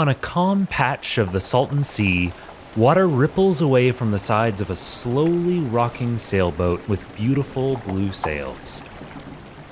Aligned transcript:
On 0.00 0.08
a 0.08 0.14
calm 0.14 0.66
patch 0.66 1.18
of 1.18 1.32
the 1.32 1.40
Salton 1.40 1.84
Sea, 1.84 2.32
water 2.74 3.06
ripples 3.06 3.60
away 3.60 3.92
from 3.92 4.12
the 4.12 4.18
sides 4.18 4.62
of 4.62 4.70
a 4.70 4.74
slowly 4.74 5.58
rocking 5.58 6.16
sailboat 6.16 6.88
with 6.88 7.14
beautiful 7.16 7.76
blue 7.76 8.10
sails. 8.10 8.80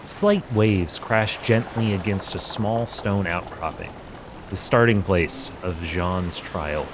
Slight 0.03 0.45
waves 0.53 0.99
crash 0.99 1.39
gently 1.39 1.95
against 1.95 2.35
a 2.35 2.39
small 2.39 2.85
stone 2.85 3.27
outcropping, 3.27 3.91
the 4.51 4.57
starting 4.57 5.03
place 5.03 5.51
of 5.63 5.83
Jean's 5.83 6.39
trial. 6.39 6.87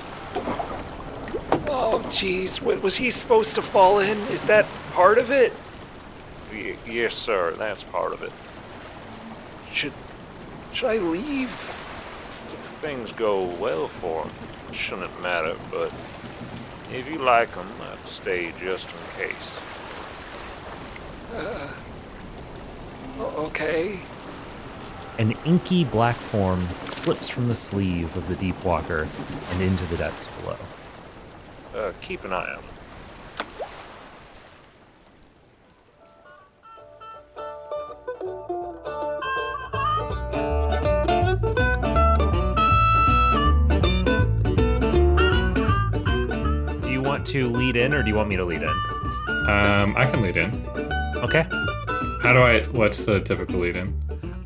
Oh, 1.67 2.05
jeez, 2.07 2.63
wa- 2.63 2.81
was 2.81 2.99
he 2.99 3.11
supposed 3.11 3.57
to 3.57 3.63
fall 3.63 3.99
in? 3.99 4.17
Is 4.29 4.45
that 4.45 4.65
part 4.93 5.19
of 5.19 5.33
it? 5.33 5.53
Y- 6.53 6.77
yes, 6.87 7.17
sir, 7.17 7.53
that's 7.59 7.83
part 7.83 8.13
of 8.13 8.23
it. 8.23 8.31
Should 9.73 9.93
should 10.73 10.89
I 10.89 10.99
leave? 10.99 11.75
If 12.85 12.91
things 12.91 13.13
go 13.13 13.45
well 13.45 13.89
for 13.89 14.25
them, 14.25 14.35
it 14.69 14.75
shouldn't 14.75 15.23
matter, 15.23 15.57
but 15.71 15.91
if 16.93 17.11
you 17.11 17.17
like 17.17 17.55
them, 17.55 17.67
I'd 17.81 18.07
stay 18.07 18.53
just 18.59 18.91
in 18.91 19.27
case. 19.27 19.63
O- 23.19 23.47
okay. 23.47 24.01
An 25.19 25.33
inky 25.47 25.87
black 25.87 26.17
form 26.17 26.69
slips 26.85 27.31
from 27.31 27.47
the 27.47 27.55
sleeve 27.55 28.17
of 28.17 28.29
the 28.29 28.37
deep 28.37 28.63
walker 28.63 29.09
and 29.51 29.63
into 29.63 29.87
the 29.87 29.97
depths 29.97 30.29
below. 30.43 30.59
Uh, 31.75 31.93
keep 32.03 32.23
an 32.27 32.35
eye 32.35 32.53
on 32.53 32.63
him. 32.65 32.74
To 47.35 47.49
lead 47.49 47.77
in 47.77 47.93
or 47.93 48.01
do 48.01 48.09
you 48.09 48.15
want 48.15 48.29
me 48.29 48.37
to 48.37 48.45
lead 48.45 48.63
in? 48.63 48.69
Um, 48.69 49.93
I 49.97 50.09
can 50.09 50.23
lead 50.23 50.37
in. 50.37 50.53
Okay. 51.17 51.45
How 52.23 52.33
do 52.33 52.39
I? 52.39 52.63
What's 52.71 53.05
the 53.05 53.21
typical 53.23 53.59
lead 53.59 53.75
in? 53.75 53.93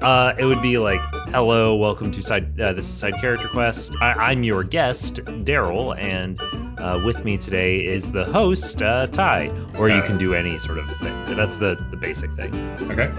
Uh, 0.01 0.33
it 0.39 0.47
would 0.47 0.63
be 0.63 0.79
like, 0.79 1.01
"Hello, 1.29 1.77
welcome 1.77 2.11
to 2.11 2.23
side. 2.23 2.59
Uh, 2.59 2.73
this 2.73 2.89
is 2.89 2.95
Side 2.95 3.13
Character 3.21 3.47
Quest. 3.47 3.95
I, 4.01 4.31
I'm 4.31 4.43
your 4.43 4.65
guest, 4.65 5.17
Daryl, 5.45 5.99
and 5.99 6.41
uh, 6.79 7.03
with 7.05 7.27
me 7.27 7.37
today 7.37 7.85
is 7.85 8.11
the 8.11 8.25
host, 8.25 8.81
uh, 8.81 9.07
Ty. 9.09 9.51
Or 9.79 9.91
you 9.91 10.01
can 10.01 10.17
do 10.17 10.33
any 10.33 10.57
sort 10.57 10.79
of 10.79 10.91
thing. 10.97 11.37
That's 11.37 11.59
the 11.59 11.75
the 11.91 11.97
basic 11.99 12.33
thing. 12.33 12.55
Okay. 12.91 13.13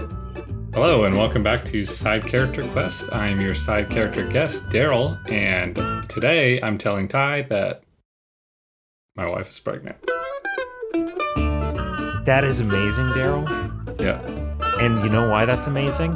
Hello 0.74 1.04
and 1.04 1.16
welcome 1.16 1.44
back 1.44 1.64
to 1.66 1.84
Side 1.84 2.26
Character 2.26 2.66
Quest. 2.70 3.12
I'm 3.12 3.40
your 3.40 3.54
side 3.54 3.88
character 3.88 4.26
guest, 4.26 4.68
Daryl, 4.68 5.16
and 5.30 5.76
today 6.08 6.60
I'm 6.60 6.76
telling 6.76 7.06
Ty 7.06 7.42
that 7.42 7.84
my 9.20 9.26
wife 9.28 9.50
is 9.50 9.60
pregnant. 9.60 9.98
That 12.24 12.42
is 12.42 12.60
amazing, 12.60 13.08
Daryl. 13.08 13.46
Yeah. 14.00 14.18
And 14.82 15.02
you 15.04 15.10
know 15.10 15.28
why 15.28 15.44
that's 15.44 15.66
amazing? 15.66 16.12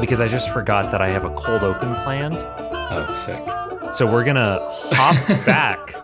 Because 0.00 0.22
I 0.22 0.28
just 0.28 0.50
forgot 0.50 0.90
that 0.92 1.02
I 1.02 1.08
have 1.08 1.26
a 1.26 1.34
cold 1.34 1.62
open 1.62 1.94
planned. 1.96 2.38
Oh, 2.42 3.06
sick. 3.12 3.92
So 3.92 4.10
we're 4.10 4.24
gonna 4.24 4.60
hop 4.92 5.14
back, 5.46 5.94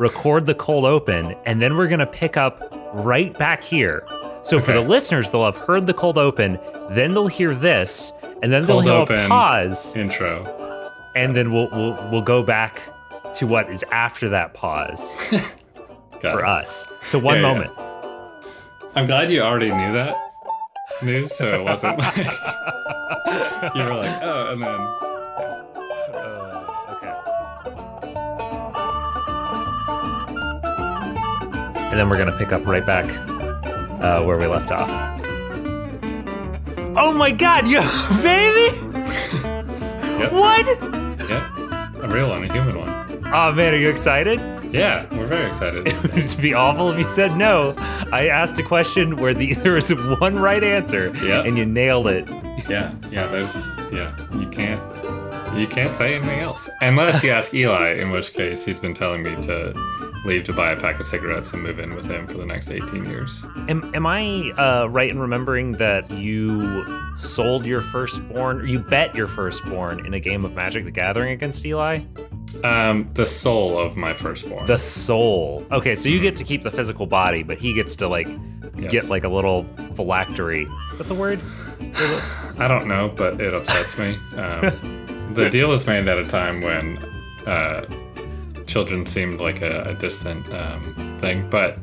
record 0.00 0.44
the 0.46 0.56
cold 0.56 0.86
open, 0.86 1.36
and 1.46 1.62
then 1.62 1.76
we're 1.76 1.86
gonna 1.88 2.04
pick 2.04 2.36
up 2.36 2.68
right 2.94 3.32
back 3.38 3.62
here. 3.62 4.04
So 4.42 4.58
for 4.58 4.72
the 4.72 4.80
listeners, 4.80 5.30
they'll 5.30 5.44
have 5.44 5.56
heard 5.56 5.86
the 5.86 5.94
cold 5.94 6.18
open, 6.18 6.58
then 6.90 7.14
they'll 7.14 7.28
hear 7.28 7.54
this, 7.54 8.12
and 8.42 8.52
then 8.52 8.66
they'll 8.66 8.80
hear 8.80 8.92
open. 8.92 9.18
a 9.20 9.28
pause, 9.28 9.94
Intro. 9.94 10.42
and 11.14 11.36
then 11.36 11.52
we'll 11.52 11.68
we'll 11.70 12.10
we'll 12.10 12.22
go 12.22 12.42
back 12.42 12.82
to 13.34 13.46
what 13.46 13.70
is 13.70 13.84
after 13.92 14.28
that 14.30 14.54
pause 14.54 15.14
for 16.20 16.40
it. 16.40 16.46
us. 16.46 16.86
So 17.04 17.18
one 17.18 17.36
Yeah, 17.36 17.42
yeah. 17.42 17.48
moment. 17.52 17.70
I'm 18.94 19.06
glad 19.06 19.30
you 19.30 19.40
already 19.40 19.70
knew 19.70 19.92
that 19.94 20.16
news, 21.02 21.34
so 21.34 21.50
it 21.52 21.62
wasn't 21.64 21.98
like 21.98 22.16
you 23.74 23.82
were 23.84 23.94
like, 23.94 24.22
oh, 24.22 24.52
and 24.52 24.62
then 24.62 24.80
Uh, 26.14 26.94
okay. 26.94 27.12
And 31.90 31.98
then 31.98 32.08
we're 32.08 32.18
gonna 32.18 32.36
pick 32.36 32.52
up 32.52 32.66
right 32.66 32.84
back 32.84 33.10
uh, 34.02 34.22
where 34.24 34.36
we 34.38 34.46
left 34.46 34.70
off. 34.70 34.90
Oh 36.94 37.12
my 37.12 37.30
god, 37.30 37.66
you 37.66 37.80
baby! 38.22 38.76
Yep. 40.18 40.32
What? 40.32 41.01
Oh 43.34 43.50
man, 43.52 43.72
are 43.72 43.78
you 43.78 43.88
excited? 43.88 44.38
Yeah, 44.72 45.06
we're 45.14 45.26
very 45.26 45.48
excited. 45.48 45.86
It'd 46.16 46.40
be 46.42 46.52
awful 46.54 46.90
if 46.90 46.98
you 46.98 47.08
said 47.08 47.36
no. 47.36 47.74
I 48.12 48.28
asked 48.28 48.58
a 48.58 48.62
question 48.62 49.16
where 49.16 49.32
the, 49.32 49.54
there 49.62 49.72
was 49.72 49.90
one 50.20 50.38
right 50.38 50.62
answer, 50.62 51.10
Yeah. 51.22 51.40
and 51.42 51.56
you 51.56 51.64
nailed 51.64 52.08
it. 52.08 52.28
Yeah, 52.68 52.92
yeah, 53.10 53.26
there's 53.28 53.54
yeah, 53.90 54.14
you 54.38 54.46
can't 54.48 54.80
you 55.56 55.66
can't 55.66 55.94
say 55.94 56.14
anything 56.14 56.40
else. 56.40 56.68
Unless 56.80 57.22
you 57.22 57.30
ask 57.30 57.52
Eli, 57.54 57.94
in 57.94 58.10
which 58.10 58.32
case 58.32 58.64
he's 58.64 58.78
been 58.78 58.94
telling 58.94 59.22
me 59.22 59.34
to 59.42 59.72
leave 60.24 60.44
to 60.44 60.52
buy 60.52 60.70
a 60.72 60.80
pack 60.80 60.98
of 61.00 61.06
cigarettes 61.06 61.52
and 61.52 61.62
move 61.62 61.78
in 61.80 61.94
with 61.94 62.08
him 62.08 62.26
for 62.26 62.38
the 62.38 62.46
next 62.46 62.70
18 62.70 63.04
years. 63.06 63.44
Am, 63.68 63.92
am 63.94 64.06
I 64.06 64.52
uh, 64.56 64.86
right 64.88 65.10
in 65.10 65.18
remembering 65.18 65.72
that 65.72 66.08
you 66.10 67.14
sold 67.16 67.66
your 67.66 67.80
firstborn, 67.80 68.60
or 68.60 68.66
you 68.66 68.78
bet 68.78 69.14
your 69.14 69.26
firstborn 69.26 70.06
in 70.06 70.14
a 70.14 70.20
game 70.20 70.44
of 70.44 70.54
Magic 70.54 70.84
the 70.84 70.90
Gathering 70.92 71.32
against 71.32 71.64
Eli? 71.66 72.00
Um, 72.64 73.08
the 73.14 73.26
soul 73.26 73.78
of 73.78 73.96
my 73.96 74.12
firstborn. 74.12 74.66
The 74.66 74.78
soul. 74.78 75.66
Okay, 75.72 75.94
so 75.94 76.08
you 76.08 76.20
get 76.20 76.36
to 76.36 76.44
keep 76.44 76.62
the 76.62 76.70
physical 76.70 77.06
body, 77.06 77.42
but 77.42 77.58
he 77.58 77.74
gets 77.74 77.96
to 77.96 78.08
like 78.08 78.28
Yes. 78.74 78.90
get 78.90 79.04
like 79.10 79.24
a 79.24 79.28
little 79.28 79.64
phylactery. 79.94 80.66
Is 80.92 80.98
that 80.98 81.06
the 81.08 81.14
word? 81.14 81.40
I 82.58 82.66
don't 82.68 82.86
know, 82.88 83.12
but 83.14 83.40
it 83.40 83.52
upsets 83.54 83.98
me. 83.98 84.16
Um, 84.36 85.06
the 85.34 85.48
deal 85.50 85.68
was 85.68 85.86
made 85.86 86.08
at 86.08 86.18
a 86.18 86.24
time 86.24 86.60
when 86.60 86.98
uh, 87.46 87.84
children 88.66 89.06
seemed 89.06 89.40
like 89.40 89.60
a, 89.62 89.82
a 89.90 89.94
distant 89.94 90.52
um, 90.52 90.82
thing, 91.20 91.48
but 91.50 91.78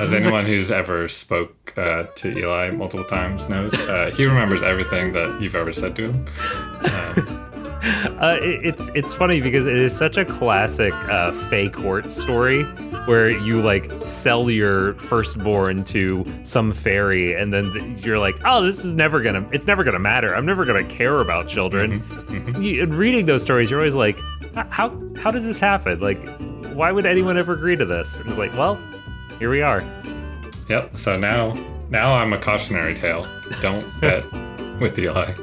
as 0.00 0.10
This 0.10 0.20
is 0.20 0.26
a- 0.26 0.28
anyone 0.28 0.46
who's 0.46 0.70
ever 0.70 1.08
spoke 1.08 1.72
uh, 1.76 2.04
to 2.16 2.38
Eli 2.38 2.70
multiple 2.70 3.04
times 3.06 3.48
knows, 3.48 3.74
uh, 3.88 4.10
he 4.14 4.24
remembers 4.26 4.62
everything 4.62 5.12
that 5.12 5.40
you've 5.40 5.56
ever 5.56 5.72
said 5.72 5.96
to 5.96 6.12
him. 6.12 7.44
Uh, 8.18 8.36
it, 8.42 8.64
it's 8.66 8.90
it's 8.96 9.12
funny 9.14 9.40
because 9.40 9.64
it 9.66 9.76
is 9.76 9.96
such 9.96 10.16
a 10.16 10.24
classic 10.24 10.92
uh, 11.08 11.30
fey 11.30 11.68
court 11.68 12.10
story 12.10 12.64
where 13.06 13.30
you 13.30 13.62
like 13.62 13.90
sell 14.02 14.50
your 14.50 14.94
firstborn 14.94 15.84
to 15.84 16.24
some 16.42 16.72
fairy 16.72 17.34
and 17.40 17.52
then 17.54 17.72
th- 17.72 18.04
you're 18.04 18.18
like, 18.18 18.34
oh, 18.44 18.60
this 18.62 18.84
is 18.84 18.94
never 18.96 19.20
gonna, 19.22 19.46
it's 19.52 19.66
never 19.68 19.84
gonna 19.84 20.00
matter. 20.00 20.34
I'm 20.34 20.44
never 20.44 20.64
gonna 20.64 20.82
care 20.84 21.20
about 21.20 21.46
children. 21.46 22.00
mhm. 22.02 22.62
You, 22.62 22.82
and 22.82 22.92
reading 22.94 23.26
those 23.26 23.42
stories, 23.42 23.70
you're 23.70 23.78
always 23.80 23.94
like, 23.94 24.18
how 24.70 24.98
how 25.22 25.30
does 25.30 25.44
this 25.46 25.60
happen? 25.60 26.00
Like, 26.00 26.26
why 26.74 26.90
would 26.90 27.06
anyone 27.06 27.36
ever 27.36 27.52
agree 27.52 27.76
to 27.76 27.84
this? 27.84 28.18
And 28.18 28.28
it's 28.28 28.38
like, 28.38 28.52
well, 28.54 28.80
here 29.38 29.50
we 29.50 29.62
are. 29.62 29.80
Yep. 30.68 30.98
So 30.98 31.16
now, 31.16 31.54
now 31.88 32.14
I'm 32.14 32.32
a 32.32 32.38
cautionary 32.38 32.94
tale. 32.94 33.28
Don't 33.62 33.86
bet 34.00 34.24
with 34.80 34.98
Eli. 34.98 35.34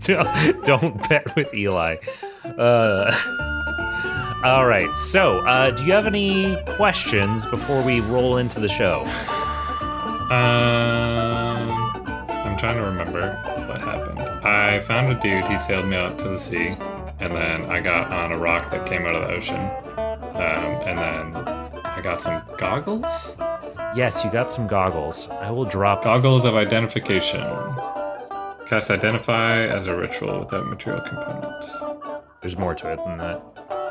Don't 0.62 1.08
bet 1.08 1.34
with 1.36 1.52
Eli. 1.54 1.96
Uh, 2.44 3.10
all 4.44 4.66
right. 4.66 4.94
So, 4.96 5.40
uh, 5.46 5.70
do 5.70 5.84
you 5.84 5.92
have 5.92 6.06
any 6.06 6.56
questions 6.66 7.46
before 7.46 7.82
we 7.82 8.00
roll 8.00 8.36
into 8.36 8.60
the 8.60 8.68
show? 8.68 9.04
Um, 10.30 11.70
I'm 12.28 12.56
trying 12.58 12.76
to 12.76 12.82
remember 12.82 13.34
what 13.68 13.82
happened. 13.82 14.20
I 14.46 14.80
found 14.80 15.12
a 15.12 15.20
dude. 15.20 15.44
He 15.46 15.58
sailed 15.58 15.86
me 15.86 15.96
out 15.96 16.18
to 16.18 16.28
the 16.28 16.38
sea, 16.38 16.76
and 17.20 17.34
then 17.34 17.70
I 17.70 17.80
got 17.80 18.12
on 18.12 18.32
a 18.32 18.38
rock 18.38 18.70
that 18.70 18.86
came 18.86 19.06
out 19.06 19.14
of 19.14 19.28
the 19.28 19.34
ocean. 19.34 19.56
Um, 19.56 20.82
and 20.84 20.98
then 20.98 21.36
I 21.84 22.00
got 22.02 22.20
some 22.20 22.42
goggles. 22.58 23.34
Yes, 23.94 24.24
you 24.24 24.30
got 24.30 24.52
some 24.52 24.66
goggles. 24.66 25.28
I 25.30 25.50
will 25.50 25.64
drop. 25.64 26.04
Goggles 26.04 26.44
of 26.44 26.54
identification. 26.54 27.40
Cast 28.68 28.90
identify 28.90 29.64
as 29.64 29.86
a 29.86 29.94
ritual 29.94 30.40
without 30.40 30.66
material 30.66 31.00
components. 31.02 31.70
There's 32.40 32.58
more 32.58 32.74
to 32.74 32.92
it 32.92 32.96
than 33.04 33.16
that. 33.18 33.36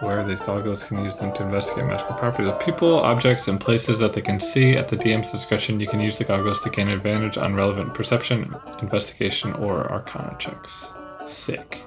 Where 0.02 0.26
these 0.26 0.42
goggles 0.42 0.84
can 0.84 1.04
use 1.04 1.16
them 1.16 1.34
to 1.34 1.44
investigate 1.44 1.86
magical 1.86 2.16
properties 2.16 2.52
of 2.52 2.60
people, 2.60 3.00
objects, 3.00 3.48
and 3.48 3.60
places 3.60 4.00
that 4.00 4.12
they 4.12 4.22
can 4.22 4.40
see. 4.40 4.76
At 4.76 4.90
the 4.90 4.98
DM's 4.98 5.32
discretion, 5.32 5.80
you 5.80 5.88
can 5.88 6.02
use 6.02 6.18
the 6.18 6.26
goggles 6.26 6.60
to 6.62 6.70
gain 6.70 6.90
advantage 6.90 7.38
on 7.38 7.56
relevant 7.56 7.94
perception, 7.94 8.54
investigation, 8.82 9.54
or 9.54 9.90
arcana 9.90 10.36
checks. 10.40 10.94
Sick. 11.26 11.86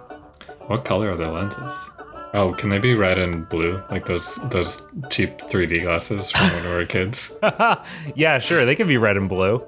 What 0.67 0.87
color 0.87 1.11
are 1.11 1.17
the 1.17 1.31
lenses? 1.31 1.91
Oh, 2.33 2.55
can 2.57 2.71
they 2.71 2.79
be 2.79 2.95
red 2.95 3.19
and 3.19 3.49
blue? 3.49 3.83
Like 3.91 4.07
those 4.07 4.37
those 4.51 4.83
cheap 5.11 5.39
3D 5.39 5.83
glasses 5.83 6.31
from 6.31 6.49
when 6.49 6.65
we 6.65 6.71
were 6.77 6.87
kids? 6.87 7.33
yeah, 8.15 8.39
sure. 8.39 8.65
They 8.65 8.77
can 8.77 8.89
be 8.89 8.97
red 8.97 9.17
and 9.17 9.29
blue. 9.29 9.63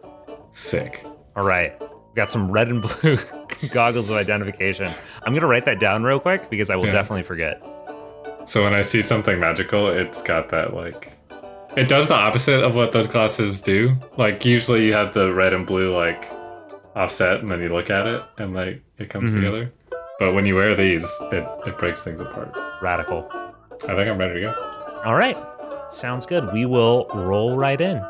Sick. 0.52 1.04
All 1.36 1.44
right. 1.44 1.80
We've 2.10 2.16
got 2.16 2.30
some 2.30 2.50
red 2.50 2.68
and 2.68 2.82
blue 3.00 3.18
goggles 3.70 4.10
of 4.10 4.16
identification. 4.16 4.92
I'm 5.22 5.32
gonna 5.34 5.46
write 5.46 5.64
that 5.66 5.78
down 5.80 6.02
real 6.02 6.20
quick 6.20 6.50
because 6.50 6.68
I 6.70 6.76
will 6.76 6.86
Yeah. 6.86 6.92
definitely 6.92 7.22
forget. 7.22 7.62
So 8.46 8.64
when 8.64 8.74
I 8.74 8.82
see 8.82 9.00
something 9.02 9.38
magical, 9.38 9.88
it's 9.88 10.22
got 10.22 10.50
that 10.50 10.74
like 10.74 11.12
it 11.76 11.88
does 11.88 12.08
the 12.08 12.14
opposite 12.16 12.64
of 12.64 12.74
what 12.74 12.90
those 12.90 13.06
glasses 13.06 13.60
do. 13.60 13.96
Like 14.16 14.44
usually 14.44 14.86
you 14.86 14.92
have 14.92 15.14
the 15.14 15.32
red 15.32 15.52
and 15.52 15.64
blue 15.66 15.90
like 15.90 16.28
offset 16.96 17.40
and 17.40 17.48
then 17.48 17.60
you 17.60 17.68
look 17.72 17.90
at 17.90 18.06
it 18.08 18.22
and 18.38 18.54
like 18.54 18.82
it 18.98 19.08
comes 19.08 19.32
Mhm. 19.32 19.36
together. 19.36 19.72
But 20.18 20.34
when 20.34 20.44
you 20.46 20.56
wear 20.56 20.74
these, 20.74 21.04
it, 21.30 21.46
it 21.66 21.78
breaks 21.78 22.02
things 22.02 22.18
apart. 22.20 22.54
Radical. 22.82 23.30
I 23.88 23.94
think 23.94 24.08
I'm 24.10 24.18
ready 24.18 24.40
to 24.40 24.46
go. 24.46 25.00
All 25.04 25.14
right. 25.14 25.38
Sounds 25.90 26.26
good. 26.26 26.52
We 26.52 26.66
will 26.66 27.06
roll 27.14 27.56
right 27.56 27.80
in. 27.80 28.02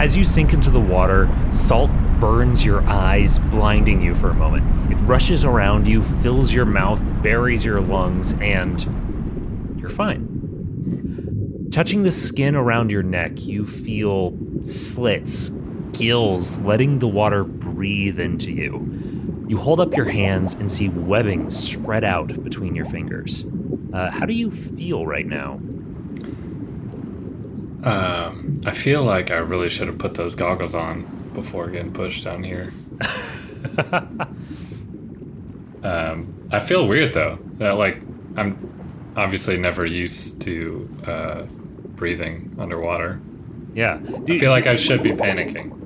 As 0.00 0.16
you 0.16 0.24
sink 0.24 0.54
into 0.54 0.70
the 0.70 0.80
water, 0.80 1.28
salt 1.50 1.90
burns 2.18 2.64
your 2.64 2.80
eyes, 2.88 3.38
blinding 3.38 4.00
you 4.00 4.14
for 4.14 4.30
a 4.30 4.34
moment. 4.34 4.90
It 4.90 4.98
rushes 5.02 5.44
around 5.44 5.86
you, 5.86 6.02
fills 6.02 6.54
your 6.54 6.64
mouth, 6.64 7.02
buries 7.22 7.66
your 7.66 7.82
lungs, 7.82 8.32
and 8.40 9.76
you're 9.78 9.90
fine. 9.90 11.68
Touching 11.70 12.02
the 12.02 12.10
skin 12.10 12.56
around 12.56 12.90
your 12.90 13.02
neck, 13.02 13.44
you 13.44 13.66
feel 13.66 14.34
slits, 14.62 15.50
gills 15.92 16.58
letting 16.60 17.00
the 17.00 17.08
water 17.08 17.44
breathe 17.44 18.18
into 18.18 18.52
you. 18.52 19.44
You 19.48 19.58
hold 19.58 19.80
up 19.80 19.94
your 19.94 20.08
hands 20.08 20.54
and 20.54 20.72
see 20.72 20.88
webbing 20.88 21.50
spread 21.50 22.04
out 22.04 22.42
between 22.42 22.74
your 22.74 22.86
fingers. 22.86 23.44
Uh, 23.92 24.10
how 24.10 24.24
do 24.24 24.32
you 24.32 24.50
feel 24.50 25.04
right 25.04 25.26
now? 25.26 25.60
Um, 27.84 28.60
I 28.66 28.72
feel 28.72 29.02
like 29.04 29.30
I 29.30 29.36
really 29.36 29.70
should 29.70 29.88
have 29.88 29.98
put 29.98 30.14
those 30.14 30.34
goggles 30.34 30.74
on 30.74 31.30
before 31.32 31.68
getting 31.68 31.92
pushed 31.92 32.24
down 32.24 32.42
here. 32.42 32.72
um, 35.82 36.34
I 36.52 36.60
feel 36.60 36.86
weird 36.86 37.14
though. 37.14 37.38
That 37.54 37.72
like 37.72 38.00
I'm 38.36 39.12
obviously 39.16 39.56
never 39.56 39.86
used 39.86 40.40
to 40.42 40.88
uh, 41.06 41.42
breathing 41.96 42.54
underwater. 42.58 43.20
Yeah. 43.74 44.00
I 44.04 44.38
feel 44.38 44.50
like 44.50 44.66
I 44.66 44.76
should 44.76 45.02
be 45.02 45.12
panicking. 45.12 45.76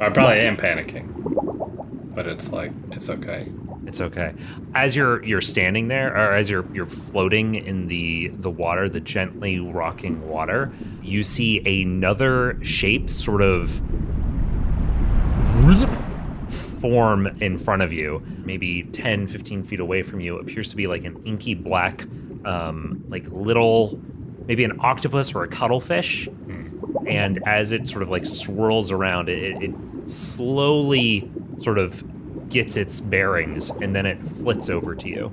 I 0.00 0.10
probably 0.10 0.40
am 0.40 0.56
panicking, 0.56 2.14
but 2.14 2.26
it's 2.26 2.50
like 2.50 2.72
it's 2.92 3.08
okay. 3.08 3.48
It's 3.86 4.00
okay. 4.00 4.34
As 4.74 4.96
you're 4.96 5.24
you're 5.24 5.40
standing 5.40 5.88
there, 5.88 6.12
or 6.12 6.32
as 6.32 6.50
you're 6.50 6.66
you're 6.74 6.86
floating 6.86 7.54
in 7.54 7.86
the 7.86 8.28
the 8.28 8.50
water, 8.50 8.88
the 8.88 9.00
gently 9.00 9.60
rocking 9.60 10.28
water, 10.28 10.72
you 11.02 11.22
see 11.22 11.82
another 11.82 12.58
shape 12.62 13.08
sort 13.08 13.42
of 13.42 13.80
form 16.80 17.26
in 17.40 17.58
front 17.58 17.82
of 17.82 17.92
you, 17.92 18.22
maybe 18.44 18.84
10, 18.84 19.26
15 19.26 19.64
feet 19.64 19.80
away 19.80 20.02
from 20.02 20.20
you. 20.20 20.38
appears 20.38 20.70
to 20.70 20.76
be 20.76 20.86
like 20.86 21.04
an 21.04 21.20
inky 21.24 21.54
black, 21.54 22.04
um, 22.44 23.04
like 23.08 23.26
little, 23.30 24.00
maybe 24.46 24.62
an 24.64 24.78
octopus 24.80 25.34
or 25.34 25.42
a 25.42 25.48
cuttlefish. 25.48 26.28
And 27.06 27.40
as 27.46 27.72
it 27.72 27.88
sort 27.88 28.02
of 28.02 28.08
like 28.08 28.24
swirls 28.24 28.92
around, 28.92 29.28
it, 29.28 29.62
it 29.62 30.08
slowly 30.08 31.30
sort 31.58 31.78
of 31.78 32.04
gets 32.48 32.76
its 32.76 33.00
bearings 33.00 33.70
and 33.70 33.94
then 33.94 34.06
it 34.06 34.24
flits 34.24 34.68
over 34.68 34.94
to 34.94 35.08
you. 35.08 35.26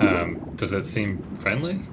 Um, 0.00 0.52
does 0.56 0.72
it 0.72 0.86
seem 0.86 1.22
friendly? 1.34 1.84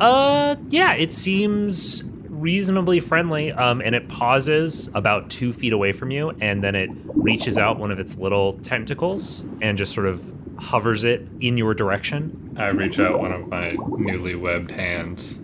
Uh, 0.00 0.56
yeah, 0.70 0.94
it 0.94 1.12
seems 1.12 2.04
reasonably 2.28 3.00
friendly. 3.00 3.52
Um, 3.52 3.80
and 3.80 3.94
it 3.94 4.08
pauses 4.08 4.90
about 4.94 5.30
two 5.30 5.52
feet 5.52 5.72
away 5.72 5.92
from 5.92 6.10
you, 6.10 6.30
and 6.40 6.62
then 6.62 6.74
it 6.74 6.90
reaches 7.06 7.56
out 7.56 7.78
one 7.78 7.90
of 7.90 7.98
its 7.98 8.18
little 8.18 8.52
tentacles 8.54 9.44
and 9.62 9.78
just 9.78 9.94
sort 9.94 10.06
of 10.06 10.32
hovers 10.58 11.04
it 11.04 11.26
in 11.40 11.56
your 11.56 11.74
direction. 11.74 12.54
I 12.58 12.68
reach 12.68 12.98
out 12.98 13.18
one 13.18 13.32
of 13.32 13.48
my 13.48 13.76
newly 13.96 14.34
webbed 14.34 14.70
hands 14.70 15.34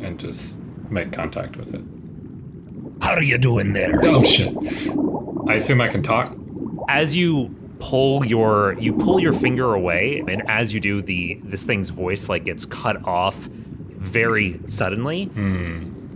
and 0.00 0.18
just 0.18 0.58
make 0.90 1.12
contact 1.12 1.56
with 1.56 1.74
it. 1.74 1.82
How 3.02 3.12
are 3.14 3.22
you 3.22 3.38
doing 3.38 3.72
there? 3.72 3.92
Oh 4.04 4.22
shit! 4.22 4.56
I 5.48 5.54
assume 5.54 5.80
I 5.80 5.88
can 5.88 6.02
talk. 6.02 6.34
As 6.88 7.16
you 7.16 7.54
pull 7.78 8.24
your 8.24 8.74
you 8.78 8.92
pull 8.92 9.18
your 9.20 9.32
finger 9.32 9.74
away, 9.74 10.22
and 10.28 10.48
as 10.48 10.72
you 10.72 10.80
do, 10.80 11.02
the 11.02 11.40
this 11.42 11.64
thing's 11.64 11.90
voice 11.90 12.28
like 12.28 12.44
gets 12.44 12.64
cut 12.64 13.04
off 13.06 13.46
very 13.46 14.60
suddenly, 14.66 15.30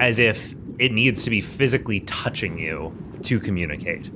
as 0.00 0.18
if 0.18 0.54
it 0.78 0.92
needs 0.92 1.24
to 1.24 1.30
be 1.30 1.40
physically 1.40 2.00
touching 2.00 2.58
you 2.58 2.96
to 3.22 3.40
communicate. 3.40 4.10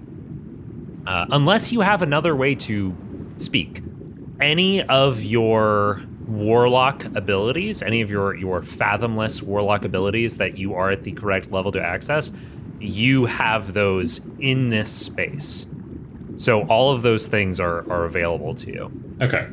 Uh, 1.07 1.27
unless 1.31 1.73
you 1.73 1.81
have 1.81 2.03
another 2.03 2.37
way 2.37 2.55
to 2.55 2.97
speak. 3.37 3.83
Any 4.41 4.83
of 4.83 5.23
your 5.23 6.03
warlock 6.27 7.05
abilities, 7.17 7.83
any 7.83 8.01
of 8.01 8.11
your 8.11 8.35
your 8.35 8.61
fathomless 8.63 9.43
warlock 9.43 9.85
abilities 9.85 10.37
that 10.37 10.57
you 10.57 10.75
are 10.75 10.91
at 10.91 11.03
the 11.03 11.13
correct 11.13 11.51
level 11.51 11.73
to 11.73 11.83
access, 11.83 12.33
you 12.79 13.27
have 13.27 13.73
those 13.75 14.21
in 14.39 14.71
this 14.71 14.91
space. 14.91 15.67
So 16.41 16.61
all 16.69 16.91
of 16.91 17.03
those 17.03 17.29
things 17.29 17.61
are 17.61 17.81
are 17.93 18.05
available 18.07 18.55
to 18.55 18.73
you. 18.73 18.91
Okay. 19.21 19.47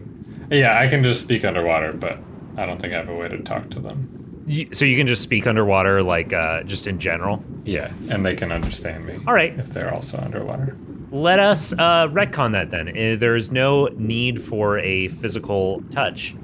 Yeah, 0.49 0.79
I 0.79 0.87
can 0.87 1.03
just 1.03 1.21
speak 1.21 1.43
underwater, 1.43 1.91
but 1.91 2.17
I 2.55 2.65
don't 2.65 2.79
think 2.79 2.93
I 2.93 2.97
have 2.97 3.09
a 3.09 3.15
way 3.15 3.27
to 3.27 3.37
talk 3.39 3.69
to 3.71 3.79
them. 3.81 4.43
You- 4.47 4.69
So 4.71 4.85
you 4.85 4.95
can 4.95 5.05
just 5.07 5.21
speak 5.21 5.45
underwater, 5.45 6.01
like 6.01 6.31
uh, 6.31 6.63
just 6.63 6.87
in 6.87 6.97
general. 6.99 7.43
Yeah, 7.65 7.91
and 8.09 8.25
they 8.25 8.35
can 8.35 8.51
understand 8.53 9.05
me. 9.05 9.19
All 9.27 9.33
right. 9.33 9.53
If 9.59 9.73
they're 9.73 9.93
also 9.93 10.17
underwater. 10.17 10.77
Let 11.11 11.39
us 11.39 11.73
uh, 11.73 12.07
retcon 12.07 12.53
that 12.53 12.69
then. 12.71 12.87
Uh, 12.89 13.15
There 13.19 13.35
is 13.35 13.51
no 13.51 13.87
need 13.97 14.41
for 14.41 14.79
a 14.79 15.09
physical 15.09 15.81
touch. 15.89 16.35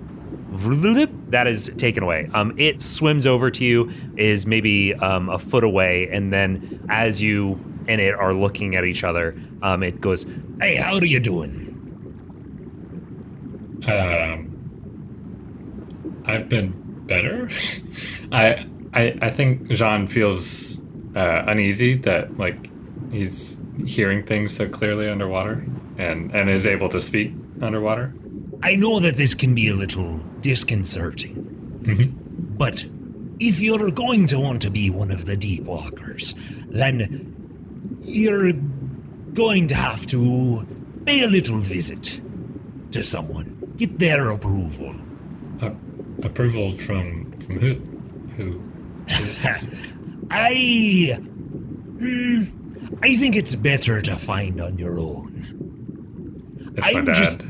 That 1.31 1.47
is 1.47 1.71
taken 1.77 2.03
away. 2.03 2.29
Um, 2.33 2.53
it 2.57 2.81
swims 2.81 3.25
over 3.25 3.49
to 3.51 3.65
you, 3.65 3.89
is 4.17 4.45
maybe 4.45 4.93
um, 4.95 5.29
a 5.29 5.39
foot 5.39 5.63
away, 5.63 6.09
and 6.11 6.31
then 6.31 6.79
as 6.89 7.21
you 7.23 7.57
and 7.87 7.99
it 8.01 8.13
are 8.15 8.33
looking 8.33 8.75
at 8.75 8.85
each 8.85 9.03
other, 9.03 9.35
um, 9.61 9.83
it 9.83 9.99
goes, 10.01 10.25
Hey, 10.59 10.75
how 10.75 10.95
are 10.95 11.05
you 11.05 11.19
doing? 11.19 11.69
Um, 13.87 14.49
I've 16.25 16.47
been 16.49 16.73
better. 17.07 17.49
I, 18.31 18.65
I 18.93 19.17
I 19.21 19.29
think 19.29 19.69
Jean 19.69 20.07
feels 20.07 20.79
uh, 21.15 21.43
uneasy 21.47 21.95
that 21.97 22.37
like 22.37 22.69
he's 23.11 23.57
hearing 23.85 24.23
things 24.25 24.55
so 24.55 24.69
clearly 24.69 25.09
underwater 25.09 25.65
and 25.97 26.33
and 26.33 26.49
is 26.49 26.65
able 26.65 26.89
to 26.89 27.01
speak 27.01 27.33
underwater. 27.61 28.13
I 28.63 28.75
know 28.77 28.99
that 29.01 29.17
this 29.17 29.33
can 29.35 29.53
be 29.53 29.67
a 29.69 29.73
little 29.73 30.17
disconcerting, 30.39 31.49
Mm-hmm. 31.83 32.55
but 32.57 32.85
if 33.39 33.59
you're 33.59 33.91
going 33.91 34.25
to 34.27 34.39
want 34.39 34.61
to 34.61 34.69
be 34.69 34.89
one 34.89 35.11
of 35.11 35.25
the 35.25 35.35
deep 35.35 35.63
walkers, 35.65 36.33
then 36.69 37.32
you're 38.03 38.53
going 39.33 39.67
to 39.67 39.75
have 39.75 40.05
to 40.07 40.65
pay 41.05 41.23
a 41.23 41.27
little 41.27 41.57
visit 41.59 42.21
to 42.91 43.03
someone. 43.03 43.73
Get 43.77 43.97
their 43.99 44.29
approval. 44.29 44.93
Uh, 45.61 45.71
approval 46.23 46.71
from 46.77 47.31
from 47.39 47.59
who? 47.59 47.73
Who? 48.37 48.61
I. 50.31 51.17
Hmm, 51.99 52.43
I 53.01 53.15
think 53.15 53.35
it's 53.35 53.55
better 53.55 54.01
to 54.01 54.15
find 54.15 54.59
on 54.61 54.77
your 54.77 54.99
own. 54.99 56.73
It's 56.77 56.93
my 56.93 56.99
I'm 56.99 57.05
dad. 57.05 57.15
just- 57.15 57.41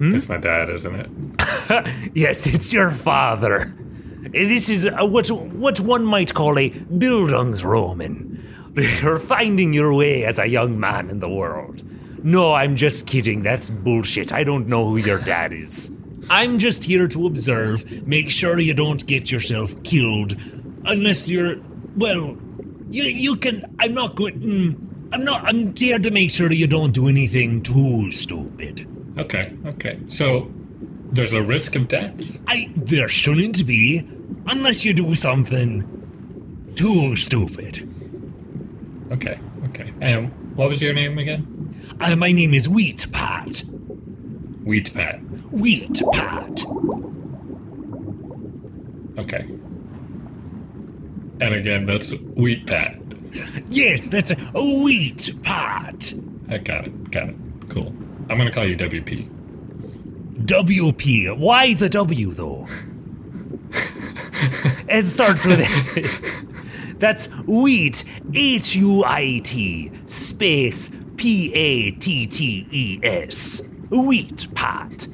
It's 0.00 0.28
my 0.28 0.36
dad, 0.38 0.70
isn't 0.70 0.94
it? 0.94 1.10
"Yes, 2.14 2.46
it's 2.46 2.72
your 2.72 2.90
father. 2.90 3.74
This 4.32 4.68
is 4.68 4.86
uh, 4.86 5.06
what 5.06 5.28
what 5.30 5.80
one 5.80 6.04
might 6.04 6.32
call 6.34 6.58
a 6.58 6.70
Bildungsroman. 6.70 8.33
You're 9.02 9.18
finding 9.18 9.72
your 9.72 9.94
way 9.94 10.24
as 10.24 10.38
a 10.38 10.46
young 10.46 10.80
man 10.80 11.08
in 11.08 11.20
the 11.20 11.28
world. 11.28 11.82
No, 12.24 12.52
I'm 12.54 12.74
just 12.74 13.06
kidding. 13.06 13.42
That's 13.42 13.70
bullshit. 13.70 14.32
I 14.32 14.44
don't 14.44 14.66
know 14.66 14.88
who 14.88 14.96
your 14.96 15.18
dad 15.18 15.52
is. 15.52 15.94
I'm 16.30 16.58
just 16.58 16.82
here 16.82 17.06
to 17.06 17.26
observe, 17.26 18.06
make 18.06 18.30
sure 18.30 18.58
you 18.58 18.74
don't 18.74 19.06
get 19.06 19.30
yourself 19.30 19.80
killed, 19.84 20.34
unless 20.86 21.28
you're. 21.30 21.56
Well, 21.96 22.36
you 22.90 23.04
you 23.04 23.36
can. 23.36 23.64
I'm 23.78 23.94
not 23.94 24.16
going. 24.16 24.40
Mm, 24.40 25.12
I'm 25.12 25.24
not. 25.24 25.44
I'm 25.44 25.76
here 25.76 25.98
to 25.98 26.10
make 26.10 26.30
sure 26.30 26.50
you 26.50 26.66
don't 26.66 26.92
do 26.92 27.08
anything 27.08 27.62
too 27.62 28.10
stupid. 28.10 28.88
Okay. 29.18 29.52
Okay. 29.66 30.00
So 30.08 30.50
there's 31.12 31.34
a 31.34 31.42
risk 31.42 31.76
of 31.76 31.88
death. 31.88 32.14
I 32.48 32.72
there 32.74 33.08
shouldn't 33.08 33.66
be, 33.66 34.02
unless 34.48 34.84
you 34.84 34.94
do 34.94 35.14
something 35.14 35.84
too 36.74 37.16
stupid. 37.16 37.83
Okay. 39.14 39.38
Okay. 39.66 39.92
And 40.00 40.28
what 40.56 40.68
was 40.68 40.82
your 40.82 40.92
name 40.92 41.18
again? 41.18 41.72
Uh, 42.00 42.16
my 42.16 42.32
name 42.32 42.52
is 42.52 42.66
Huit 42.66 43.06
Pattes. 43.12 43.62
Huit 44.64 44.92
Pattes. 44.92 45.50
Huit 45.52 45.92
Pattes. 46.12 46.64
Okay. 49.18 49.46
And 51.40 51.54
again, 51.54 51.86
that's 51.86 52.10
Huit 52.10 52.66
Pattes. 52.66 53.00
Yes, 53.70 54.08
that's 54.08 54.32
a, 54.32 54.34
a 54.34 54.62
Huit 54.62 55.30
Pattes. 55.42 56.20
I 56.50 56.58
got 56.58 56.86
it. 56.86 57.10
Got 57.12 57.28
it. 57.28 57.36
Cool. 57.68 57.94
I'm 58.28 58.36
gonna 58.36 58.50
call 58.50 58.66
you 58.66 58.76
WP. 58.76 59.30
WP. 60.44 61.38
Why 61.38 61.74
the 61.74 61.88
W 61.88 62.32
though? 62.32 62.66
it 64.88 65.04
starts 65.04 65.46
with 65.46 65.60
That's 66.98 67.26
Huit. 67.46 68.04
H 68.34 68.76
U 68.76 69.04
I 69.04 69.40
T 69.44 69.90
space 70.06 70.90
P 71.16 71.52
A 71.54 71.90
T 71.92 72.26
T 72.26 72.66
E 72.70 73.00
S. 73.02 73.62
Huit 73.90 74.48
Pattes. 74.54 75.08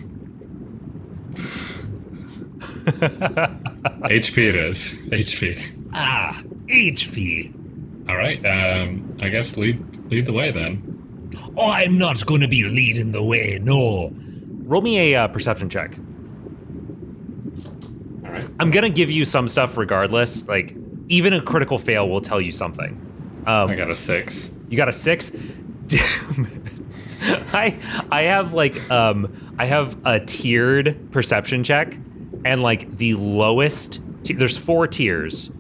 HP 2.91 4.39
it 4.49 4.55
is. 4.55 4.93
HP. 5.11 5.89
Ah, 5.93 6.43
HP. 6.67 8.09
All 8.09 8.17
right. 8.17 8.45
Um, 8.45 9.17
I 9.21 9.29
guess 9.29 9.57
lead 9.57 9.79
lead 10.11 10.27
the 10.27 10.33
way 10.33 10.51
then. 10.51 10.87
Oh, 11.57 11.71
I'm 11.71 11.99
not 11.99 12.25
going 12.27 12.41
to 12.41 12.49
be 12.49 12.65
leading 12.65 13.13
the 13.13 13.23
way, 13.23 13.61
no. 13.63 14.13
Roll 14.63 14.83
me 14.83 15.13
a 15.13 15.25
uh, 15.25 15.29
perception 15.29 15.69
check. 15.69 15.99
All 18.25 18.31
right. 18.31 18.49
I'm 18.61 18.71
gonna 18.71 18.91
give 18.91 19.11
you 19.11 19.25
some 19.25 19.49
stuff 19.49 19.77
regardless. 19.77 20.47
Like 20.47 20.75
even 21.11 21.35
a 21.35 21.43
critical 21.43 21.79
fail 21.79 22.09
will 22.09 22.21
tell 22.23 22.41
you 22.41 22.51
something. 22.53 22.93
Um, 23.47 23.69
I 23.71 23.75
got 23.75 23.91
a 23.91 23.97
six. 23.97 24.51
You 24.71 24.77
got 24.79 24.89
a 24.89 24.93
six. 24.93 25.31
Damn. 25.87 26.63
I 27.53 27.79
I 28.11 28.23
have 28.23 28.55
like 28.55 28.91
um 28.91 29.55
I 29.59 29.67
have 29.67 29.97
a 30.07 30.21
tiered 30.21 31.11
perception 31.11 31.63
check, 31.65 31.99
and 32.45 32.63
like 32.63 32.97
the 32.97 33.15
lowest. 33.15 34.01
T- 34.23 34.35
there's 34.35 34.57
four 34.57 34.87
tiers, 34.87 35.51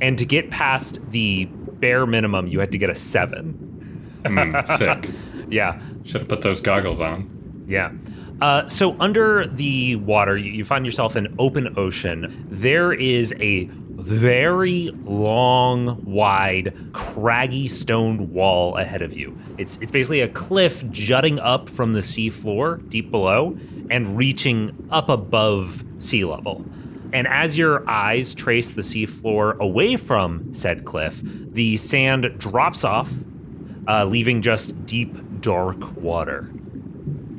and 0.00 0.16
to 0.18 0.24
get 0.24 0.50
past 0.50 0.98
the 1.10 1.44
bare 1.46 2.06
minimum, 2.06 2.46
you 2.46 2.60
had 2.60 2.72
to 2.72 2.78
get 2.78 2.88
a 2.90 2.94
seven. 2.94 3.78
Mm, 4.22 4.66
sick. 4.78 5.10
Yeah, 5.50 5.80
Should 6.04 6.20
have 6.22 6.28
put 6.28 6.42
those 6.42 6.60
goggles 6.60 7.00
on. 7.00 7.64
yeah. 7.66 7.92
Uh, 8.40 8.66
so 8.68 8.96
under 9.00 9.44
the 9.46 9.96
water, 9.96 10.34
you, 10.36 10.50
you 10.52 10.64
find 10.64 10.86
yourself 10.86 11.14
in 11.16 11.34
open 11.38 11.74
ocean. 11.76 12.46
There 12.48 12.90
is 12.92 13.34
a 13.40 13.64
very 14.00 14.90
long, 15.04 16.02
wide, 16.04 16.74
craggy 16.92 17.68
stone 17.68 18.30
wall 18.30 18.76
ahead 18.76 19.02
of 19.02 19.16
you. 19.16 19.36
It's 19.58 19.76
it's 19.78 19.92
basically 19.92 20.20
a 20.20 20.28
cliff 20.28 20.88
jutting 20.90 21.38
up 21.38 21.68
from 21.68 21.92
the 21.92 22.02
sea 22.02 22.30
floor 22.30 22.78
deep 22.88 23.10
below 23.10 23.58
and 23.90 24.16
reaching 24.16 24.88
up 24.90 25.08
above 25.08 25.84
sea 25.98 26.24
level. 26.24 26.64
And 27.12 27.26
as 27.26 27.58
your 27.58 27.88
eyes 27.88 28.34
trace 28.34 28.72
the 28.72 28.82
sea 28.82 29.06
floor 29.06 29.56
away 29.60 29.96
from 29.96 30.54
said 30.54 30.84
cliff, 30.84 31.20
the 31.24 31.76
sand 31.76 32.34
drops 32.38 32.84
off, 32.84 33.12
uh, 33.88 34.04
leaving 34.04 34.42
just 34.42 34.86
deep, 34.86 35.40
dark 35.40 35.96
water. 35.96 36.50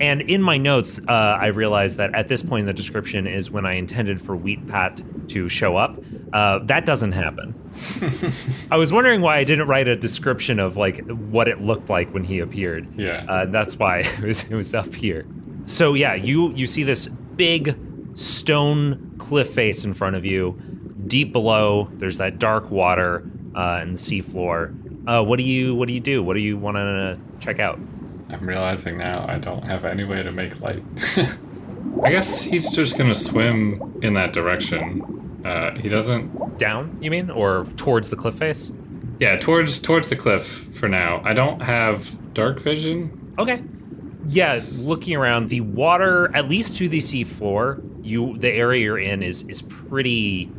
And 0.01 0.21
in 0.21 0.41
my 0.41 0.57
notes, 0.57 0.99
uh, 1.07 1.11
I 1.11 1.47
realized 1.47 1.97
that 1.99 2.15
at 2.15 2.27
this 2.27 2.41
point 2.41 2.61
in 2.61 2.65
the 2.65 2.73
description 2.73 3.27
is 3.27 3.51
when 3.51 3.67
I 3.67 3.73
intended 3.73 4.19
for 4.19 4.35
Huit 4.35 4.65
Pattes 4.65 5.03
to 5.29 5.47
show 5.47 5.77
up. 5.77 5.95
Uh, 6.33 6.59
that 6.65 6.85
doesn't 6.85 7.11
happen. 7.11 7.53
I 8.71 8.77
was 8.77 8.93
wondering 8.93 9.21
why 9.21 9.37
I 9.37 9.43
didn't 9.43 9.67
write 9.67 9.87
a 9.87 9.95
description 9.95 10.59
of 10.59 10.77
like 10.77 11.05
what 11.09 11.47
it 11.47 11.61
looked 11.61 11.89
like 11.89 12.13
when 12.13 12.23
he 12.23 12.39
appeared. 12.39 12.87
Yeah. 12.97 13.25
uh, 13.27 13.45
that's 13.45 13.77
why 13.77 13.99
it 13.99 14.21
was, 14.21 14.49
it 14.49 14.55
was 14.55 14.73
up 14.73 14.93
here. 14.93 15.25
So 15.65 15.93
yeah, 15.93 16.15
you 16.15 16.51
you 16.53 16.67
see 16.67 16.83
this 16.83 17.07
big 17.07 17.77
stone 18.13 19.15
cliff 19.17 19.49
face 19.49 19.85
in 19.85 19.93
front 19.93 20.15
of 20.15 20.25
you. 20.25 20.59
Deep 21.07 21.33
below, 21.33 21.89
there's 21.93 22.17
that 22.19 22.39
dark 22.39 22.71
water 22.71 23.29
uh, 23.55 23.79
and 23.81 23.93
the 23.93 23.97
sea 23.97 24.21
floor. 24.21 24.73
Uh, 25.07 25.23
what 25.23 25.37
do 25.37 25.43
you 25.43 25.75
what 25.75 25.87
do 25.87 25.93
you 25.93 25.99
do? 25.99 26.23
What 26.23 26.35
do 26.35 26.39
you 26.39 26.57
want 26.57 26.77
to 26.77 27.19
check 27.39 27.59
out? 27.59 27.79
I'm 28.29 28.47
realizing 28.47 28.97
now 28.97 29.25
I 29.27 29.37
don't 29.37 29.63
have 29.63 29.83
any 29.83 30.03
way 30.05 30.23
to 30.23 30.31
make 30.31 30.59
light. 30.61 30.83
I 32.03 32.11
guess 32.11 32.41
he's 32.41 32.69
just 32.69 32.97
gonna 32.97 33.15
swim 33.15 33.99
in 34.01 34.13
that 34.13 34.31
direction. 34.33 35.20
Uh, 35.43 35.75
he 35.75 35.89
doesn't. 35.89 36.57
Down, 36.57 36.97
you 37.01 37.11
mean, 37.11 37.29
or 37.29 37.65
towards 37.75 38.09
the 38.09 38.15
cliff 38.15 38.35
face? 38.35 38.71
Yeah, 39.19 39.37
towards 39.37 39.79
towards 39.79 40.09
the 40.09 40.15
cliff 40.15 40.45
for 40.73 40.87
now. 40.87 41.21
I 41.23 41.33
don't 41.33 41.61
have 41.61 42.33
dark 42.33 42.59
vision. 42.59 43.33
Okay. 43.37 43.63
Yeah, 44.27 44.59
looking 44.79 45.15
around, 45.15 45.49
the 45.49 45.61
water, 45.61 46.29
at 46.35 46.47
least 46.47 46.77
to 46.77 46.87
the 46.87 46.99
sea 46.99 47.23
floor, 47.23 47.81
you 48.01 48.37
the 48.37 48.51
area 48.51 48.83
you're 48.83 48.99
in 48.99 49.23
is 49.23 49.43
is 49.43 49.61
pretty 49.61 50.51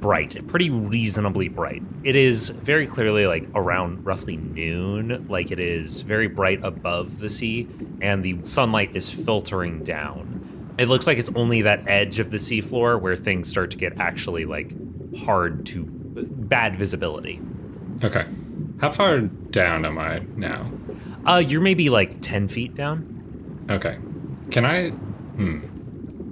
bright, 0.00 0.46
pretty 0.46 0.70
reasonably 0.70 1.48
bright. 1.48 1.82
It 2.04 2.16
is 2.16 2.50
very 2.50 2.86
clearly 2.86 3.26
like 3.26 3.48
around 3.54 4.04
roughly 4.04 4.36
noon, 4.36 5.26
like 5.28 5.50
it 5.50 5.58
is 5.58 6.02
very 6.02 6.28
bright 6.28 6.60
above 6.62 7.18
the 7.18 7.28
sea, 7.28 7.68
and 8.00 8.22
the 8.22 8.38
sunlight 8.44 8.94
is 8.94 9.10
filtering 9.10 9.82
down. 9.82 10.55
It 10.78 10.88
looks 10.88 11.06
like 11.06 11.18
it's 11.18 11.30
only 11.34 11.62
that 11.62 11.84
edge 11.86 12.18
of 12.18 12.30
the 12.30 12.36
seafloor 12.36 13.00
where 13.00 13.16
things 13.16 13.48
start 13.48 13.70
to 13.70 13.76
get 13.76 13.98
actually 13.98 14.44
like 14.44 14.72
hard 15.18 15.64
to 15.66 15.84
bad 15.84 16.76
visibility. 16.76 17.40
Okay. 18.04 18.26
How 18.78 18.90
far 18.90 19.20
down 19.20 19.84
am 19.86 19.98
I 19.98 20.20
now? 20.36 20.70
Uh, 21.24 21.42
you're 21.44 21.62
maybe 21.62 21.88
like 21.88 22.20
ten 22.20 22.46
feet 22.46 22.74
down. 22.74 23.66
Okay. 23.70 23.98
Can 24.50 24.64
I? 24.64 24.90
Hmm. 24.90 25.60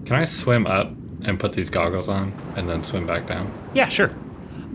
Can 0.05 0.17
I 0.17 0.25
swim 0.25 0.67
up 0.67 0.93
and 1.23 1.41
put 1.41 1.55
these 1.55 1.71
goggles 1.71 2.09
on 2.09 2.33
and 2.57 2.69
then 2.69 2.85
swim 2.85 3.07
back 3.07 3.27
down? 3.27 3.51
Yeah, 3.73 3.89
sure. 3.89 4.15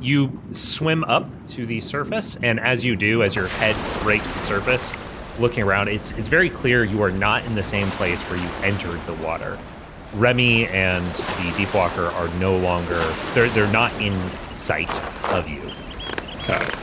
You 0.02 0.42
swim 0.52 1.04
up 1.04 1.28
to 1.48 1.66
the 1.66 1.80
surface, 1.82 2.38
and 2.42 2.60
as 2.60 2.84
you 2.84 2.96
do, 2.96 3.22
as 3.22 3.36
your 3.36 3.48
head 3.48 3.76
breaks 4.02 4.34
the 4.34 4.40
surface, 4.40 4.92
looking 5.39 5.63
around, 5.63 5.88
it's 5.88 6.12
it's 6.12 6.27
very 6.27 6.50
clear 6.50 6.84
you 6.84 7.01
are 7.01 7.12
not 7.12 7.46
in 7.46 7.55
the 7.55 7.63
same 7.63 7.89
place 7.91 8.22
where 8.24 8.39
you 8.39 8.50
entered 8.63 9.00
the 9.05 9.13
water. 9.15 9.58
Remy 10.13 10.67
and 10.67 11.05
the 11.05 11.51
Deepwalker 11.55 12.12
are 12.13 12.27
no 12.39 12.58
longer 12.58 13.00
they're 13.34 13.50
they're 13.50 13.72
not 13.72 13.91
in 14.01 14.19
sight 14.58 14.89
of 15.31 15.50
you. 15.50 15.62
Got 16.48 16.67
it. 16.67 16.75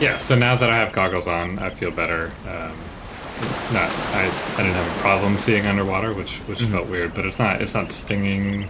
Yeah. 0.00 0.18
So 0.18 0.34
now 0.34 0.56
that 0.56 0.70
I 0.70 0.76
have 0.76 0.92
goggles 0.92 1.28
on, 1.28 1.58
I 1.58 1.70
feel 1.70 1.90
better. 1.90 2.32
Um, 2.46 2.76
not. 3.72 3.90
I. 3.90 4.30
I 4.54 4.56
didn't 4.58 4.74
have 4.74 4.96
a 4.96 5.00
problem 5.00 5.38
seeing 5.38 5.66
underwater, 5.66 6.12
which 6.12 6.38
which 6.40 6.62
felt 6.62 6.88
weird, 6.88 7.14
but 7.14 7.24
it's 7.24 7.38
not. 7.38 7.60
It's 7.60 7.74
not 7.74 7.92
stinging. 7.92 8.68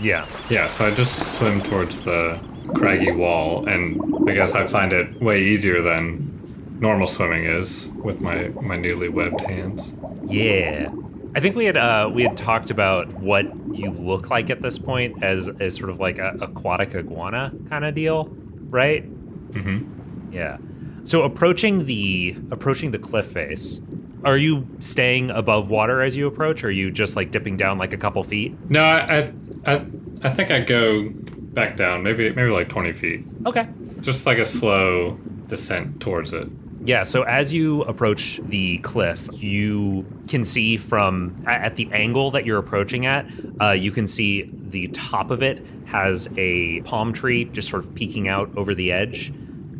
Yeah. 0.00 0.26
Yeah. 0.50 0.68
So 0.68 0.86
I 0.86 0.94
just 0.94 1.38
swim 1.38 1.60
towards 1.62 2.00
the 2.04 2.38
craggy 2.74 3.10
wall, 3.10 3.66
and 3.66 4.28
I 4.28 4.34
guess 4.34 4.54
I 4.54 4.66
find 4.66 4.92
it 4.92 5.20
way 5.20 5.42
easier 5.44 5.82
than 5.82 6.33
normal 6.74 7.06
swimming 7.06 7.44
is 7.44 7.90
with 8.02 8.20
my 8.20 8.48
my 8.60 8.76
newly 8.76 9.08
webbed 9.08 9.40
hands. 9.42 9.94
Yeah. 10.26 10.90
I 11.36 11.40
think 11.40 11.56
we 11.56 11.64
had 11.64 11.76
uh, 11.76 12.10
we 12.12 12.22
had 12.22 12.36
talked 12.36 12.70
about 12.70 13.12
what 13.14 13.46
you 13.72 13.90
look 13.90 14.30
like 14.30 14.50
at 14.50 14.62
this 14.62 14.78
point 14.78 15.22
as 15.22 15.48
as 15.60 15.74
sort 15.76 15.90
of 15.90 15.98
like 15.98 16.18
a 16.18 16.36
aquatic 16.40 16.94
iguana 16.94 17.52
kind 17.68 17.84
of 17.84 17.94
deal, 17.94 18.26
right? 18.70 19.04
Mm-hmm. 19.52 20.32
Yeah. 20.32 20.58
So 21.04 21.22
approaching 21.22 21.86
the 21.86 22.36
approaching 22.52 22.92
the 22.92 22.98
cliff 23.00 23.26
face, 23.26 23.80
are 24.24 24.36
you 24.36 24.66
staying 24.78 25.30
above 25.30 25.70
water 25.70 26.02
as 26.02 26.16
you 26.16 26.26
approach, 26.28 26.62
or 26.62 26.68
are 26.68 26.70
you 26.70 26.90
just 26.90 27.16
like 27.16 27.30
dipping 27.32 27.56
down 27.56 27.78
like 27.78 27.92
a 27.92 27.98
couple 27.98 28.22
feet? 28.22 28.56
No, 28.70 28.82
I, 28.82 29.32
I 29.66 29.74
I 29.74 29.86
I 30.22 30.30
think 30.30 30.50
I 30.52 30.60
go 30.60 31.10
back 31.10 31.76
down, 31.76 32.02
maybe 32.04 32.30
maybe 32.30 32.50
like 32.50 32.68
twenty 32.68 32.92
feet, 32.92 33.24
Okay. 33.44 33.66
just 34.02 34.24
like 34.24 34.38
a 34.38 34.44
slow 34.44 35.18
descent 35.48 36.00
towards 36.00 36.32
it. 36.32 36.48
Yeah, 36.86 37.02
so 37.04 37.22
as 37.22 37.50
you 37.50 37.80
approach 37.82 38.40
the 38.44 38.76
cliff, 38.78 39.26
you 39.32 40.04
can 40.28 40.44
see 40.44 40.76
from 40.76 41.42
at 41.46 41.76
the 41.76 41.90
angle 41.92 42.30
that 42.32 42.44
you're 42.44 42.58
approaching 42.58 43.06
at, 43.06 43.26
uh, 43.58 43.70
you 43.70 43.90
can 43.90 44.06
see 44.06 44.50
the 44.52 44.88
top 44.88 45.30
of 45.30 45.42
it 45.42 45.64
has 45.86 46.28
a 46.36 46.82
palm 46.82 47.14
tree 47.14 47.44
just 47.46 47.70
sort 47.70 47.84
of 47.84 47.94
peeking 47.94 48.28
out 48.28 48.50
over 48.58 48.74
the 48.74 48.92
edge. 48.92 49.32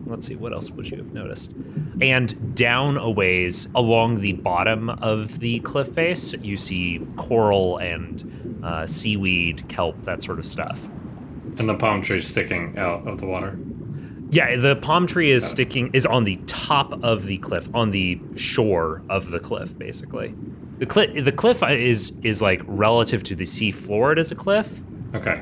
Let's 0.06 0.26
see, 0.26 0.36
what 0.36 0.54
else 0.54 0.70
would 0.70 0.88
you 0.90 0.96
have 0.96 1.12
noticed? 1.12 1.52
And 2.00 2.54
down 2.54 2.96
a 2.96 3.10
ways 3.10 3.68
along 3.74 4.20
the 4.20 4.32
bottom 4.32 4.88
of 4.88 5.40
the 5.40 5.60
cliff 5.60 5.88
face, 5.88 6.32
you 6.34 6.56
see 6.56 7.06
coral 7.16 7.76
and 7.78 8.60
uh, 8.64 8.86
seaweed, 8.86 9.68
kelp, 9.68 10.02
that 10.02 10.22
sort 10.22 10.38
of 10.38 10.46
stuff. 10.46 10.88
And 11.58 11.68
the 11.68 11.74
palm 11.74 12.00
tree 12.00 12.22
sticking 12.22 12.78
out 12.78 13.06
of 13.06 13.20
the 13.20 13.26
water. 13.26 13.58
Yeah, 14.34 14.56
the 14.56 14.74
palm 14.74 15.06
tree 15.06 15.30
is 15.30 15.48
sticking 15.48 15.90
is 15.92 16.04
on 16.04 16.24
the 16.24 16.40
top 16.46 17.04
of 17.04 17.26
the 17.26 17.38
cliff, 17.38 17.68
on 17.72 17.92
the 17.92 18.20
shore 18.34 19.00
of 19.08 19.30
the 19.30 19.38
cliff, 19.38 19.78
basically. 19.78 20.34
The 20.78 20.86
cliff 20.86 21.24
the 21.24 21.30
cliff 21.30 21.62
is 21.62 22.18
is 22.24 22.42
like 22.42 22.60
relative 22.66 23.22
to 23.24 23.36
the 23.36 23.46
sea 23.46 23.70
floor. 23.70 24.10
It 24.10 24.18
is 24.18 24.32
a 24.32 24.34
cliff. 24.34 24.80
Okay. 25.14 25.40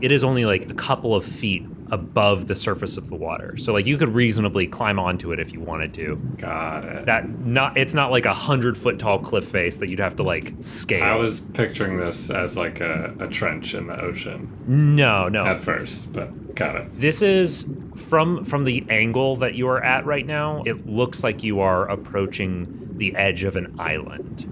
It 0.00 0.12
is 0.12 0.22
only 0.22 0.44
like 0.44 0.70
a 0.70 0.74
couple 0.74 1.16
of 1.16 1.24
feet 1.24 1.66
above 1.92 2.48
the 2.48 2.54
surface 2.54 2.96
of 2.96 3.08
the 3.10 3.14
water. 3.14 3.54
So 3.58 3.72
like 3.72 3.86
you 3.86 3.98
could 3.98 4.08
reasonably 4.08 4.66
climb 4.66 4.98
onto 4.98 5.30
it 5.30 5.38
if 5.38 5.52
you 5.52 5.60
wanted 5.60 5.92
to. 5.94 6.16
Got 6.38 6.84
it. 6.86 7.06
That 7.06 7.28
not 7.40 7.76
it's 7.76 7.94
not 7.94 8.10
like 8.10 8.24
a 8.24 8.32
hundred 8.32 8.76
foot 8.76 8.98
tall 8.98 9.18
cliff 9.18 9.44
face 9.44 9.76
that 9.76 9.88
you'd 9.88 10.00
have 10.00 10.16
to 10.16 10.22
like 10.22 10.54
scale. 10.60 11.04
I 11.04 11.14
was 11.14 11.40
picturing 11.40 11.98
this 11.98 12.30
as 12.30 12.56
like 12.56 12.80
a, 12.80 13.14
a 13.20 13.28
trench 13.28 13.74
in 13.74 13.86
the 13.86 14.00
ocean 14.00 14.50
no, 14.66 15.28
no. 15.28 15.44
at 15.44 15.60
first, 15.60 16.10
but 16.12 16.54
got 16.54 16.76
it. 16.76 16.98
This 16.98 17.20
is 17.20 17.72
from 17.94 18.42
from 18.42 18.64
the 18.64 18.84
angle 18.88 19.36
that 19.36 19.54
you 19.54 19.68
are 19.68 19.84
at 19.84 20.06
right 20.06 20.26
now. 20.26 20.62
It 20.64 20.86
looks 20.86 21.22
like 21.22 21.44
you 21.44 21.60
are 21.60 21.86
approaching 21.88 22.88
the 22.96 23.14
edge 23.16 23.44
of 23.44 23.56
an 23.56 23.76
island. 23.78 24.48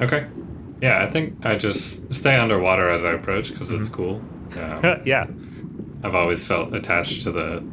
Okay. 0.00 0.26
Yeah, 0.82 1.00
I 1.00 1.06
think 1.10 1.46
I 1.46 1.56
just 1.56 2.14
stay 2.14 2.36
underwater 2.36 2.90
as 2.90 3.04
I 3.04 3.12
approach 3.12 3.50
because 3.50 3.70
it's 3.70 3.88
cool. 3.88 4.22
Um, 4.52 5.00
yeah. 5.06 5.28
I've 6.02 6.14
always 6.14 6.44
felt 6.44 6.74
attached 6.74 7.22
to 7.22 7.32
the 7.32 7.64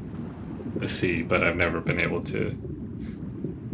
the 0.76 0.88
sea, 0.88 1.24
but 1.24 1.44
I've 1.44 1.56
never 1.56 1.82
been 1.82 2.00
able 2.00 2.22
to, 2.24 2.56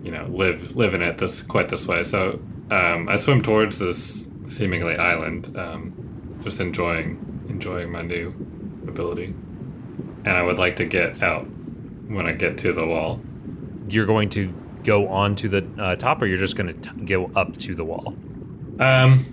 you 0.03 0.11
know, 0.11 0.25
live 0.27 0.75
live 0.75 0.93
in 0.93 1.01
it 1.01 1.17
this 1.17 1.41
quite 1.41 1.69
this 1.69 1.87
way. 1.87 2.03
So 2.03 2.39
um, 2.71 3.09
I 3.09 3.15
swim 3.15 3.41
towards 3.41 3.79
this 3.79 4.29
seemingly 4.47 4.95
island, 4.95 5.55
um, 5.57 6.39
just 6.43 6.59
enjoying 6.59 7.45
enjoying 7.49 7.91
my 7.91 8.01
new 8.01 8.29
ability, 8.87 9.33
and 10.25 10.29
I 10.29 10.41
would 10.41 10.57
like 10.57 10.77
to 10.77 10.85
get 10.85 11.21
out 11.21 11.45
when 12.07 12.25
I 12.25 12.31
get 12.33 12.57
to 12.59 12.73
the 12.73 12.85
wall. 12.85 13.21
You're 13.89 14.05
going 14.05 14.29
to 14.29 14.53
go 14.83 15.07
on 15.09 15.35
to 15.35 15.49
the 15.49 15.67
uh, 15.77 15.95
top, 15.95 16.21
or 16.21 16.27
you're 16.27 16.37
just 16.37 16.55
going 16.55 16.79
to 16.79 16.93
go 17.05 17.31
up 17.35 17.57
to 17.57 17.75
the 17.75 17.83
wall. 17.83 18.15
Um, 18.79 19.25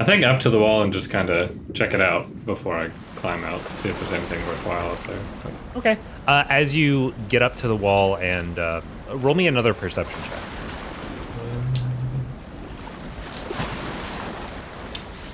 I 0.00 0.04
think 0.04 0.24
up 0.24 0.40
to 0.40 0.50
the 0.50 0.58
wall 0.58 0.82
and 0.82 0.92
just 0.92 1.10
kind 1.10 1.30
of 1.30 1.74
check 1.74 1.94
it 1.94 2.00
out 2.00 2.46
before 2.46 2.74
I 2.74 2.90
climb 3.22 3.44
out, 3.44 3.64
see 3.78 3.88
if 3.88 3.98
there's 4.00 4.12
anything 4.12 4.44
worthwhile 4.48 4.90
up 4.90 5.02
there. 5.04 5.20
But 5.44 5.52
Okay. 5.76 5.96
Uh, 6.26 6.44
as 6.48 6.76
you 6.76 7.14
get 7.28 7.40
up 7.40 7.54
to 7.56 7.68
the 7.68 7.76
wall 7.76 8.16
and 8.16 8.58
uh, 8.58 8.80
roll 9.14 9.36
me 9.36 9.46
another 9.46 9.72
perception 9.72 10.20
check. 10.24 10.38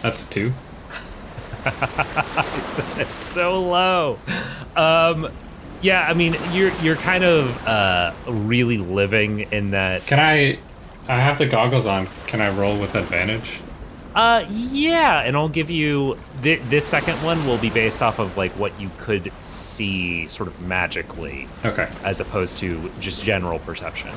that's 0.02 0.23
a 0.23 0.26
two. 0.26 0.52
it's, 1.64 2.78
it's 2.99 3.21
so 3.21 3.61
low. 3.61 4.18
Um, 4.76 5.30
yeah, 5.80 6.07
I 6.09 6.12
mean, 6.12 6.37
you're 6.52 6.73
you're 6.83 6.97
kind 6.97 7.25
of 7.25 7.66
uh, 7.66 8.12
really 8.26 8.78
living 8.78 9.40
in 9.50 9.71
that. 9.73 10.07
Can 10.07 10.21
I? 10.21 10.59
I 11.09 11.21
have 11.21 11.38
the 11.38 11.47
goggles 11.47 11.87
on. 11.87 12.07
Can 12.26 12.42
I 12.42 12.50
roll 12.50 12.78
with 12.78 12.95
advantage? 12.95 13.61
Uh, 14.15 14.45
yeah, 14.50 15.21
and 15.21 15.37
I'll 15.37 15.49
give 15.49 15.71
you 15.71 16.19
th- 16.43 16.61
this 16.62 16.85
second 16.87 17.15
one 17.23 17.47
will 17.47 17.59
be 17.59 17.71
based 17.71 18.03
off 18.03 18.19
of 18.19 18.37
like 18.37 18.50
what 18.53 18.79
you 18.81 18.91
could 18.99 19.31
see 19.41 20.27
sort 20.27 20.49
of 20.49 20.61
magically, 20.61 21.47
Okay. 21.65 21.88
as 22.05 22.19
opposed 22.21 22.57
to 22.59 22.91
just 23.00 23.23
general 23.23 23.59
perception. 23.61 24.11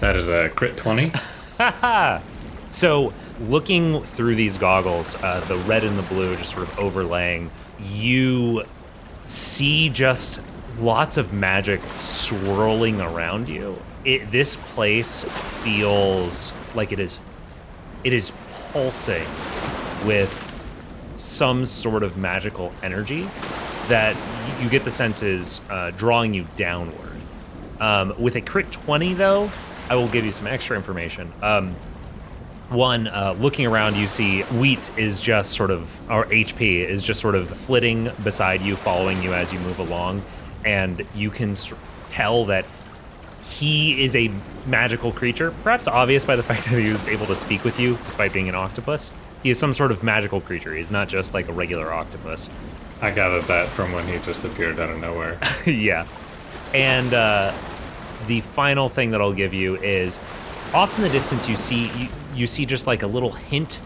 That 0.00 0.16
is 0.16 0.28
a 0.28 0.48
crit 0.50 0.76
20. 0.76 1.12
So, 2.68 3.12
looking 3.38 4.02
through 4.02 4.34
these 4.34 4.56
goggles, 4.56 5.14
uh, 5.22 5.40
the 5.46 5.56
red 5.58 5.84
and 5.84 5.98
the 5.98 6.02
blue 6.04 6.34
just 6.36 6.54
sort 6.54 6.66
of 6.66 6.78
overlaying, 6.78 7.50
you 7.78 8.64
see 9.26 9.90
just 9.90 10.40
lots 10.78 11.18
of 11.18 11.34
magic 11.34 11.82
swirling 11.98 12.98
around 12.98 13.50
you. 13.50 13.76
It, 14.04 14.30
this 14.30 14.56
place 14.56 15.24
feels 15.62 16.52
like 16.74 16.92
it 16.92 16.98
is, 16.98 17.20
it 18.04 18.12
is 18.12 18.32
pulsing 18.72 19.26
with 20.04 20.48
some 21.14 21.64
sort 21.66 22.02
of 22.02 22.16
magical 22.16 22.72
energy 22.82 23.28
that 23.88 24.16
you, 24.60 24.68
get 24.68 24.84
the 24.84 24.90
sense 24.90 25.22
is 25.22 25.60
uh, 25.68 25.90
drawing 25.92 26.34
you 26.34 26.46
downward. 26.56 27.12
Um, 27.80 28.14
with 28.18 28.36
a 28.36 28.40
crit 28.40 28.70
20, 28.72 29.14
though, 29.14 29.50
I 29.90 29.96
will 29.96 30.08
give 30.08 30.24
you 30.24 30.32
some 30.32 30.46
extra 30.46 30.76
information. 30.76 31.32
Um, 31.42 31.74
one, 32.70 33.08
uh, 33.08 33.36
looking 33.38 33.66
around, 33.66 33.96
you 33.96 34.08
see 34.08 34.42
Huit 34.42 34.96
is 34.96 35.20
just 35.20 35.52
sort 35.52 35.70
of, 35.70 36.00
or 36.10 36.24
HP 36.26 36.86
is 36.86 37.04
just 37.04 37.20
sort 37.20 37.34
of 37.34 37.48
flitting 37.48 38.10
beside 38.24 38.62
you, 38.62 38.76
following 38.76 39.22
you 39.22 39.34
as 39.34 39.52
you 39.52 39.58
move 39.60 39.78
along. 39.78 40.22
And 40.64 41.04
you 41.14 41.30
can 41.30 41.54
tell 42.08 42.44
that 42.46 42.64
he 43.42 44.02
is 44.02 44.14
a 44.14 44.30
magical 44.66 45.12
creature, 45.12 45.52
perhaps 45.62 45.88
obvious 45.88 46.24
by 46.24 46.36
the 46.36 46.42
fact 46.50 46.64
that 46.66 46.78
he 46.78 46.88
was 46.90 47.08
able 47.08 47.26
to 47.26 47.36
speak 47.36 47.64
with 47.64 47.80
you 47.80 47.98
despite 48.04 48.32
being 48.32 48.48
an 48.48 48.54
octopus. 48.54 49.12
He 49.42 49.50
is 49.50 49.58
some 49.58 49.72
sort 49.72 49.90
of 49.90 50.02
magical 50.02 50.40
creature. 50.40 50.74
He's 50.74 50.90
not 50.90 51.08
just 51.08 51.34
like 51.34 51.48
a 51.48 51.52
regular 51.52 51.92
octopus. 51.92 52.48
I 53.00 53.10
gathered 53.10 53.44
that 53.44 53.66
from 53.66 53.90
when 53.92 54.06
he 54.06 54.18
just 54.20 54.44
appeared 54.44 54.78
out 54.78 54.90
of 54.90 55.00
nowhere. 55.00 55.38
yeah. 55.66 56.06
And 56.72 57.12
uh, 57.12 57.52
the 58.26 58.40
final 58.40 58.88
thing 58.88 59.10
that 59.10 59.20
I'll 59.20 59.32
give 59.32 59.52
you 59.52 59.76
is 59.76 60.20
off 60.72 60.96
in 60.96 61.02
the 61.02 61.10
distance 61.10 61.48
you 61.48 61.56
see 61.56 61.90
you, 61.98 62.08
you 62.34 62.46
see 62.46 62.64
just 62.64 62.86
like 62.86 63.02
a 63.02 63.06
little 63.06 63.32
hint 63.32 63.80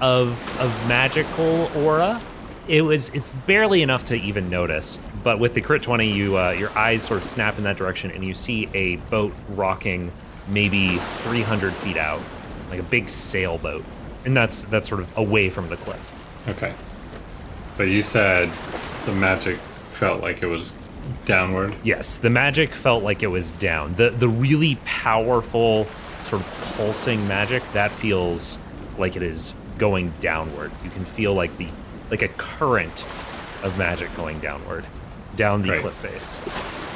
of 0.00 0.60
of 0.60 0.88
magical 0.88 1.68
aura. 1.76 2.20
It 2.68 2.82
was 2.82 3.10
it's 3.10 3.32
barely 3.32 3.82
enough 3.82 4.04
to 4.04 4.16
even 4.16 4.48
notice, 4.48 5.00
but 5.24 5.38
with 5.40 5.54
the 5.54 5.60
crit 5.60 5.82
20 5.82 6.12
you 6.12 6.38
uh, 6.38 6.50
your 6.50 6.70
eyes 6.78 7.02
sort 7.02 7.20
of 7.20 7.26
snap 7.26 7.58
in 7.58 7.64
that 7.64 7.76
direction 7.76 8.10
and 8.12 8.22
you 8.22 8.34
see 8.34 8.68
a 8.74 8.96
boat 8.96 9.32
rocking 9.48 10.12
maybe 10.48 10.98
300 10.98 11.72
feet 11.72 11.96
out, 11.96 12.20
like 12.70 12.80
a 12.80 12.84
big 12.84 13.08
sailboat. 13.08 13.84
And 14.24 14.36
that's 14.36 14.64
that's 14.64 14.88
sort 14.88 15.00
of 15.00 15.16
away 15.16 15.50
from 15.50 15.68
the 15.68 15.76
cliff. 15.76 16.14
Okay. 16.48 16.74
But 17.76 17.84
you 17.84 18.02
said 18.02 18.50
the 19.04 19.12
magic 19.12 19.56
felt 19.90 20.22
like 20.22 20.42
it 20.42 20.46
was 20.46 20.74
downward. 21.24 21.74
Yes, 21.82 22.18
the 22.18 22.30
magic 22.30 22.72
felt 22.72 23.02
like 23.02 23.22
it 23.22 23.28
was 23.28 23.52
down. 23.52 23.94
The 23.94 24.10
the 24.10 24.28
really 24.28 24.76
powerful 24.84 25.84
sort 26.22 26.42
of 26.42 26.76
pulsing 26.76 27.26
magic 27.28 27.62
that 27.72 27.90
feels 27.90 28.58
like 28.96 29.16
it 29.16 29.22
is 29.22 29.54
going 29.76 30.12
downward. 30.20 30.72
You 30.82 30.90
can 30.90 31.04
feel 31.04 31.34
like 31.34 31.56
the 31.58 31.68
like 32.10 32.22
a 32.22 32.28
current 32.28 33.06
of 33.62 33.76
magic 33.78 34.14
going 34.16 34.38
downward 34.40 34.84
down 35.36 35.62
the 35.62 35.70
Right. 35.70 35.80
cliff 35.80 35.94
face. 35.94 36.40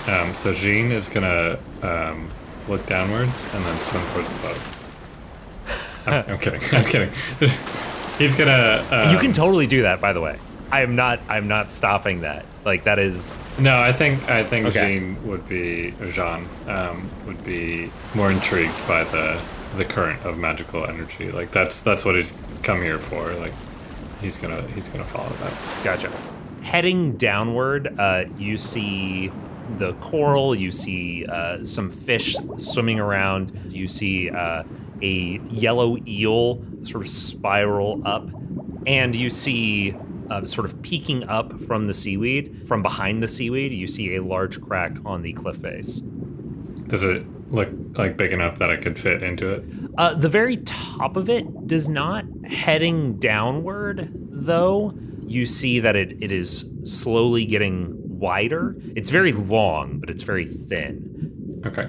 Um, 0.08 0.34
so 0.34 0.52
Jean 0.54 0.90
is 0.90 1.08
gonna 1.08 1.58
um, 1.82 2.30
look 2.68 2.86
downwards 2.86 3.48
and 3.54 3.64
then 3.64 3.78
swim 3.80 4.02
towards 4.12 4.32
the 4.32 4.38
boat. 4.40 4.58
I'm, 6.06 6.24
I'm 6.32 6.38
kidding. 6.38 6.60
I'm 6.72 6.84
kidding. 6.84 7.10
He's 8.18 8.34
gonna. 8.36 8.84
Um, 8.90 9.12
you 9.12 9.18
can 9.18 9.32
totally 9.32 9.66
do 9.66 9.82
that 9.82 10.00
by 10.00 10.12
the 10.12 10.20
way. 10.20 10.38
I 10.70 10.82
am 10.82 10.96
not 10.96 11.20
I'm 11.28 11.48
not 11.48 11.70
stopping 11.70 12.20
that. 12.22 12.44
Like 12.64 12.84
that 12.84 12.98
is 12.98 13.38
No, 13.58 13.78
I 13.78 13.92
think 13.92 14.28
I 14.28 14.42
think 14.42 14.66
Okay. 14.66 14.98
Jean 14.98 15.26
would 15.26 15.48
be 15.48 15.94
Jean 16.12 16.46
um, 16.66 17.08
would 17.26 17.42
be 17.44 17.90
more 18.14 18.30
intrigued 18.30 18.76
by 18.88 19.04
the 19.04 19.40
the 19.76 19.84
current 19.84 20.24
of 20.24 20.36
magical 20.38 20.84
energy. 20.86 21.30
Like 21.30 21.52
that's 21.52 21.80
that's 21.80 22.04
what 22.04 22.16
he's 22.16 22.34
come 22.62 22.82
here 22.82 22.98
for. 22.98 23.32
Like 23.34 23.52
he's 24.20 24.36
gonna 24.36 24.62
he's 24.68 24.88
gonna 24.88 25.04
follow 25.04 25.28
that. 25.40 25.52
Gotcha. 25.84 26.10
Heading 26.62 27.16
downward, 27.16 27.98
uh, 27.98 28.24
you 28.36 28.58
see 28.58 29.32
the 29.76 29.92
coral, 29.94 30.54
you 30.54 30.70
see 30.70 31.26
uh, 31.26 31.64
some 31.64 31.90
fish 31.90 32.36
swimming 32.56 32.98
around, 33.00 33.52
you 33.70 33.86
see 33.86 34.30
uh, 34.30 34.64
a 35.02 35.40
yellow 35.50 35.96
eel 36.06 36.62
sort 36.82 37.02
of 37.04 37.08
spiral 37.08 38.02
up, 38.06 38.28
and 38.86 39.14
you 39.14 39.30
see 39.30 39.94
uh, 40.30 40.44
sort 40.46 40.66
of 40.66 40.82
peeking 40.82 41.24
up 41.24 41.58
from 41.60 41.86
the 41.86 41.94
seaweed, 41.94 42.66
from 42.66 42.82
behind 42.82 43.22
the 43.22 43.28
seaweed, 43.28 43.72
you 43.72 43.86
see 43.86 44.16
a 44.16 44.22
large 44.22 44.60
crack 44.60 44.96
on 45.04 45.22
the 45.22 45.32
cliff 45.32 45.56
face. 45.56 46.00
Does 46.86 47.04
it 47.04 47.24
look 47.50 47.68
like 47.96 48.16
big 48.16 48.32
enough 48.32 48.58
that 48.58 48.70
I 48.70 48.76
could 48.76 48.98
fit 48.98 49.22
into 49.22 49.52
it? 49.52 49.64
Uh, 49.96 50.14
the 50.14 50.28
very 50.28 50.58
top 50.58 51.16
of 51.16 51.28
it 51.28 51.66
does 51.66 51.88
not. 51.88 52.24
Heading 52.46 53.18
downward, 53.18 54.10
though, 54.14 54.94
you 55.30 55.46
see 55.46 55.80
that 55.80 55.96
it, 55.96 56.22
it 56.22 56.32
is 56.32 56.72
slowly 56.84 57.44
getting 57.44 57.94
wider. 57.96 58.76
It's 58.96 59.10
very 59.10 59.32
long, 59.32 60.00
but 60.00 60.10
it's 60.10 60.22
very 60.22 60.46
thin. 60.46 61.62
Okay. 61.66 61.88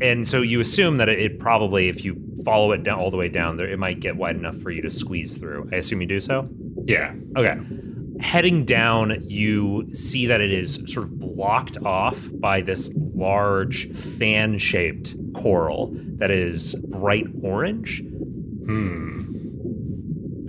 And 0.00 0.26
so 0.26 0.40
you 0.40 0.60
assume 0.60 0.96
that 0.98 1.08
it, 1.08 1.18
it 1.18 1.38
probably, 1.38 1.88
if 1.88 2.04
you 2.04 2.20
follow 2.44 2.72
it 2.72 2.82
down 2.82 2.98
all 2.98 3.10
the 3.10 3.16
way 3.16 3.28
down 3.28 3.56
there, 3.56 3.68
it 3.68 3.78
might 3.78 4.00
get 4.00 4.16
wide 4.16 4.36
enough 4.36 4.56
for 4.56 4.70
you 4.70 4.82
to 4.82 4.90
squeeze 4.90 5.38
through. 5.38 5.68
I 5.72 5.76
assume 5.76 6.00
you 6.00 6.06
do 6.06 6.20
so? 6.20 6.48
Yeah. 6.84 7.14
Okay. 7.36 7.58
Heading 8.20 8.64
down, 8.64 9.22
you 9.26 9.94
see 9.94 10.26
that 10.26 10.40
it 10.40 10.50
is 10.50 10.82
sort 10.86 11.06
of 11.06 11.18
blocked 11.18 11.78
off 11.84 12.28
by 12.34 12.60
this 12.60 12.90
large 12.96 13.90
fan 13.92 14.58
shaped 14.58 15.14
coral 15.34 15.90
that 16.16 16.30
is 16.30 16.74
bright 16.88 17.26
orange. 17.42 18.02
Hmm. 18.66 19.18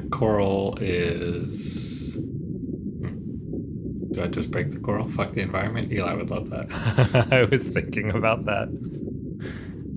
Coral 0.10 0.78
is. 0.82 1.91
Do 4.12 4.22
I 4.24 4.28
just 4.28 4.52
break 4.52 4.72
the 4.72 4.80
coral? 4.80 5.08
Fuck 5.08 5.32
the 5.32 5.42
environment. 5.42 5.92
Eli 5.92 6.14
would 6.14 6.30
love 6.30 6.50
that. 6.50 7.28
I 7.32 7.44
was 7.50 7.70
thinking 7.70 8.12
about 8.12 8.46
that. 8.46 8.68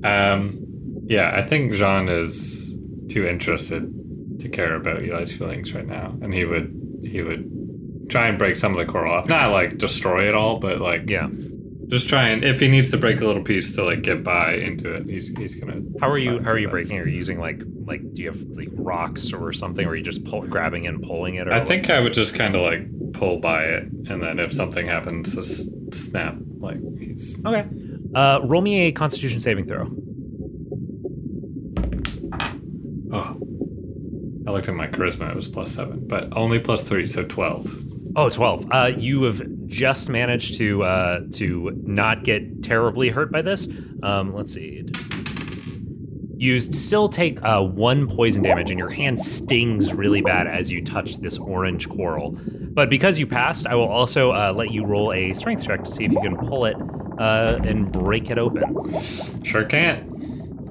Um, 0.05 0.61
yeah, 1.07 1.33
I 1.35 1.43
think 1.43 1.73
Jean 1.73 2.09
is 2.09 2.77
too 3.09 3.27
interested 3.27 3.91
to 4.41 4.49
care 4.49 4.75
about 4.75 5.03
Eli's 5.03 5.33
feelings 5.37 5.75
right 5.75 5.87
now, 5.87 6.17
and 6.23 6.33
he 6.33 6.45
would 6.45 7.01
he 7.03 7.23
would 7.23 7.51
try 8.09 8.29
and 8.29 8.39
break 8.39 8.57
some 8.57 8.73
of 8.73 8.79
the 8.79 8.91
coral 8.91 9.13
off. 9.15 9.29
Not 9.29 9.51
like 9.51 9.79
destroy 9.79 10.29
it 10.29 10.35
all, 10.35 10.59
but 10.59 10.81
like 10.81 11.09
Yeah. 11.09 11.29
Just 11.89 12.09
trying. 12.09 12.43
if 12.43 12.61
he 12.61 12.69
needs 12.69 12.91
to 12.91 12.97
break 12.97 13.21
a 13.21 13.27
little 13.27 13.43
piece 13.43 13.75
to 13.77 13.85
like 13.85 14.03
get 14.03 14.23
by 14.25 14.55
into 14.55 14.91
it, 14.93 15.07
he's 15.07 15.29
he's 15.37 15.55
gonna. 15.55 15.81
How 16.01 16.11
are 16.11 16.19
you? 16.19 16.43
How 16.43 16.51
are 16.51 16.59
you 16.59 16.67
that. 16.67 16.71
breaking? 16.73 16.99
Are 16.99 17.07
you 17.07 17.17
using 17.17 17.39
like 17.41 17.63
like? 17.85 18.01
Do 18.15 18.23
you 18.23 18.29
have 18.31 18.41
like 18.53 18.69
rocks 18.73 19.33
or 19.33 19.53
something? 19.53 19.87
Or 19.87 19.91
are 19.91 19.97
you 19.97 20.03
just 20.03 20.25
pull, 20.25 20.43
grabbing 20.43 20.87
and 20.87 21.03
pulling 21.03 21.37
it? 21.37 21.49
Or 21.49 21.53
I 21.53 21.59
like- 21.59 21.69
think 21.69 21.91
I 21.91 22.01
would 22.01 22.15
just 22.15 22.35
kind 22.35 22.55
of 22.57 22.63
like 22.63 23.13
pull 23.13 23.39
by 23.39 23.65
it, 23.65 23.85
and 24.09 24.23
then 24.23 24.39
if 24.39 24.53
something 24.53 24.87
happens, 24.87 25.35
just 25.35 25.71
snap. 25.95 26.37
Like 26.59 26.79
he's 26.99 27.45
Okay. 27.45 27.65
Uh, 28.15 28.41
roll 28.45 28.63
me 28.63 28.87
a 28.87 28.93
Constitution 28.93 29.41
saving 29.41 29.67
throw. 29.67 29.91
oh. 33.13 33.37
I 34.47 34.51
looked 34.51 34.69
at 34.69 34.75
my 34.75 34.87
charisma; 34.89 35.31
it 35.31 35.37
was 35.37 35.49
plus 35.49 35.73
seven, 35.73 36.07
but 36.07 36.29
only 36.37 36.59
plus 36.59 36.83
three, 36.83 37.07
so 37.07 37.25
twelve. 37.25 37.67
Oh, 38.17 38.31
12. 38.31 38.67
Uh, 38.71 38.93
you 38.97 39.25
have 39.25 39.43
just 39.67 40.09
managed 40.09 40.57
to 40.59 40.85
uh, 40.85 41.21
to 41.33 41.73
not 41.83 42.23
get 42.23 42.63
terribly 42.63 43.09
hurt 43.09 43.33
by 43.33 43.43
this. 43.43 43.69
Um, 44.05 44.33
let's 44.33 44.55
see. 44.55 44.85
You 46.37 46.61
still 46.61 47.09
take 47.09 47.43
uh, 47.43 47.63
one 47.65 48.07
poison 48.09 48.43
damage, 48.43 48.71
and 48.71 48.79
your 48.79 48.91
hand 48.91 49.21
stings 49.21 49.95
really 49.95 50.21
bad 50.21 50.47
as 50.47 50.71
you 50.71 50.85
touch 50.85 51.17
this 51.19 51.39
orange 51.39 51.89
coral. 51.89 52.37
But 52.75 52.89
because 52.91 53.19
you 53.19 53.27
passed, 53.27 53.67
I 53.67 53.75
will 53.75 53.89
also 53.89 54.33
uh, 54.33 54.53
let 54.55 54.71
you 54.71 54.85
roll 54.85 55.13
a 55.13 55.33
strength 55.35 55.65
check 55.65 55.83
to 55.83 55.91
see 55.91 56.05
if 56.05 56.13
you 56.13 56.21
can 56.21 56.37
pull 56.37 56.67
it 56.67 56.77
uh, 57.19 57.59
and 57.65 57.91
break 57.91 58.31
it 58.31 58.39
open. 58.39 59.43
Sure 59.43 59.65
can't. 59.65 60.13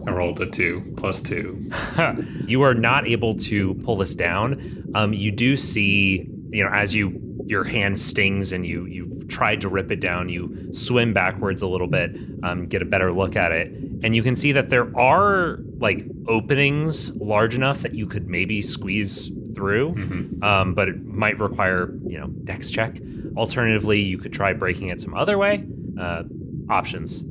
I 0.07 0.11
rolled 0.11 0.39
a 0.41 0.45
two 0.45 0.93
plus 0.95 1.21
two. 1.21 1.69
you 2.45 2.61
are 2.61 2.73
not 2.73 3.07
able 3.07 3.35
to 3.35 3.73
pull 3.75 3.95
this 3.95 4.15
down. 4.15 4.91
Um, 4.95 5.13
you 5.13 5.31
do 5.31 5.55
see, 5.55 6.29
you 6.49 6.63
know, 6.63 6.69
as 6.71 6.93
you 6.93 7.22
your 7.45 7.63
hand 7.63 7.99
stings 7.99 8.51
and 8.53 8.65
you 8.65 8.85
you've 8.85 9.27
tried 9.27 9.61
to 9.61 9.69
rip 9.69 9.91
it 9.91 9.99
down, 9.99 10.29
you 10.29 10.71
swim 10.73 11.13
backwards 11.13 11.61
a 11.61 11.67
little 11.67 11.87
bit, 11.87 12.15
um, 12.43 12.65
get 12.65 12.81
a 12.81 12.85
better 12.85 13.11
look 13.13 13.35
at 13.35 13.51
it, 13.51 13.67
and 14.03 14.15
you 14.15 14.23
can 14.23 14.35
see 14.35 14.51
that 14.53 14.69
there 14.69 14.95
are 14.97 15.59
like 15.79 16.03
openings 16.27 17.15
large 17.17 17.55
enough 17.55 17.79
that 17.79 17.93
you 17.95 18.07
could 18.07 18.27
maybe 18.27 18.61
squeeze 18.61 19.29
through, 19.55 19.93
um, 20.41 20.73
but 20.73 20.87
it 20.89 21.03
might 21.05 21.39
require 21.39 21.93
you 22.07 22.19
know 22.19 22.27
dex 22.27 22.71
check. 22.71 22.97
Alternatively, 23.35 24.01
you 24.01 24.17
could 24.17 24.31
try 24.33 24.53
breaking 24.53 24.89
it 24.89 25.01
some 25.01 25.13
other 25.13 25.37
way. 25.37 25.65
Uh, 25.99 26.23
options. 26.69 27.23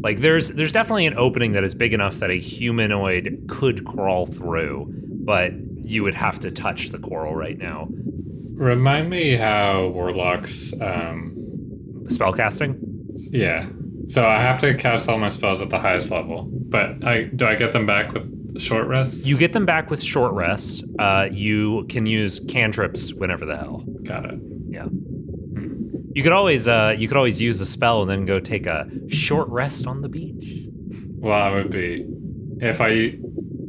Like 0.00 0.18
there's 0.18 0.50
there's 0.50 0.72
definitely 0.72 1.06
an 1.06 1.14
opening 1.16 1.52
that 1.52 1.64
is 1.64 1.74
big 1.74 1.92
enough 1.92 2.16
that 2.16 2.30
a 2.30 2.38
humanoid 2.38 3.44
could 3.48 3.84
crawl 3.84 4.26
through, 4.26 4.86
but 5.24 5.52
you 5.82 6.02
would 6.02 6.14
have 6.14 6.38
to 6.40 6.50
touch 6.50 6.90
the 6.90 6.98
coral 6.98 7.34
right 7.34 7.58
now. 7.58 7.88
Remind 8.58 9.08
me 9.08 9.36
how 9.36 9.88
warlocks. 9.88 10.72
Um, 10.80 11.34
Spellcasting? 12.04 12.78
yeah. 13.30 13.68
So 14.08 14.26
I 14.26 14.40
have 14.40 14.58
to 14.60 14.72
cast 14.74 15.06
all 15.08 15.18
my 15.18 15.28
spells 15.28 15.60
at 15.60 15.68
the 15.68 15.78
highest 15.78 16.10
level, 16.10 16.48
but 16.50 17.04
I 17.06 17.24
do 17.24 17.44
I 17.46 17.56
get 17.56 17.72
them 17.72 17.84
back 17.84 18.12
with 18.14 18.58
short 18.58 18.86
rests? 18.86 19.26
You 19.26 19.36
get 19.36 19.52
them 19.52 19.66
back 19.66 19.90
with 19.90 20.02
short 20.02 20.32
rests. 20.32 20.82
Uh, 20.98 21.28
you 21.30 21.84
can 21.90 22.06
use 22.06 22.40
cantrips 22.40 23.12
whenever 23.12 23.44
the 23.44 23.56
hell. 23.56 23.84
got 24.04 24.24
it. 24.24 24.40
Yeah. 24.70 24.86
You 26.14 26.22
could 26.22 26.32
always 26.32 26.66
uh, 26.68 26.94
you 26.96 27.06
could 27.06 27.18
always 27.18 27.38
use 27.38 27.58
the 27.58 27.66
spell 27.66 28.00
and 28.00 28.10
then 28.10 28.24
go 28.24 28.40
take 28.40 28.66
a 28.66 28.88
short 29.08 29.48
rest 29.50 29.86
on 29.86 30.00
the 30.00 30.08
beach. 30.08 30.64
Well, 31.18 31.38
I 31.38 31.50
would 31.52 31.70
be 31.70 32.06
if 32.60 32.80
I. 32.80 33.18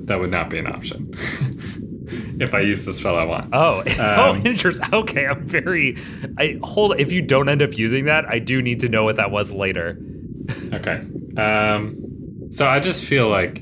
That 0.05 0.19
would 0.21 0.31
not 0.31 0.49
be 0.49 0.57
an 0.57 0.65
option. 0.67 1.13
if 2.39 2.53
I 2.53 2.61
use 2.61 2.85
the 2.85 2.93
spell 2.93 3.15
I 3.17 3.23
want. 3.23 3.49
Oh, 3.53 3.83
oh, 3.99 4.29
Um, 4.35 4.45
interesting. 4.45 4.87
Okay, 4.93 5.25
I'm 5.27 5.45
very. 5.47 5.97
I 6.37 6.59
hold. 6.63 6.99
If 6.99 7.11
you 7.11 7.21
don't 7.21 7.49
end 7.49 7.61
up 7.61 7.77
using 7.77 8.05
that, 8.05 8.25
I 8.27 8.39
do 8.39 8.61
need 8.61 8.79
to 8.81 8.89
know 8.89 9.03
what 9.03 9.15
that 9.17 9.31
was 9.31 9.51
later. 9.53 9.99
Okay. 10.73 11.03
Um, 11.37 12.47
so 12.51 12.67
I 12.67 12.79
just 12.79 13.03
feel 13.03 13.29
like 13.29 13.59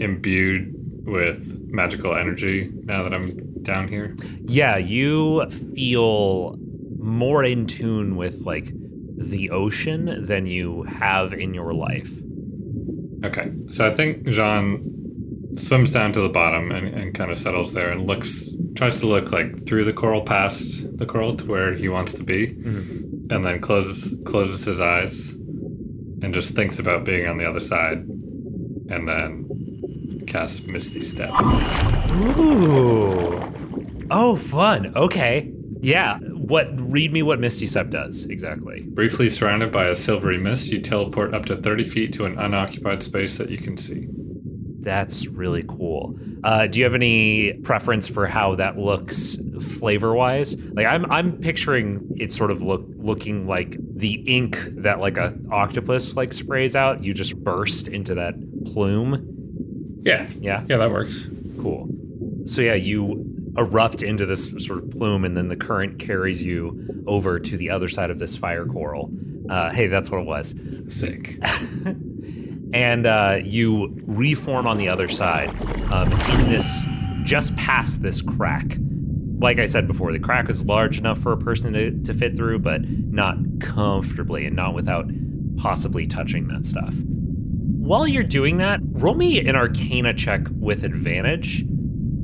imbued 0.00 0.74
with 1.06 1.56
magical 1.68 2.16
energy 2.16 2.72
now 2.82 3.04
that 3.04 3.14
I'm 3.14 3.62
down 3.62 3.86
here. 3.86 4.16
Yeah, 4.46 4.76
you 4.76 5.48
feel 5.48 6.56
more 6.98 7.44
in 7.44 7.66
tune 7.66 8.16
with 8.16 8.46
like 8.46 8.66
the 9.16 9.50
ocean 9.50 10.24
than 10.26 10.46
you 10.46 10.82
have 10.84 11.32
in 11.32 11.54
your 11.54 11.72
life. 11.72 12.10
Okay. 13.24 13.52
So 13.70 13.86
I 13.86 13.94
think 13.94 14.26
Jean 14.28 15.03
swims 15.56 15.92
down 15.92 16.12
to 16.12 16.20
the 16.20 16.28
bottom 16.28 16.70
and, 16.70 16.88
and 16.88 17.14
kind 17.14 17.30
of 17.30 17.38
settles 17.38 17.72
there 17.74 17.90
and 17.90 18.06
looks, 18.06 18.50
tries 18.74 18.98
to 19.00 19.06
look 19.06 19.32
like 19.32 19.66
through 19.66 19.84
the 19.84 19.92
coral 19.92 20.22
past 20.22 20.96
the 20.96 21.06
coral 21.06 21.36
to 21.36 21.46
where 21.46 21.74
he 21.74 21.88
wants 21.88 22.12
to 22.14 22.24
be, 22.24 22.48
mm-hmm. 22.48 23.32
and 23.32 23.44
then 23.44 23.60
closes 23.60 24.16
closes 24.24 24.64
his 24.64 24.80
eyes 24.80 25.30
and 25.30 26.32
just 26.32 26.54
thinks 26.54 26.78
about 26.78 27.04
being 27.04 27.28
on 27.28 27.38
the 27.38 27.48
other 27.48 27.60
side, 27.60 27.98
and 28.88 29.08
then 29.08 30.20
casts 30.26 30.66
Misty 30.66 31.02
Step. 31.02 31.30
Ooh. 32.10 33.52
Oh, 34.10 34.36
fun. 34.36 34.92
Okay. 34.96 35.52
Yeah. 35.80 36.18
What? 36.18 36.68
Read 36.80 37.12
me 37.12 37.22
what 37.22 37.40
Misty 37.40 37.66
Step 37.66 37.90
does 37.90 38.24
exactly. 38.26 38.82
Briefly 38.82 39.28
surrounded 39.28 39.70
by 39.70 39.86
a 39.86 39.94
silvery 39.94 40.38
mist, 40.38 40.72
you 40.72 40.80
teleport 40.80 41.34
up 41.34 41.46
to 41.46 41.56
30 41.56 41.84
feet 41.84 42.12
to 42.14 42.24
an 42.24 42.38
unoccupied 42.38 43.02
space 43.02 43.38
that 43.38 43.50
you 43.50 43.58
can 43.58 43.76
see. 43.76 44.08
That's 44.84 45.26
really 45.26 45.62
cool. 45.66 46.18
Uh, 46.44 46.66
do 46.66 46.78
you 46.78 46.84
have 46.84 46.94
any 46.94 47.54
preference 47.54 48.06
for 48.06 48.26
how 48.26 48.54
that 48.56 48.76
looks 48.76 49.38
flavor 49.78 50.14
wise? 50.14 50.60
Like 50.60 50.86
I'm 50.86 51.10
I'm 51.10 51.38
picturing 51.38 52.06
it 52.16 52.30
sort 52.30 52.50
of 52.50 52.62
look 52.62 52.84
looking 52.96 53.46
like 53.46 53.76
the 53.80 54.12
ink 54.26 54.58
that 54.76 55.00
like 55.00 55.16
a 55.16 55.32
octopus 55.50 56.16
like 56.16 56.32
sprays 56.32 56.76
out. 56.76 57.02
You 57.02 57.14
just 57.14 57.42
burst 57.42 57.88
into 57.88 58.14
that 58.16 58.34
plume. 58.66 60.00
Yeah. 60.02 60.28
Yeah. 60.38 60.64
Yeah, 60.68 60.76
that 60.76 60.90
works. 60.90 61.26
Cool. 61.60 61.88
So 62.44 62.60
yeah, 62.60 62.74
you 62.74 63.24
erupt 63.56 64.02
into 64.02 64.26
this 64.26 64.50
sort 64.66 64.82
of 64.82 64.90
plume, 64.90 65.24
and 65.24 65.36
then 65.36 65.48
the 65.48 65.56
current 65.56 65.98
carries 65.98 66.44
you 66.44 67.04
over 67.06 67.38
to 67.38 67.56
the 67.56 67.70
other 67.70 67.88
side 67.88 68.10
of 68.10 68.18
this 68.18 68.36
fire 68.36 68.66
coral. 68.66 69.10
Uh, 69.48 69.70
hey, 69.70 69.86
that's 69.86 70.10
what 70.10 70.20
it 70.20 70.26
was. 70.26 70.54
Sick. 70.88 71.38
and 72.74 73.06
uh, 73.06 73.38
you 73.42 74.02
reform 74.04 74.66
on 74.66 74.78
the 74.78 74.88
other 74.88 75.06
side 75.06 75.48
um, 75.92 76.10
in 76.12 76.48
this 76.48 76.82
just 77.22 77.56
past 77.56 78.02
this 78.02 78.20
crack. 78.20 78.76
Like 79.38 79.58
i 79.58 79.66
said 79.66 79.86
before 79.86 80.12
the 80.12 80.18
crack 80.18 80.48
is 80.50 80.64
large 80.64 80.98
enough 80.98 81.18
for 81.18 81.32
a 81.32 81.36
person 81.36 81.72
to, 81.74 82.02
to 82.02 82.12
fit 82.12 82.36
through 82.36 82.58
but 82.58 82.82
not 82.82 83.36
comfortably 83.60 84.44
and 84.46 84.56
not 84.56 84.74
without 84.74 85.08
possibly 85.56 86.04
touching 86.04 86.48
that 86.48 86.66
stuff. 86.66 86.94
While 87.04 88.08
you're 88.08 88.24
doing 88.24 88.58
that 88.58 88.80
roll 88.82 89.14
me 89.14 89.38
an 89.46 89.54
arcana 89.54 90.12
check 90.12 90.42
with 90.50 90.82
advantage. 90.82 91.64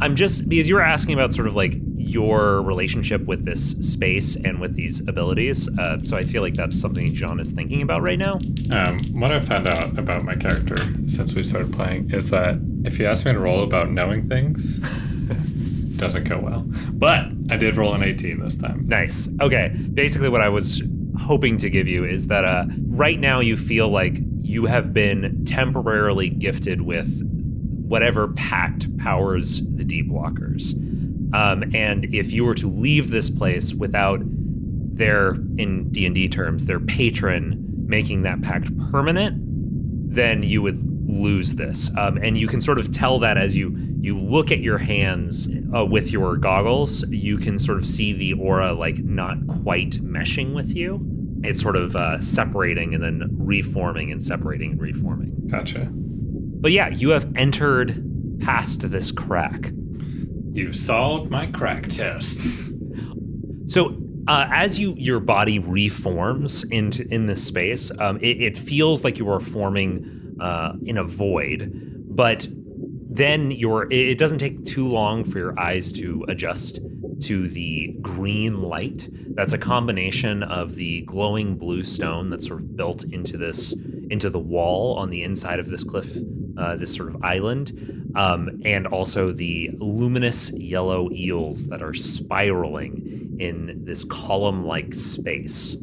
I'm 0.02 0.16
just 0.16 0.48
because 0.48 0.68
you 0.68 0.74
were 0.74 0.82
asking 0.82 1.14
about 1.14 1.32
sort 1.32 1.46
of 1.46 1.54
like 1.54 1.74
your 2.00 2.62
relationship 2.62 3.22
with 3.26 3.44
this 3.44 3.72
space 3.92 4.36
and 4.36 4.60
with 4.60 4.74
these 4.74 5.00
abilities 5.08 5.68
uh, 5.78 5.98
so 6.02 6.16
i 6.16 6.22
feel 6.22 6.42
like 6.42 6.54
that's 6.54 6.78
something 6.80 7.06
Jean 7.14 7.38
is 7.40 7.52
thinking 7.52 7.82
about 7.82 8.02
right 8.02 8.18
now 8.18 8.38
Um, 8.72 8.98
what 9.12 9.30
I 9.32 9.40
found 9.40 9.68
out 9.68 9.98
about 9.98 10.24
my 10.24 10.34
character 10.36 10.76
since 11.08 11.34
we 11.34 11.42
started 11.42 11.72
playing 11.72 12.10
is 12.12 12.30
that 12.30 12.58
if 12.84 12.98
you 12.98 13.06
ask 13.06 13.24
me 13.26 13.32
to 13.32 13.38
roll 13.38 13.62
about 13.64 13.90
knowing 13.90 14.28
things, 14.28 14.78
doesn't 15.96 16.24
go 16.24 16.38
well. 16.38 16.64
But 16.92 17.26
I 17.50 17.56
did 17.56 17.76
roll 17.76 17.94
an 17.94 18.02
18 18.02 18.40
this 18.40 18.56
time. 18.56 18.86
Nice. 18.88 19.28
Okay. 19.40 19.74
Basically, 19.92 20.28
what 20.28 20.40
I 20.40 20.48
was 20.48 20.82
hoping 21.18 21.58
to 21.58 21.68
give 21.68 21.86
you 21.88 22.04
is 22.04 22.28
that 22.28 22.44
uh, 22.44 22.64
right 22.88 23.18
now 23.18 23.40
you 23.40 23.56
feel 23.56 23.88
like 23.88 24.18
you 24.40 24.66
have 24.66 24.92
been 24.94 25.44
temporarily 25.44 26.30
gifted 26.30 26.80
with 26.80 27.22
whatever 27.86 28.28
pact 28.28 28.96
powers 28.98 29.60
the 29.66 29.84
Deep 29.84 30.08
Walkers. 30.08 30.74
Um, 31.32 31.74
and 31.74 32.12
if 32.14 32.32
you 32.32 32.44
were 32.44 32.54
to 32.56 32.68
leave 32.68 33.10
this 33.10 33.30
place 33.30 33.74
without 33.74 34.20
their, 34.22 35.32
in 35.56 35.90
D 35.90 36.06
and 36.06 36.14
D 36.14 36.28
terms, 36.28 36.66
their 36.66 36.80
patron 36.80 37.86
making 37.86 38.22
that 38.22 38.42
pact 38.42 38.76
permanent, 38.90 39.36
then 40.12 40.42
you 40.42 40.62
would 40.62 40.78
lose 41.08 41.56
this. 41.56 41.96
Um, 41.96 42.18
and 42.18 42.36
you 42.36 42.46
can 42.46 42.60
sort 42.60 42.78
of 42.78 42.92
tell 42.92 43.18
that 43.20 43.36
as 43.36 43.56
you 43.56 43.76
you 44.00 44.18
look 44.18 44.50
at 44.50 44.60
your 44.60 44.78
hands 44.78 45.50
uh, 45.76 45.84
with 45.84 46.10
your 46.10 46.36
goggles, 46.36 47.06
you 47.10 47.36
can 47.36 47.58
sort 47.58 47.76
of 47.76 47.86
see 47.86 48.12
the 48.14 48.32
aura 48.32 48.72
like 48.72 48.98
not 49.00 49.46
quite 49.46 49.92
meshing 50.02 50.54
with 50.54 50.74
you. 50.74 51.00
It's 51.42 51.60
sort 51.60 51.76
of 51.76 51.96
uh, 51.96 52.18
separating 52.20 52.94
and 52.94 53.02
then 53.02 53.28
reforming 53.32 54.10
and 54.10 54.22
separating 54.22 54.72
and 54.72 54.80
reforming. 54.80 55.34
Gotcha. 55.48 55.88
But 55.90 56.72
yeah, 56.72 56.88
you 56.88 57.10
have 57.10 57.30
entered 57.36 58.40
past 58.40 58.90
this 58.90 59.12
crack. 59.12 59.70
You've 60.52 60.76
solved 60.76 61.30
my 61.30 61.46
crack 61.46 61.88
test. 61.88 62.40
So 63.66 63.96
uh, 64.26 64.48
as 64.50 64.80
you 64.80 64.94
your 64.96 65.20
body 65.20 65.60
reforms 65.60 66.64
into 66.64 67.06
in 67.08 67.26
this 67.26 67.44
space, 67.46 67.96
um, 68.00 68.18
it, 68.20 68.42
it 68.42 68.58
feels 68.58 69.04
like 69.04 69.16
you 69.16 69.30
are 69.30 69.38
forming 69.38 70.36
uh, 70.40 70.72
in 70.84 70.98
a 70.98 71.04
void, 71.04 71.70
but 72.08 72.48
then 72.50 73.52
your 73.52 73.86
it 73.92 74.18
doesn't 74.18 74.38
take 74.38 74.64
too 74.64 74.88
long 74.88 75.22
for 75.22 75.38
your 75.38 75.58
eyes 75.58 75.92
to 75.92 76.24
adjust 76.26 76.80
to 77.22 77.48
the 77.48 77.96
green 78.00 78.62
light. 78.62 79.08
That's 79.34 79.52
a 79.52 79.58
combination 79.58 80.42
of 80.42 80.74
the 80.74 81.02
glowing 81.02 81.56
blue 81.56 81.82
stone 81.82 82.30
that's 82.30 82.46
sort 82.46 82.60
of 82.60 82.76
built 82.76 83.04
into 83.04 83.36
this 83.36 83.74
into 84.10 84.28
the 84.28 84.40
wall 84.40 84.96
on 84.96 85.08
the 85.10 85.22
inside 85.22 85.60
of 85.60 85.68
this 85.70 85.84
cliff, 85.84 86.16
uh, 86.58 86.76
this 86.76 86.94
sort 86.94 87.08
of 87.08 87.22
island, 87.22 88.12
um, 88.16 88.60
and 88.64 88.86
also 88.88 89.30
the 89.30 89.70
luminous 89.78 90.50
yellow 90.52 91.08
eels 91.12 91.68
that 91.68 91.80
are 91.80 91.94
spiraling 91.94 93.36
in 93.38 93.84
this 93.84 94.04
column-like 94.04 94.92
space. 94.92 95.76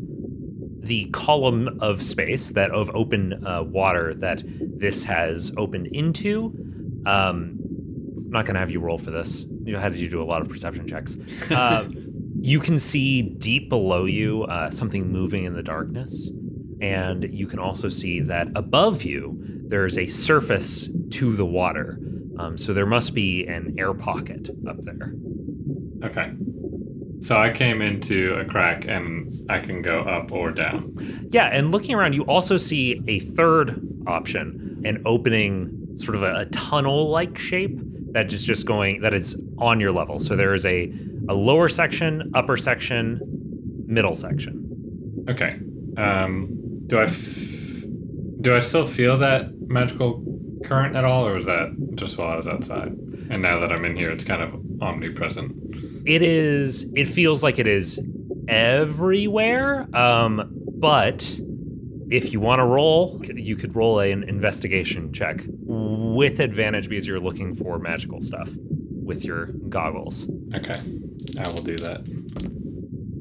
The 0.80 1.06
column 1.12 1.80
of 1.82 2.04
space 2.04 2.52
that 2.52 2.72
of 2.72 2.92
open 2.94 3.46
uh, 3.46 3.64
water 3.64 4.14
that 4.16 4.44
this 4.46 5.04
has 5.06 5.54
opened 5.58 5.88
into. 5.88 6.54
Um, 7.06 7.57
I'm 8.28 8.34
not 8.34 8.46
going 8.46 8.56
to 8.56 8.60
have 8.60 8.70
you 8.70 8.82
roll 8.82 8.98
for 8.98 9.10
this. 9.10 9.46
You 9.64 9.78
had 9.78 9.94
to 9.94 10.10
do 10.10 10.22
a 10.22 10.26
lot 10.26 10.42
of 10.42 10.50
perception 10.50 10.86
checks. 10.86 11.18
Uh, 11.50 11.88
you 12.42 12.60
can 12.60 12.78
see 12.78 13.22
deep 13.22 13.70
below 13.70 14.04
you 14.04 14.44
uh, 14.44 14.70
something 14.70 15.10
moving 15.10 15.46
in 15.46 15.54
the 15.54 15.64
darkness. 15.64 16.30
And 16.82 17.24
you 17.34 17.48
can 17.48 17.60
also 17.60 17.88
see 17.88 18.20
that 18.20 18.50
above 18.54 19.04
you, 19.04 19.38
there's 19.66 19.98
a 19.98 20.08
surface 20.08 20.90
to 21.12 21.38
the 21.38 21.46
water. 21.46 22.00
Um, 22.38 22.58
so 22.58 22.74
there 22.74 22.86
must 22.86 23.16
be 23.16 23.48
an 23.48 23.76
air 23.80 23.94
pocket 23.94 24.50
up 24.68 24.82
there. 24.82 25.14
Okay. 26.04 26.34
So 27.22 27.38
I 27.38 27.50
came 27.50 27.82
into 27.82 28.36
a 28.36 28.44
crack 28.44 28.86
and 28.90 29.50
I 29.50 29.60
can 29.60 29.82
go 29.82 30.02
up 30.02 30.34
or 30.34 30.52
down. 30.52 31.28
Yeah, 31.30 31.46
and 31.46 31.72
looking 31.72 31.96
around, 31.96 32.12
you 32.14 32.24
also 32.24 32.58
see 32.58 33.02
a 33.08 33.20
third 33.20 33.82
option, 34.06 34.82
an 34.84 35.02
opening, 35.06 35.96
sort 35.96 36.16
of 36.16 36.24
a, 36.24 36.42
a 36.42 36.46
tunnel-like 36.48 37.38
shape 37.38 37.80
that 38.12 38.32
is 38.32 38.46
just 38.46 38.66
going 38.66 39.02
that 39.02 39.14
is 39.14 39.40
on 39.58 39.80
your 39.80 39.92
level. 39.92 40.20
So 40.20 40.36
there 40.36 40.54
is 40.54 40.66
a 40.66 40.92
a 41.30 41.34
lower 41.34 41.70
section, 41.70 42.32
upper 42.34 42.58
section, 42.58 43.20
middle 43.88 44.16
section. 44.16 45.26
Okay. 45.30 45.60
Um, 45.98 46.48
do 46.88 47.00
I 47.00 47.04
f- 47.04 47.84
do 48.42 48.56
I 48.56 48.60
still 48.60 48.86
feel 48.86 49.18
that 49.18 49.52
magical 49.68 50.24
current 50.64 50.96
at 50.96 51.04
all, 51.04 51.28
or 51.28 51.38
is 51.38 51.46
that 51.46 51.76
just 51.96 52.18
while 52.18 52.30
I 52.30 52.36
was 52.38 52.48
outside? 52.48 52.90
And 53.30 53.42
now 53.42 53.60
that 53.60 53.72
I'm 53.72 53.84
in 53.86 53.96
here, 53.96 54.12
it's 54.12 54.24
kind 54.24 54.42
of 54.42 54.54
omnipresent. 54.82 55.54
It 56.06 56.22
is. 56.22 56.92
It 56.96 57.06
feels 57.06 57.44
like 57.44 57.60
it 57.60 57.68
is 57.68 58.02
everywhere. 58.48 59.88
Um, 59.96 60.50
but 60.78 61.40
if 62.10 62.32
you 62.32 62.40
want 62.40 62.60
to 62.60 62.66
roll, 62.66 63.22
you 63.36 63.56
could 63.56 63.76
roll 63.76 64.00
an 64.00 64.24
investigation 64.24 65.12
check 65.12 65.44
with 66.18 66.40
advantage 66.40 66.90
because 66.90 67.06
you're 67.06 67.20
looking 67.20 67.54
for 67.54 67.78
magical 67.78 68.20
stuff 68.20 68.50
with 69.04 69.24
your 69.24 69.46
goggles. 69.70 70.28
Okay, 70.56 70.82
I 71.40 71.48
will 71.50 71.62
do 71.62 71.78
that. 71.78 72.10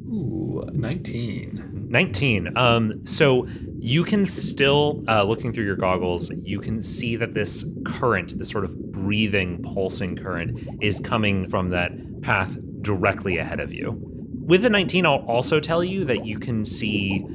Ooh, 0.08 0.66
19. 0.72 1.88
19. 1.90 2.56
Um, 2.56 3.04
so 3.04 3.46
you 3.80 4.02
can 4.02 4.24
still, 4.24 5.04
uh, 5.08 5.24
looking 5.24 5.52
through 5.52 5.66
your 5.66 5.76
goggles, 5.76 6.30
you 6.42 6.58
can 6.58 6.80
see 6.80 7.16
that 7.16 7.34
this 7.34 7.70
current, 7.84 8.38
this 8.38 8.48
sort 8.48 8.64
of 8.64 8.74
breathing, 8.92 9.62
pulsing 9.62 10.16
current, 10.16 10.58
is 10.80 10.98
coming 10.98 11.44
from 11.44 11.68
that 11.68 11.92
path 12.22 12.56
directly 12.80 13.36
ahead 13.36 13.60
of 13.60 13.74
you. 13.74 14.00
With 14.46 14.62
the 14.62 14.70
19, 14.70 15.04
I'll 15.04 15.16
also 15.26 15.60
tell 15.60 15.84
you 15.84 16.06
that 16.06 16.24
you 16.24 16.38
can 16.38 16.64
see 16.64 17.26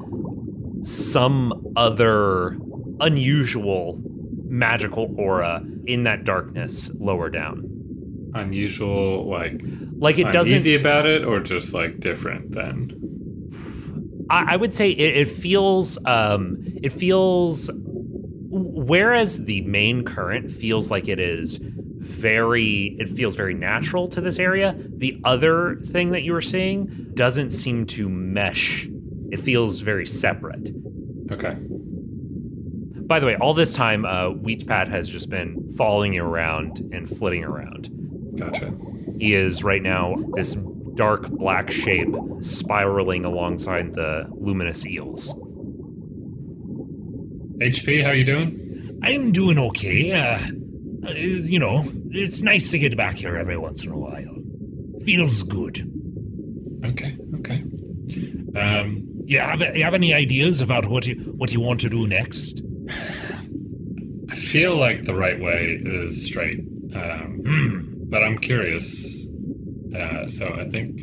some 0.81 1.71
other 1.75 2.57
unusual 2.99 4.01
magical 4.51 5.13
aura 5.17 5.63
in 5.85 6.03
that 6.03 6.23
darkness 6.25 6.91
lower 6.99 7.29
down. 7.29 7.67
Unusual, 8.35 9.27
like 9.27 9.61
Like 9.97 10.19
it 10.19 10.31
doesn't. 10.31 10.53
uneasy 10.53 10.75
about 10.75 11.05
it, 11.05 11.23
or 11.23 11.39
just 11.39 11.73
like 11.73 11.99
different 11.99 12.51
than. 12.51 12.97
I, 14.29 14.53
I 14.53 14.55
would 14.57 14.73
say 14.73 14.89
it, 14.91 15.17
it 15.17 15.27
feels. 15.27 15.97
Um, 16.05 16.57
it 16.83 16.91
feels. 16.93 17.71
Whereas 18.53 19.43
the 19.45 19.61
main 19.61 20.03
current 20.03 20.51
feels 20.51 20.91
like 20.91 21.07
it 21.07 21.19
is 21.19 21.57
very. 21.61 22.95
It 22.99 23.09
feels 23.09 23.35
very 23.35 23.53
natural 23.53 24.07
to 24.09 24.21
this 24.21 24.39
area. 24.39 24.75
The 24.77 25.19
other 25.23 25.75
thing 25.83 26.11
that 26.11 26.23
you 26.23 26.33
were 26.33 26.41
seeing 26.41 27.09
doesn't 27.13 27.51
seem 27.51 27.85
to 27.87 28.09
mesh. 28.09 28.87
It 29.31 29.39
feels 29.39 29.79
very 29.79 30.05
separate. 30.05 30.71
Okay. 31.31 31.55
By 33.11 33.19
the 33.19 33.25
way, 33.25 33.35
all 33.35 33.53
this 33.53 33.73
time, 33.73 34.05
uh, 34.05 34.29
Huit 34.29 34.65
Pattes 34.65 34.87
has 34.87 35.09
just 35.09 35.29
been 35.29 35.69
following 35.73 36.13
you 36.13 36.23
around 36.23 36.79
and 36.93 37.09
flitting 37.09 37.43
around. 37.43 37.89
Gotcha. 38.37 38.73
He 39.19 39.33
is 39.33 39.65
right 39.65 39.83
now 39.83 40.15
this 40.35 40.53
dark 40.95 41.29
black 41.29 41.69
shape 41.71 42.15
spiraling 42.39 43.25
alongside 43.25 43.95
the 43.95 44.29
luminous 44.31 44.85
eels. 44.85 45.33
HP, 47.59 48.01
how 48.01 48.11
are 48.11 48.15
you 48.15 48.23
doing? 48.23 49.01
I'm 49.03 49.33
doing 49.33 49.59
okay. 49.59 50.13
Uh, 50.13 50.39
uh, 51.05 51.11
you 51.11 51.59
know, 51.59 51.83
it's 52.11 52.43
nice 52.43 52.71
to 52.71 52.79
get 52.79 52.95
back 52.95 53.17
here 53.17 53.35
every 53.35 53.57
once 53.57 53.83
in 53.83 53.91
a 53.91 53.97
while. 53.97 54.37
Feels 55.03 55.43
good. 55.43 55.81
Okay. 56.85 57.17
Okay. 57.39 57.61
Um, 58.57 59.05
You 59.25 59.39
have 59.39 59.61
you 59.75 59.83
have 59.83 59.93
any 59.93 60.13
ideas 60.13 60.61
about 60.61 60.85
what 60.87 61.05
you 61.07 61.15
what 61.37 61.51
you 61.51 61.59
want 61.59 61.81
to 61.81 61.89
do 61.89 62.07
next? 62.07 62.63
I 64.29 64.35
feel 64.35 64.77
like 64.77 65.03
the 65.03 65.13
right 65.15 65.39
way 65.39 65.81
is 65.83 66.25
straight, 66.25 66.59
um, 66.95 68.05
but 68.09 68.23
I'm 68.23 68.37
curious. 68.37 69.27
Uh, 69.95 70.27
so 70.27 70.47
I 70.47 70.67
think 70.69 71.01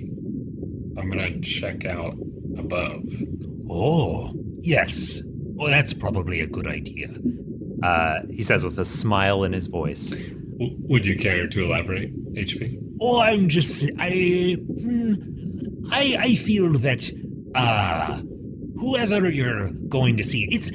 I'm 0.97 1.11
gonna 1.11 1.39
check 1.41 1.85
out 1.85 2.15
above. 2.57 3.05
Oh, 3.71 4.33
yes. 4.63 5.21
Well, 5.55 5.69
that's 5.69 5.93
probably 5.93 6.41
a 6.41 6.47
good 6.47 6.67
idea. 6.67 7.09
Uh, 7.83 8.21
he 8.31 8.43
says 8.43 8.65
with 8.65 8.79
a 8.79 8.85
smile 8.85 9.45
in 9.45 9.53
his 9.53 9.67
voice. 9.67 10.11
W- 10.11 10.77
would 10.89 11.05
you 11.05 11.17
care 11.17 11.47
to 11.49 11.65
elaborate, 11.65 12.13
HP? 12.35 12.81
Oh, 13.01 13.21
I'm 13.21 13.49
just 13.49 13.89
I 13.99 14.57
hmm, 14.59 15.15
I 15.93 16.17
I 16.19 16.35
feel 16.35 16.73
that 16.73 17.11
uh 17.55 18.21
whoever 18.77 19.29
you're 19.31 19.71
going 19.89 20.17
to 20.17 20.25
see, 20.25 20.49
it's 20.51 20.71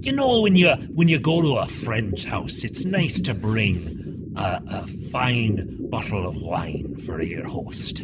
you 0.00 0.12
know 0.12 0.40
when 0.40 0.56
you 0.56 0.70
when 0.94 1.08
you 1.08 1.18
go 1.18 1.42
to 1.42 1.56
a 1.56 1.66
friend's 1.66 2.24
house, 2.24 2.64
it's 2.64 2.84
nice 2.84 3.20
to 3.22 3.34
bring 3.34 4.32
a, 4.36 4.62
a 4.68 4.86
fine 5.10 5.88
bottle 5.88 6.26
of 6.26 6.40
wine 6.42 6.96
for 6.96 7.22
your 7.22 7.46
host. 7.46 8.02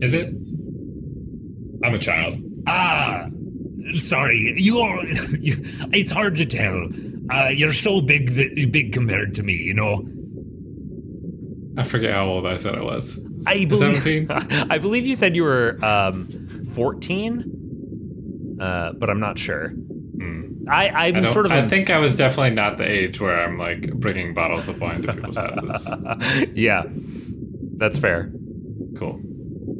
Is 0.00 0.14
it? 0.14 0.28
I'm 1.84 1.94
a 1.94 1.98
child. 1.98 2.36
Ah, 2.66 3.28
sorry, 3.94 4.54
you're. 4.56 5.02
You, 5.40 5.56
it's 5.92 6.10
hard 6.12 6.34
to 6.36 6.44
tell. 6.44 6.88
Uh, 7.30 7.48
you're 7.48 7.72
so 7.72 8.00
big 8.00 8.34
that 8.34 8.72
big 8.72 8.92
compared 8.92 9.34
to 9.36 9.42
me, 9.42 9.54
you 9.54 9.72
know. 9.74 10.06
I 11.78 11.84
forget 11.84 12.12
how 12.12 12.26
old 12.26 12.46
I 12.46 12.56
said 12.56 12.74
I 12.74 12.82
was. 12.82 13.18
I 13.46 13.64
believe. 13.64 14.02
17? 14.02 14.30
I 14.70 14.78
believe 14.78 15.06
you 15.06 15.14
said 15.14 15.34
you 15.34 15.44
were 15.44 15.78
um, 15.82 16.28
14, 16.74 18.58
uh, 18.60 18.92
but 18.92 19.08
I'm 19.08 19.20
not 19.20 19.38
sure. 19.38 19.72
I, 20.68 20.88
I, 20.88 21.06
I'm 21.06 21.14
don't- 21.14 21.26
sort 21.26 21.46
of. 21.46 21.52
I 21.52 21.66
think 21.68 21.90
I 21.90 21.98
was 21.98 22.16
definitely 22.16 22.54
not 22.54 22.76
the 22.76 22.88
age 22.88 23.20
where 23.20 23.40
I'm 23.44 23.58
like 23.58 23.92
bringing 23.94 24.34
bottles 24.34 24.68
of 24.68 24.80
wine 24.80 25.02
to 25.02 25.12
people's 25.12 25.36
houses. 25.36 26.50
yeah, 26.54 26.84
that's 27.76 27.98
fair. 27.98 28.30
Cool. 28.96 29.20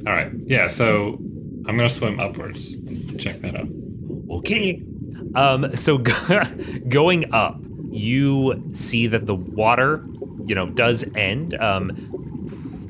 All 0.07 0.13
right. 0.13 0.33
Yeah. 0.47 0.67
So 0.69 1.19
I'm 1.67 1.77
gonna 1.77 1.89
swim 1.89 2.19
upwards. 2.21 2.75
Check 3.19 3.41
that 3.43 3.55
out. 3.57 3.69
Okay. 4.39 4.83
Um, 5.35 5.75
so 5.77 5.99
going 6.89 7.33
up, 7.35 7.61
you 7.91 8.71
see 8.73 9.07
that 9.09 9.27
the 9.27 9.35
water, 9.35 10.05
you 10.47 10.55
know, 10.55 10.67
does 10.67 11.05
end. 11.17 11.55
Um, 11.61 11.91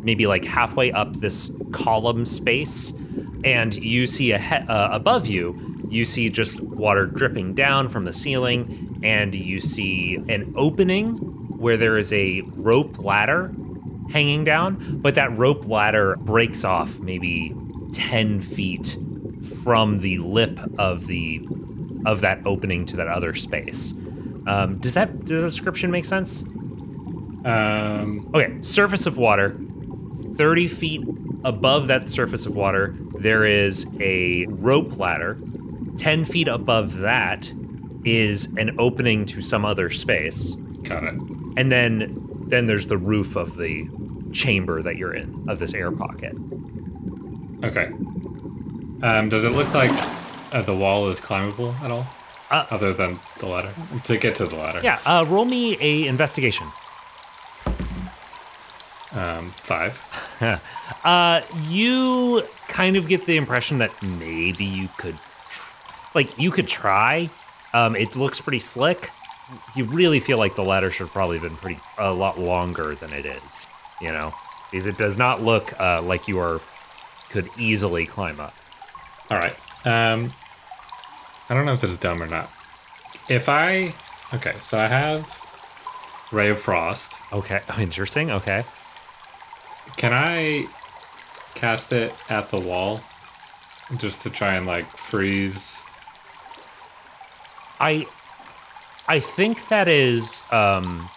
maybe 0.03 0.26
like 0.26 0.44
halfway 0.44 0.92
up 0.92 1.14
this 1.16 1.50
column 1.72 2.24
space, 2.24 2.92
and 3.44 3.74
you 3.74 4.07
see 4.07 4.33
a 4.33 4.38
he- 4.38 4.55
uh, 4.55 4.94
above 4.94 5.26
you. 5.26 5.69
You 5.90 6.05
see 6.05 6.31
just 6.31 6.61
water 6.62 7.07
dripping 7.07 7.55
down 7.55 7.88
from 7.88 8.05
the 8.05 8.12
ceiling, 8.12 9.00
and 9.03 9.35
you 9.35 9.61
see 9.61 10.16
an 10.29 10.55
opening 10.57 11.16
where 11.59 11.76
there 11.76 11.98
is 11.98 12.12
a 12.12 12.40
rope 12.55 12.98
ladder 13.00 13.53
hanging 14.11 14.44
down, 14.44 14.98
but 15.00 15.14
that 15.16 15.37
rope 15.37 15.66
ladder 15.66 16.16
breaks 16.16 16.64
off 16.64 16.98
maybe 17.00 17.55
10 17.92 18.40
feet 18.40 18.96
from 19.62 19.98
the 20.00 20.18
lip 20.18 20.59
of 20.79 21.07
the 21.07 21.46
of 22.07 22.22
that 22.22 22.40
opening 22.46 22.87
to 22.87 22.96
that 22.96 23.09
other 23.09 23.35
space. 23.35 23.92
Um, 24.46 24.79
does 24.79 24.94
that 24.94 25.24
does 25.24 25.42
the 25.42 25.48
description 25.48 25.90
make 25.90 26.05
sense? 26.05 26.42
Um, 27.44 28.31
Okay, 28.35 28.57
surface 28.61 29.07
of 29.07 29.18
water, 29.18 29.59
30 30.35 30.68
feet 30.68 31.03
above 31.44 31.88
that 31.88 32.09
surface 32.09 32.46
of 32.46 32.55
water, 32.57 32.94
there 33.18 33.44
is 33.44 33.87
a 34.00 34.46
rope 34.46 34.98
ladder. 34.98 35.38
10 36.01 36.25
feet 36.25 36.49
above 36.49 36.99
that 36.99 37.53
is 38.05 38.47
an 38.57 38.75
opening 38.79 39.27
to 39.27 39.43
some 39.43 39.65
other 39.67 39.91
space. 39.91 40.55
got 40.83 41.05
it. 41.05 41.15
And 41.57 41.71
then 41.71 42.17
then 42.49 42.67
there's 42.67 42.87
the 42.87 42.97
roof 42.97 43.37
of 43.37 43.57
the 43.57 43.87
chamber 44.33 44.83
that 44.83 44.97
you're 44.97 45.13
in 45.15 45.45
of 45.49 45.59
this 45.59 45.75
air 45.75 45.93
pocket. 45.93 46.35
Okay. 47.63 47.87
Um, 49.03 49.29
does 49.29 49.45
it 49.45 49.51
look 49.53 49.73
like 49.75 49.91
uh, 50.53 50.63
the 50.63 50.75
wall 50.75 51.09
is 51.11 51.21
climbable 51.21 51.73
at 51.83 51.91
all? 51.91 52.07
Uh, 52.51 52.67
Other 52.71 52.93
than 52.93 53.21
the 53.39 53.47
ladder? 53.47 53.73
To 54.05 54.17
get 54.17 54.35
to 54.37 54.47
the 54.47 54.57
ladder? 54.57 54.81
Yeah, 54.83 54.99
uh, 55.07 55.25
roll 55.29 55.45
me 55.45 55.77
a 55.81 56.07
investigation. 56.09 56.67
Um, 59.13 59.51
five. 59.51 60.03
Uh, 61.03 61.41
you 61.69 62.43
kind 62.69 62.95
of 62.97 63.09
get 63.09 63.25
the 63.25 63.37
impression 63.39 63.79
that 63.79 63.91
maybe 64.03 64.65
you 64.67 64.89
could, 64.99 65.19
like, 66.14 66.38
you 66.38 66.51
could 66.51 66.68
try. 66.68 67.31
Um, 67.73 67.96
it 67.96 68.16
looks 68.16 68.40
pretty 68.40 68.59
slick. 68.59 69.11
You 69.75 69.85
really 69.85 70.20
feel 70.20 70.38
like 70.38 70.55
the 70.55 70.64
ladder 70.64 70.90
should 70.90 71.09
probably 71.09 71.38
have 71.38 71.49
been 71.49 71.57
pretty 71.57 71.81
a 71.99 72.12
lot 72.12 72.38
longer 72.38 72.94
than 72.94 73.12
it 73.12 73.27
is. 73.27 73.66
You 74.01 74.12
know, 74.12 74.33
because 74.70 74.87
it 74.87 74.96
does 74.96 75.18
not 75.18 75.42
look 75.42 75.79
uh, 75.79 76.03
like 76.03 76.29
you 76.29 76.38
are 76.38 76.61
could 77.31 77.49
easily 77.59 78.07
climb 78.07 78.40
up. 78.40 78.55
All 79.31 79.38
right. 79.38 79.57
Um, 79.85 80.31
I 81.49 81.55
don't 81.55 81.64
know 81.64 81.73
if 81.73 81.81
this 81.81 81.90
is 81.90 81.96
dumb 81.96 82.23
or 82.23 82.27
not. 82.27 82.51
If 83.29 83.49
I, 83.49 83.94
okay, 84.35 84.57
so 84.61 84.79
I 84.79 84.88
have 84.88 85.38
Ray 86.33 86.51
of 86.51 86.61
Frost. 86.61 87.14
Okay, 87.33 87.61
interesting. 87.79 88.31
Okay. 88.31 88.64
Can 89.96 90.12
I 90.12 90.66
cast 91.55 91.92
it 91.92 92.12
at 92.29 92.51
the 92.51 92.59
wall 92.59 93.01
just 93.96 94.23
to 94.23 94.31
try 94.31 94.55
and 94.55 94.66
like 94.66 94.87
freeze? 94.90 95.80
I 97.81 98.07
I 99.09 99.19
think 99.19 99.69
that 99.69 99.88
is 99.88 100.43
um 100.53 101.09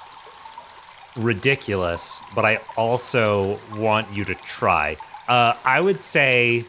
ridiculous, 1.15 2.21
but 2.33 2.45
I 2.45 2.59
also 2.75 3.59
want 3.75 4.11
you 4.13 4.25
to 4.25 4.35
try. 4.35 4.97
Uh 5.27 5.55
I 5.65 5.81
would 5.81 6.01
say 6.01 6.65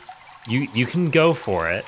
you 0.46 0.68
you 0.74 0.87
can 0.87 1.11
go 1.11 1.33
for 1.33 1.70
it. 1.70 1.87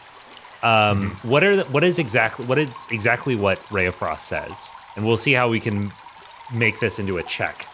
Um 0.62 1.19
what 1.23 1.45
are 1.45 1.57
the, 1.57 1.64
what 1.64 1.85
is 1.85 1.99
exactly 1.99 2.47
what 2.47 2.59
is 2.59 2.87
exactly 2.90 3.35
what 3.35 3.61
Ray 3.71 3.87
of 3.87 3.95
Frost 3.95 4.27
says? 4.27 4.71
And 4.95 5.05
we'll 5.05 5.19
see 5.19 5.33
how 5.33 5.51
we 5.51 5.61
can 5.61 5.92
make 6.55 6.81
this 6.81 6.99
into 6.99 7.19
a 7.19 7.23
check. 7.23 7.66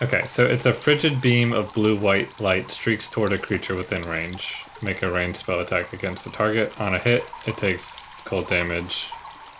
Okay, 0.00 0.26
so 0.26 0.44
it's 0.44 0.66
a 0.66 0.72
frigid 0.72 1.20
beam 1.20 1.52
of 1.52 1.72
blue 1.74 1.96
white 1.96 2.40
light 2.40 2.70
streaks 2.70 3.08
toward 3.08 3.32
a 3.32 3.38
creature 3.38 3.76
within 3.76 4.04
range. 4.04 4.64
Make 4.82 5.02
a 5.02 5.10
ranged 5.12 5.36
spell 5.38 5.60
attack 5.60 5.92
against 5.92 6.24
the 6.24 6.30
target. 6.30 6.72
On 6.80 6.94
a 6.94 6.98
hit, 6.98 7.30
it 7.46 7.56
takes 7.56 8.00
cold 8.24 8.48
damage 8.48 9.10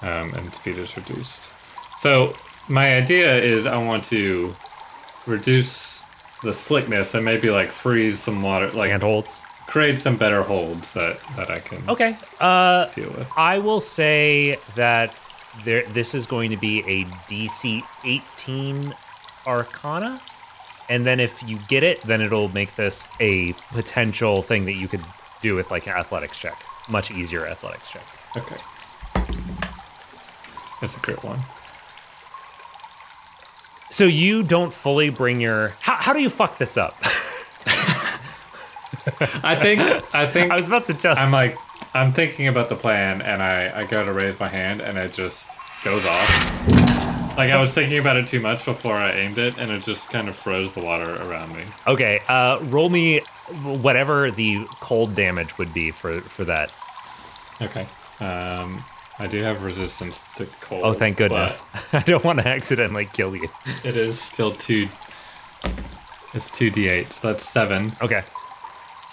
um, 0.02 0.32
and 0.34 0.54
speed 0.54 0.78
is 0.78 0.96
reduced. 0.96 1.42
So, 1.98 2.34
my 2.68 2.94
idea 2.96 3.36
is 3.36 3.66
I 3.66 3.78
want 3.78 4.04
to 4.06 4.54
reduce 5.26 6.02
the 6.42 6.52
slickness 6.52 7.14
and 7.14 7.24
maybe 7.24 7.50
like 7.50 7.70
freeze 7.70 8.18
some 8.18 8.42
water, 8.42 8.70
like 8.70 8.90
Handholds. 8.90 9.44
create 9.66 9.98
some 9.98 10.16
better 10.16 10.42
holds 10.42 10.92
that, 10.92 11.18
that 11.36 11.50
I 11.50 11.60
can 11.60 11.88
Okay. 11.88 12.16
Uh 12.40 12.86
deal 12.86 13.10
with. 13.10 13.28
I 13.36 13.58
will 13.58 13.80
say 13.80 14.56
that 14.74 15.14
there 15.64 15.84
this 15.86 16.14
is 16.14 16.26
going 16.26 16.50
to 16.50 16.56
be 16.56 16.80
a 16.80 17.04
DC 17.30 17.82
18 18.04 18.92
Arcana. 19.46 20.20
And 20.88 21.06
then 21.06 21.20
if 21.20 21.42
you 21.48 21.58
get 21.68 21.82
it, 21.84 22.00
then 22.02 22.20
it'll 22.20 22.48
make 22.48 22.74
this 22.76 23.08
a 23.20 23.52
potential 23.70 24.42
thing 24.42 24.64
that 24.66 24.74
you 24.74 24.88
could 24.88 25.04
do 25.40 25.54
with 25.54 25.70
like 25.70 25.86
an 25.86 25.92
athletics 25.94 26.38
check. 26.38 26.60
Much 26.88 27.10
easier 27.10 27.46
athletics 27.46 27.90
check. 27.92 28.04
Okay. 28.36 28.56
That's 30.82 30.96
a 30.96 31.00
crit 31.00 31.22
one. 31.22 31.38
So 33.88 34.04
you 34.04 34.42
don't 34.42 34.72
fully 34.72 35.10
bring 35.10 35.40
your 35.40 35.68
how, 35.80 35.94
how 35.94 36.12
do 36.12 36.20
you 36.20 36.28
fuck 36.28 36.58
this 36.58 36.76
up? 36.76 36.96
I 39.44 39.56
think 39.60 39.80
I 40.12 40.26
think 40.26 40.50
I 40.50 40.56
was 40.56 40.66
about 40.66 40.86
to 40.86 40.94
tell 40.94 41.16
I'm 41.16 41.30
like, 41.30 41.56
I'm 41.94 42.12
thinking 42.12 42.48
about 42.48 42.68
the 42.68 42.74
plan, 42.74 43.22
and 43.22 43.40
I 43.42 43.82
I 43.82 43.84
go 43.84 44.04
to 44.04 44.12
raise 44.12 44.40
my 44.40 44.48
hand, 44.48 44.80
and 44.80 44.98
it 44.98 45.12
just 45.12 45.56
goes 45.84 46.04
off. 46.04 47.36
Like 47.36 47.52
I 47.52 47.60
was 47.60 47.72
thinking 47.72 47.98
about 47.98 48.16
it 48.16 48.26
too 48.26 48.40
much 48.40 48.64
before 48.64 48.94
I 48.94 49.12
aimed 49.12 49.38
it, 49.38 49.56
and 49.58 49.70
it 49.70 49.84
just 49.84 50.10
kind 50.10 50.28
of 50.28 50.34
froze 50.34 50.74
the 50.74 50.80
water 50.80 51.14
around 51.22 51.54
me. 51.54 51.62
Okay, 51.86 52.20
uh 52.28 52.58
roll 52.64 52.88
me 52.88 53.20
whatever 53.62 54.32
the 54.32 54.66
cold 54.80 55.14
damage 55.14 55.58
would 55.58 55.72
be 55.72 55.92
for 55.92 56.20
for 56.22 56.44
that. 56.44 56.72
Okay. 57.60 57.86
Um, 58.18 58.84
I 59.22 59.28
do 59.28 59.40
have 59.42 59.62
resistance 59.62 60.24
to 60.34 60.46
cold. 60.60 60.82
Oh, 60.84 60.92
thank 60.92 61.16
goodness. 61.16 61.62
I 61.92 62.00
don't 62.00 62.24
want 62.24 62.40
to 62.40 62.48
accidentally 62.48 63.04
kill 63.04 63.36
you. 63.36 63.46
It 63.84 63.96
is 63.96 64.20
still 64.20 64.50
two. 64.50 64.88
It's 66.34 66.50
two 66.50 66.72
d8, 66.72 67.12
so 67.12 67.28
that's 67.28 67.48
seven. 67.48 67.92
Okay. 68.02 68.22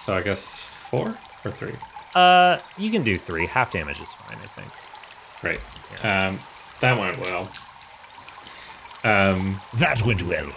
So 0.01 0.15
I 0.15 0.23
guess 0.23 0.63
four 0.63 1.15
or 1.45 1.51
three. 1.51 1.75
Uh 2.15 2.57
you 2.75 2.89
can 2.89 3.03
do 3.03 3.19
3. 3.19 3.45
Half 3.45 3.71
damage 3.71 4.01
is 4.01 4.11
fine, 4.13 4.37
I 4.41 4.47
think. 4.47 4.71
Great. 5.41 5.59
Um, 6.03 6.39
that 6.81 6.99
went 6.99 7.19
well. 7.25 7.51
Um, 9.03 9.61
That 9.75 10.01
went 10.03 10.23
well. 10.23 10.51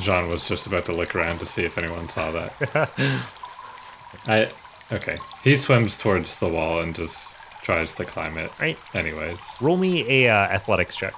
Jean 0.00 0.30
was 0.30 0.42
just 0.44 0.66
about 0.66 0.86
to 0.86 0.92
look 0.92 1.14
around 1.14 1.38
to 1.40 1.44
see 1.46 1.64
if 1.64 1.76
anyone 1.76 2.08
saw 2.08 2.32
that. 2.32 2.90
I 4.26 4.50
okay. 4.92 5.18
He 5.42 5.56
swims 5.56 5.96
towards 5.98 6.36
the 6.36 6.48
wall 6.48 6.80
and 6.80 6.94
just 6.94 7.36
tries 7.62 7.94
to 7.94 8.04
climb 8.04 8.36
it. 8.38 8.50
Right. 8.60 8.78
Anyways, 8.94 9.42
Roll 9.60 9.76
me 9.76 10.24
a 10.24 10.30
uh, 10.30 10.34
athletics 10.36 10.96
check. 10.96 11.14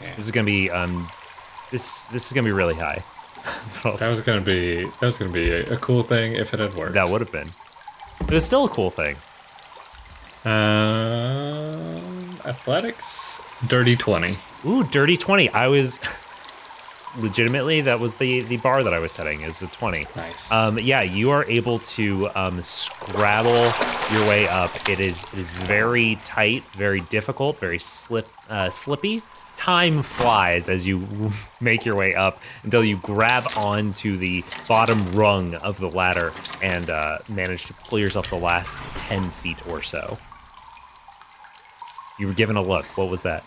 Yeah. 0.00 0.14
This 0.16 0.26
is 0.26 0.30
gonna 0.32 0.44
be 0.46 0.70
um, 0.70 1.08
this 1.70 2.04
this 2.04 2.26
is 2.26 2.32
gonna 2.32 2.46
be 2.46 2.52
really 2.52 2.74
high. 2.74 3.02
That 3.82 4.08
was 4.10 4.20
gonna 4.20 4.42
be 4.42 4.84
that 4.84 5.00
was 5.02 5.16
gonna 5.18 5.32
be 5.32 5.50
a, 5.50 5.72
a 5.74 5.76
cool 5.78 6.02
thing 6.02 6.34
if 6.34 6.52
it 6.52 6.60
had 6.60 6.74
worked. 6.74 6.92
that 6.94 7.08
would 7.08 7.22
have 7.22 7.32
been. 7.32 7.50
It 8.20 8.30
was 8.30 8.44
still 8.44 8.66
a 8.66 8.68
cool 8.68 8.90
thing. 8.90 9.16
Um, 10.44 12.38
athletics, 12.44 13.40
dirty 13.66 13.96
twenty. 13.96 14.36
Ooh, 14.66 14.84
dirty 14.84 15.16
twenty. 15.16 15.48
I 15.50 15.68
was 15.68 16.00
legitimately 17.18 17.80
that 17.82 18.00
was 18.00 18.16
the 18.16 18.40
the 18.42 18.56
bar 18.58 18.82
that 18.84 18.94
I 18.94 18.98
was 18.98 19.12
setting 19.12 19.42
is 19.42 19.62
a 19.62 19.66
twenty. 19.68 20.06
Nice. 20.16 20.50
Um, 20.50 20.78
yeah, 20.78 21.02
you 21.02 21.30
are 21.30 21.44
able 21.44 21.78
to 21.80 22.28
um, 22.34 22.62
scrabble 22.62 23.72
your 24.12 24.28
way 24.28 24.46
up. 24.48 24.88
It 24.88 25.00
is 25.00 25.24
it 25.32 25.38
is 25.38 25.50
very 25.50 26.16
tight, 26.24 26.64
very 26.72 27.00
difficult, 27.00 27.58
very 27.58 27.78
slip 27.78 28.28
uh, 28.48 28.70
slippy. 28.70 29.22
Time 29.56 30.00
flies 30.02 30.68
as 30.70 30.86
you 30.86 31.06
make 31.60 31.84
your 31.84 31.94
way 31.94 32.14
up 32.14 32.40
until 32.62 32.82
you 32.82 32.96
grab 32.98 33.46
onto 33.56 34.16
the 34.16 34.42
bottom 34.66 35.12
rung 35.12 35.54
of 35.56 35.78
the 35.78 35.88
ladder 35.88 36.32
and 36.62 36.88
uh, 36.88 37.18
manage 37.28 37.66
to 37.66 37.74
pull 37.74 37.98
yourself 37.98 38.30
the 38.30 38.36
last 38.36 38.78
ten 38.96 39.30
feet 39.30 39.66
or 39.68 39.82
so. 39.82 40.18
You 42.18 42.26
were 42.26 42.34
given 42.34 42.56
a 42.56 42.62
look. 42.62 42.84
What 42.96 43.08
was 43.10 43.22
that? 43.22 43.44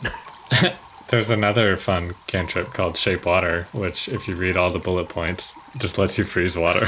There's 1.13 1.29
another 1.29 1.77
fun 1.77 2.15
cantrip 2.25 2.73
called 2.73 2.97
Shape 2.97 3.27
Water, 3.27 3.67
which, 3.71 4.09
if 4.09 4.27
you 4.27 4.33
read 4.33 4.57
all 4.57 4.71
the 4.71 4.79
bullet 4.79 5.09
points, 5.09 5.53
just 5.77 5.99
lets 5.99 6.17
you 6.17 6.23
freeze 6.23 6.57
water. 6.57 6.87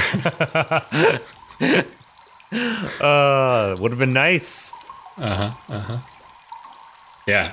uh, 3.00 3.76
would 3.78 3.92
have 3.92 4.00
been 4.00 4.12
nice. 4.12 4.76
Uh 5.16 5.52
huh. 5.52 5.54
Uh 5.68 5.78
huh. 5.78 5.98
yeah, 7.28 7.52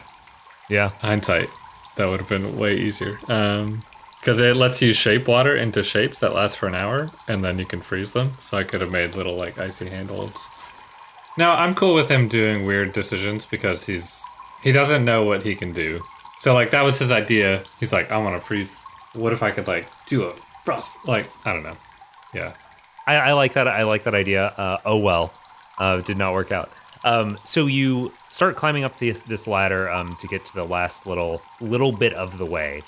Yeah. 0.67 0.89
hindsight, 0.99 1.47
that 1.95 2.07
would 2.07 2.21
have 2.21 2.29
been 2.29 2.57
way 2.57 2.75
easier. 2.75 3.19
Um, 3.27 3.83
because 4.19 4.39
it 4.39 4.55
lets 4.55 4.81
you 4.81 4.93
shape 4.93 5.27
water 5.27 5.55
into 5.55 5.83
shapes 5.83 6.17
that 6.21 6.33
last 6.33 6.57
for 6.57 6.65
an 6.65 6.73
hour, 6.73 7.11
and 7.27 7.43
then 7.43 7.59
you 7.59 7.67
can 7.67 7.81
freeze 7.81 8.13
them. 8.13 8.31
So 8.39 8.57
I 8.57 8.63
could 8.63 8.81
have 8.81 8.89
made 8.89 9.15
little 9.15 9.35
like 9.35 9.59
icy 9.59 9.89
handholds. 9.89 10.41
Now 11.37 11.53
I'm 11.53 11.75
cool 11.75 11.93
with 11.93 12.09
him 12.09 12.27
doing 12.27 12.65
weird 12.65 12.93
decisions 12.93 13.45
because 13.45 13.85
he's 13.85 14.23
he 14.63 14.71
doesn't 14.71 15.05
know 15.05 15.23
what 15.23 15.43
he 15.43 15.53
can 15.53 15.71
do. 15.71 16.01
So 16.43 16.53
like 16.53 16.71
that 16.71 16.83
was 16.83 16.99
his 16.99 17.09
idea. 17.09 17.63
He's 17.79 17.93
like, 17.93 18.11
I 18.11 18.17
want 18.17 18.35
to 18.35 18.45
freeze. 18.45 18.77
What 19.13 19.31
if 19.31 19.41
I 19.41 19.49
could 19.49 19.65
like 19.65 19.87
do 20.07 20.23
a 20.23 20.35
frost? 20.65 20.91
Like 21.05 21.31
I 21.45 21.53
don't 21.53 21.63
know. 21.63 21.77
Yeah. 22.33 22.53
I, 23.07 23.15
I 23.15 23.31
like 23.31 23.53
that. 23.53 23.69
I 23.69 23.83
like 23.83 24.03
that 24.03 24.13
idea. 24.13 24.47
Uh, 24.47 24.77
oh 24.83 24.97
well, 24.97 25.33
uh, 25.77 26.01
did 26.01 26.17
not 26.17 26.33
work 26.33 26.51
out. 26.51 26.69
Um, 27.05 27.39
so 27.45 27.67
you 27.67 28.11
start 28.27 28.57
climbing 28.57 28.83
up 28.83 28.97
this, 28.97 29.21
this 29.21 29.47
ladder 29.47 29.89
um, 29.89 30.17
to 30.19 30.27
get 30.27 30.43
to 30.43 30.53
the 30.53 30.65
last 30.65 31.07
little 31.07 31.41
little 31.61 31.93
bit 31.93 32.11
of 32.11 32.37
the 32.37 32.45
way, 32.45 32.81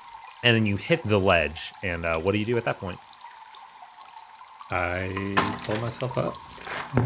and 0.43 0.53
then 0.53 0.65
you 0.65 0.75
hit 0.75 1.01
the 1.05 1.17
ledge. 1.17 1.71
And 1.81 2.05
uh, 2.05 2.19
what 2.19 2.33
do 2.33 2.39
you 2.39 2.45
do 2.45 2.57
at 2.57 2.65
that 2.65 2.77
point? 2.77 2.99
I 4.69 5.13
pull 5.63 5.79
myself 5.79 6.17
up. 6.17 6.35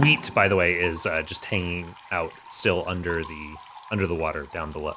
Huit, 0.01 0.33
by 0.33 0.47
the 0.47 0.55
way, 0.55 0.73
is 0.73 1.05
uh, 1.05 1.21
just 1.21 1.45
hanging 1.45 1.93
out 2.09 2.33
still 2.47 2.85
under 2.87 3.21
the 3.21 3.55
under 3.91 4.07
the 4.07 4.15
water 4.15 4.47
down 4.51 4.71
below. 4.71 4.95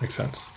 Makes 0.00 0.14
sense. 0.14 0.48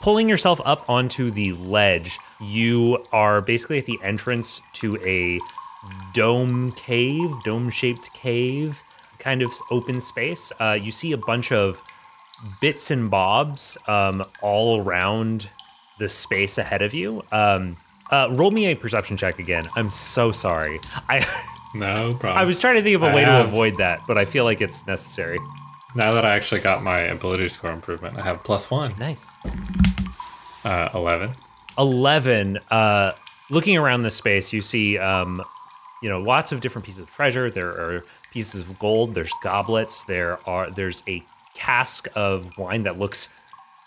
Pulling 0.00 0.28
yourself 0.28 0.60
up 0.64 0.88
onto 0.88 1.30
the 1.30 1.52
ledge, 1.52 2.18
you 2.40 2.98
are 3.12 3.40
basically 3.40 3.78
at 3.78 3.86
the 3.86 3.98
entrance 4.02 4.62
to 4.74 4.96
a 5.04 5.40
dome 6.12 6.72
cave, 6.72 7.30
dome 7.44 7.70
shaped 7.70 8.12
cave, 8.12 8.82
kind 9.18 9.42
of 9.42 9.52
open 9.70 10.00
space. 10.00 10.52
Uh, 10.60 10.78
you 10.80 10.92
see 10.92 11.12
a 11.12 11.18
bunch 11.18 11.52
of 11.52 11.82
bits 12.60 12.90
and 12.90 13.10
bobs 13.10 13.76
um, 13.86 14.24
all 14.42 14.80
around 14.82 15.50
the 15.98 16.08
space 16.08 16.58
ahead 16.58 16.82
of 16.82 16.94
you. 16.94 17.22
Um, 17.30 17.76
uh, 18.10 18.28
roll 18.32 18.50
me 18.50 18.66
a 18.66 18.74
perception 18.74 19.16
check 19.16 19.38
again. 19.38 19.68
I'm 19.76 19.90
so 19.90 20.32
sorry. 20.32 20.80
I 21.08 21.24
No 21.74 22.12
problem. 22.12 22.36
I 22.36 22.44
was 22.44 22.58
trying 22.58 22.76
to 22.76 22.82
think 22.82 22.96
of 22.96 23.02
a 23.04 23.06
I 23.06 23.14
way 23.14 23.24
to 23.24 23.40
avoid 23.42 23.76
that, 23.78 24.00
but 24.08 24.18
I 24.18 24.24
feel 24.24 24.44
like 24.44 24.60
it's 24.60 24.86
necessary. 24.86 25.38
Now 25.94 26.12
that 26.14 26.24
I 26.24 26.34
actually 26.36 26.60
got 26.60 26.82
my 26.82 27.00
ability 27.00 27.48
score 27.48 27.72
improvement, 27.72 28.18
I 28.18 28.22
have 28.22 28.42
plus 28.44 28.70
one. 28.70 28.94
Nice. 28.98 29.30
Uh, 30.64 30.88
Eleven. 30.94 31.32
11 31.78 32.58
uh 32.70 33.12
looking 33.48 33.76
around 33.76 34.02
this 34.02 34.14
space 34.14 34.52
you 34.52 34.60
see 34.60 34.98
um 34.98 35.42
you 36.02 36.08
know 36.08 36.18
lots 36.20 36.52
of 36.52 36.60
different 36.60 36.84
pieces 36.84 37.00
of 37.00 37.10
treasure 37.10 37.48
there 37.48 37.70
are 37.70 38.04
pieces 38.32 38.60
of 38.60 38.78
gold 38.78 39.14
there's 39.14 39.32
goblets 39.42 40.04
there 40.04 40.38
are 40.48 40.68
there's 40.70 41.02
a 41.08 41.22
cask 41.54 42.06
of 42.14 42.50
wine 42.58 42.82
that 42.82 42.98
looks 42.98 43.28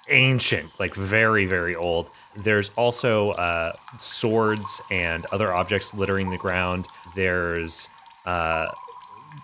ancient 0.10 0.72
like 0.80 0.95
very 0.95 1.45
very 1.45 1.76
old 1.76 2.10
there's 2.38 2.70
also 2.78 3.32
uh 3.32 3.74
swords 3.99 4.82
and 4.89 5.26
other 5.28 5.54
objects 5.54 5.93
littering 5.93 6.30
the 6.32 6.38
ground 6.38 6.88
there's 7.16 7.89
uh 8.26 8.68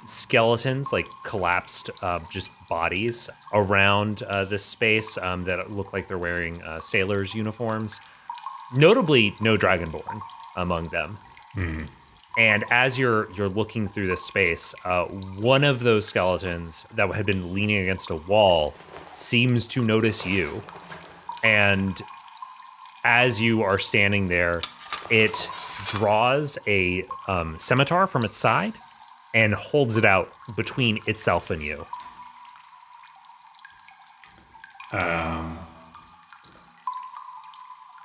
skeletons, 0.06 0.92
like 0.92 1.08
collapsed, 1.24 1.90
uh, 2.02 2.20
just 2.30 2.52
bodies 2.68 3.30
around 3.54 4.24
uh, 4.24 4.46
this 4.46 4.64
space 4.64 5.18
um, 5.18 5.46
that 5.46 5.72
look 5.72 5.94
like 5.94 6.08
they're 6.08 6.18
wearing 6.18 6.62
uh, 6.64 6.80
sailors' 6.80 7.34
uniforms. 7.36 8.00
Notably, 8.74 9.36
no 9.40 9.58
dragonborn 9.58 10.22
among 10.56 10.90
them. 10.90 11.18
And 12.38 12.64
as 12.70 12.98
you're 12.98 13.32
you're 13.34 13.50
looking 13.50 13.88
through 13.88 14.08
this 14.08 14.24
space, 14.24 14.74
uh, 14.86 15.06
one 15.06 15.64
of 15.64 15.82
those 15.82 16.08
skeletons 16.08 16.88
that 16.94 17.14
had 17.14 17.26
been 17.26 17.54
leaning 17.54 17.78
against 17.78 18.12
a 18.12 18.16
wall 18.16 18.74
seems 19.12 19.68
to 19.70 19.84
notice 19.84 20.26
you, 20.26 20.62
and 21.44 22.00
as 23.04 23.42
you 23.42 23.64
are 23.64 23.80
standing 23.80 24.28
there, 24.28 24.62
it 25.10 25.50
draws 25.86 26.58
a 26.68 27.04
um, 27.28 27.58
scimitar 27.58 28.06
from 28.06 28.24
its 28.24 28.38
side 28.38 28.74
and 29.34 29.54
holds 29.54 29.98
it 29.98 30.06
out 30.06 30.32
between 30.56 31.00
itself 31.06 31.50
and 31.50 31.62
you. 31.62 31.86
Um. 34.92 35.60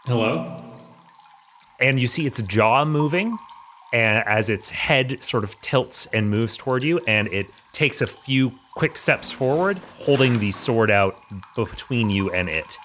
Hello. 0.06 0.60
And 1.80 1.98
you 1.98 2.06
see 2.06 2.26
its 2.26 2.42
jaw 2.42 2.84
moving 2.84 3.38
and 3.94 4.26
as 4.26 4.50
its 4.50 4.70
head 4.70 5.22
sort 5.22 5.44
of 5.44 5.58
tilts 5.60 6.06
and 6.06 6.28
moves 6.28 6.56
toward 6.56 6.82
you, 6.84 6.98
and 7.06 7.28
it 7.28 7.48
takes 7.72 8.02
a 8.02 8.06
few 8.06 8.52
quick 8.74 8.96
steps 8.96 9.30
forward, 9.30 9.78
holding 9.96 10.40
the 10.40 10.50
sword 10.50 10.90
out 10.90 11.16
between 11.54 12.10
you 12.10 12.30
and 12.32 12.48
it. 12.48 12.76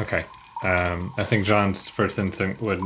Okay. 0.00 0.24
Um, 0.62 1.12
I 1.16 1.24
think 1.24 1.46
Jean's 1.46 1.88
first 1.88 2.18
instinct 2.18 2.60
would 2.60 2.82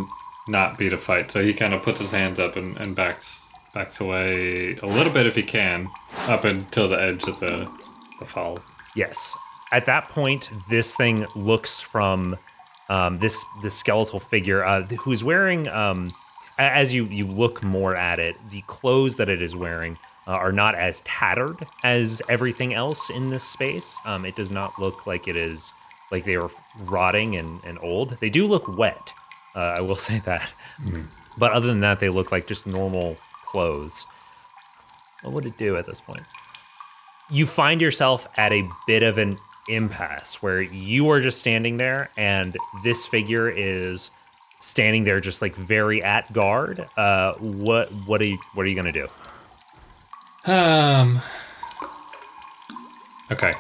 not 0.49 0.79
be 0.79 0.89
to 0.89 0.99
fight, 0.99 1.31
so 1.31 1.43
he 1.43 1.53
kind 1.53 1.75
of 1.75 1.83
puts 1.83 2.01
his 2.01 2.13
hands 2.13 2.39
up 2.39 2.57
and, 2.57 2.77
and 2.77 2.95
backs 2.95 3.52
backs 3.75 4.01
away 4.01 4.77
a 4.83 4.87
little 4.87 5.13
bit 5.13 5.27
if 5.27 5.35
he 5.37 5.43
can, 5.43 5.89
up 6.29 6.45
until 6.45 6.89
the 6.89 7.01
edge 7.01 7.25
of 7.25 7.41
the 7.41 7.71
the 8.19 8.27
fall. 8.27 8.59
Yes. 8.95 9.37
At 9.73 9.87
that 9.87 10.09
point, 10.11 10.51
this 10.69 10.97
thing 10.97 11.27
looks 11.35 11.81
from 11.81 12.37
um, 12.89 13.19
this 13.19 13.45
this 13.63 13.75
skeletal 13.75 14.21
figure 14.21 14.65
uh, 14.65 14.83
who's 14.87 15.25
wearing. 15.25 15.69
Um, 15.69 16.11
as 16.59 16.95
you 16.95 17.07
you 17.07 17.27
look 17.27 17.63
more 17.63 17.97
at 17.97 18.21
it, 18.21 18.37
the 18.51 18.63
clothes 18.67 19.17
that 19.17 19.29
it 19.29 19.41
is 19.41 19.57
wearing 19.57 19.99
uh, 20.27 20.33
are 20.33 20.53
not 20.53 20.75
as 20.75 21.01
tattered 21.03 21.57
as 21.85 22.21
everything 22.29 22.75
else 22.75 23.11
in 23.11 23.31
this 23.31 23.45
space. 23.45 23.99
Um, 24.05 24.25
it 24.25 24.37
does 24.37 24.53
not 24.53 24.79
look 24.79 25.07
like 25.07 25.27
it 25.27 25.37
is 25.37 25.73
like 26.11 26.25
they 26.25 26.37
are 26.37 26.51
rotting 26.85 27.37
and, 27.37 27.59
and 27.65 27.79
old. 27.81 28.11
They 28.21 28.29
do 28.29 28.47
look 28.47 28.77
wet. 28.77 29.13
Uh, 29.55 29.77
I 29.79 29.81
will 29.81 29.95
say 30.11 30.19
that. 30.21 30.53
But 31.39 31.53
other 31.53 31.67
than 31.67 31.81
that, 31.81 31.99
they 31.99 32.11
look 32.11 32.31
like 32.31 32.47
just 32.47 32.67
normal 32.67 33.17
clothes. 33.53 34.07
What 35.23 35.35
would 35.35 35.47
it 35.47 35.57
do 35.57 35.77
at 35.77 35.87
this 35.87 36.01
point? 36.01 36.23
you 37.31 37.47
find 37.47 37.81
yourself 37.81 38.27
at 38.37 38.53
a 38.53 38.63
bit 38.87 39.03
of 39.03 39.17
an 39.17 39.39
impasse 39.69 40.43
where 40.43 40.61
you 40.61 41.09
are 41.09 41.19
just 41.21 41.39
standing 41.39 41.79
there 41.79 42.11
and 42.19 42.55
this 42.83 43.07
figure 43.07 43.49
is 43.49 44.11
standing 44.61 45.05
there 45.05 45.19
just 45.19 45.41
like 45.41 45.55
very 45.57 46.03
at 46.03 46.31
guard 46.35 46.87
uh 46.99 47.33
what 47.35 47.91
what 48.07 48.21
are 48.21 48.27
you 48.27 48.37
what 48.53 48.67
are 48.67 48.69
you 48.69 48.75
gonna 48.75 48.93
do 48.93 49.09
Um. 50.45 51.23
Okay. 53.31 53.55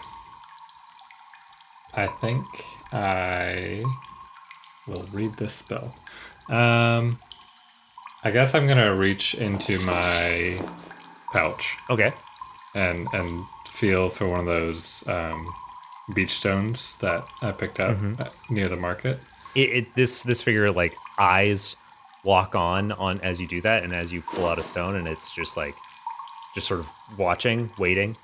I 1.95 2.09
think 2.20 2.45
I 2.93 3.84
will 4.86 5.07
read 5.12 5.34
this 5.36 5.55
spell. 5.55 5.95
Um. 6.51 7.18
I 8.25 8.31
guess 8.31 8.55
I'm 8.55 8.66
gonna 8.66 8.95
reach 8.95 9.35
into 9.35 9.79
my 9.85 10.61
pouch 11.33 11.77
okay 11.91 12.12
and 12.75 13.07
and 13.12 13.45
feel 13.68 14.09
for 14.09 14.29
one 14.29 14.41
of 14.41 14.47
those 14.47 15.03
um, 15.09 15.49
beach 16.14 16.33
stones 16.33 16.97
that 16.97 17.25
I 17.41 17.53
picked 17.53 17.81
up 17.81 17.97
uh, 18.20 18.29
near 18.51 18.68
the 18.68 18.77
market. 18.77 19.18
it, 19.55 19.70
it 19.70 19.95
this 19.95 20.23
this 20.23 20.43
figure 20.43 20.70
like 20.70 20.95
eyes 21.18 21.77
walk 22.25 22.55
on 22.55 22.93
on 22.93 23.20
as 23.23 23.41
you 23.41 23.49
do 23.49 23.61
that 23.62 23.83
and 23.83 23.93
as 23.95 24.12
you 24.12 24.23
pull 24.23 24.47
out 24.47 24.59
a 24.59 24.62
stone 24.62 24.95
and 24.97 25.09
it's 25.09 25.35
just 25.35 25.57
like 25.57 25.75
just 26.55 26.68
sort 26.68 26.81
of 26.81 26.89
watching 27.18 27.70
waiting 27.79 28.16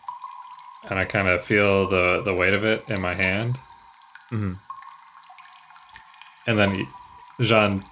and 0.88 0.98
I 0.98 1.04
kind 1.06 1.26
of 1.28 1.42
feel 1.42 1.88
the 1.88 2.22
the 2.22 2.32
weight 2.34 2.54
of 2.54 2.64
it 2.64 2.84
in 2.88 3.00
my 3.00 3.14
hand. 3.14 3.58
Mhm. 4.30 4.58
And 6.46 6.58
then 6.58 6.86
Jean 7.40 7.84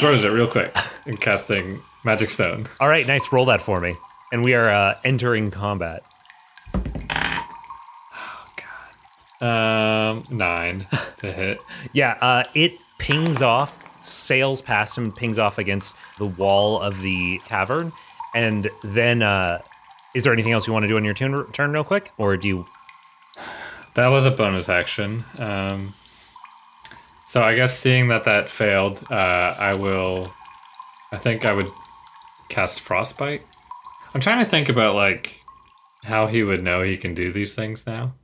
throws 0.00 0.22
it 0.24 0.28
real 0.28 0.46
quick 0.48 0.76
and 1.06 1.20
casting 1.20 1.80
magic 2.04 2.30
stone. 2.30 2.68
all 2.80 2.88
right 2.88 3.06
nice 3.06 3.32
roll 3.32 3.44
that 3.46 3.60
for 3.60 3.80
me 3.80 3.94
and 4.32 4.42
we 4.44 4.54
are 4.54 4.68
uh 4.68 4.94
entering 5.04 5.50
combat 5.50 6.02
Oh, 8.18 8.48
God. 9.40 9.46
Um, 9.46 10.26
nine 10.30 10.86
to 11.18 11.32
hit. 11.32 11.58
Yeah, 11.92 12.16
uh, 12.20 12.44
it 12.54 12.78
pings 12.98 13.42
off, 13.42 14.02
sails 14.04 14.62
past 14.62 14.96
him, 14.96 15.12
pings 15.12 15.38
off 15.38 15.58
against 15.58 15.94
the 16.18 16.26
wall 16.26 16.80
of 16.80 17.00
the 17.02 17.38
cavern, 17.44 17.92
and 18.34 18.68
then 18.82 19.22
uh, 19.22 19.60
is 20.14 20.24
there 20.24 20.32
anything 20.32 20.52
else 20.52 20.66
you 20.66 20.72
want 20.72 20.82
to 20.84 20.88
do 20.88 20.96
on 20.96 21.04
your 21.04 21.14
turn, 21.14 21.50
turn 21.52 21.72
real 21.72 21.84
quick, 21.84 22.10
or 22.18 22.36
do 22.36 22.48
you? 22.48 22.66
That 23.94 24.08
was 24.08 24.24
a 24.26 24.30
bonus 24.30 24.68
action. 24.68 25.24
Um, 25.38 25.94
so 27.26 27.42
I 27.42 27.54
guess 27.54 27.78
seeing 27.78 28.08
that 28.08 28.24
that 28.24 28.48
failed, 28.48 29.04
uh, 29.10 29.14
I 29.58 29.74
will. 29.74 30.32
I 31.12 31.18
think 31.18 31.44
I 31.44 31.52
would 31.52 31.70
cast 32.48 32.80
frostbite. 32.80 33.42
I'm 34.14 34.20
trying 34.20 34.44
to 34.44 34.50
think 34.50 34.68
about 34.68 34.94
like 34.94 35.40
how 36.04 36.26
he 36.26 36.42
would 36.42 36.62
know 36.62 36.82
he 36.82 36.96
can 36.96 37.14
do 37.14 37.32
these 37.32 37.54
things 37.54 37.86
now. 37.86 38.14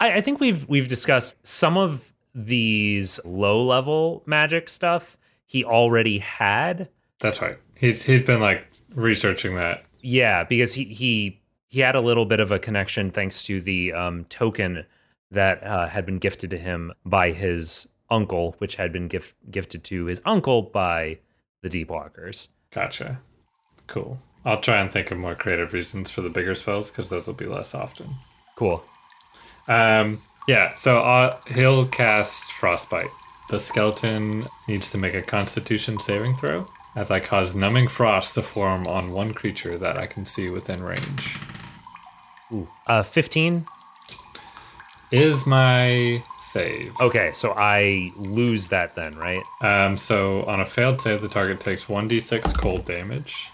I, 0.00 0.14
I 0.14 0.20
think 0.20 0.40
we've 0.40 0.68
we've 0.68 0.88
discussed 0.88 1.36
some 1.46 1.76
of 1.76 2.12
these 2.34 3.20
low 3.24 3.62
level 3.62 4.22
magic 4.26 4.68
stuff. 4.68 5.16
He 5.46 5.64
already 5.64 6.18
had, 6.18 6.88
That's 7.18 7.42
right. 7.42 7.58
He's 7.76 8.02
he's 8.04 8.22
been 8.22 8.40
like 8.40 8.64
researching 8.94 9.56
that. 9.56 9.84
yeah, 10.00 10.44
because 10.44 10.74
he 10.74 10.84
he 10.84 11.40
he 11.68 11.80
had 11.80 11.94
a 11.94 12.00
little 12.00 12.24
bit 12.26 12.40
of 12.40 12.52
a 12.52 12.58
connection 12.58 13.10
thanks 13.10 13.42
to 13.44 13.60
the 13.60 13.92
um, 13.92 14.24
token 14.26 14.84
that 15.30 15.62
uh, 15.64 15.88
had 15.88 16.04
been 16.06 16.16
gifted 16.16 16.50
to 16.50 16.58
him 16.58 16.92
by 17.04 17.30
his 17.32 17.88
uncle, 18.10 18.54
which 18.58 18.76
had 18.76 18.92
been 18.92 19.08
gift, 19.08 19.34
gifted 19.50 19.82
to 19.84 20.04
his 20.04 20.20
uncle 20.26 20.62
by 20.62 21.18
the 21.62 21.68
Deepwalkers. 21.68 22.48
Gotcha. 22.70 23.20
Cool. 23.86 24.20
I'll 24.44 24.60
try 24.60 24.80
and 24.80 24.92
think 24.92 25.10
of 25.10 25.18
more 25.18 25.34
creative 25.34 25.72
reasons 25.72 26.10
for 26.10 26.20
the 26.20 26.30
bigger 26.30 26.54
spells 26.54 26.90
because 26.90 27.08
those 27.08 27.26
will 27.26 27.34
be 27.34 27.46
less 27.46 27.74
often. 27.74 28.10
Cool. 28.56 28.84
Um, 29.68 30.20
yeah, 30.48 30.74
so 30.74 30.98
uh, 30.98 31.38
he'll 31.54 31.86
cast 31.86 32.52
Frostbite. 32.52 33.10
The 33.50 33.60
skeleton 33.60 34.46
needs 34.66 34.90
to 34.90 34.98
make 34.98 35.14
a 35.14 35.22
Constitution 35.22 36.00
saving 36.00 36.36
throw, 36.36 36.68
as 36.96 37.10
I 37.10 37.20
cause 37.20 37.54
numbing 37.54 37.88
frost 37.88 38.34
to 38.34 38.42
form 38.42 38.86
on 38.86 39.12
one 39.12 39.34
creature 39.34 39.78
that 39.78 39.96
I 39.96 40.06
can 40.06 40.26
see 40.26 40.48
within 40.48 40.82
range. 40.82 41.38
Uh, 42.86 43.02
15. 43.02 43.66
Is 45.12 45.46
my 45.46 46.22
save. 46.40 46.98
Okay, 47.00 47.32
so 47.32 47.52
I 47.54 48.12
lose 48.16 48.68
that 48.68 48.94
then, 48.94 49.14
right? 49.16 49.42
Um, 49.60 49.96
so 49.96 50.42
on 50.44 50.60
a 50.60 50.66
failed 50.66 51.00
save, 51.00 51.20
the 51.20 51.28
target 51.28 51.60
takes 51.60 51.84
1d6 51.84 52.56
cold 52.56 52.86
damage, 52.86 53.50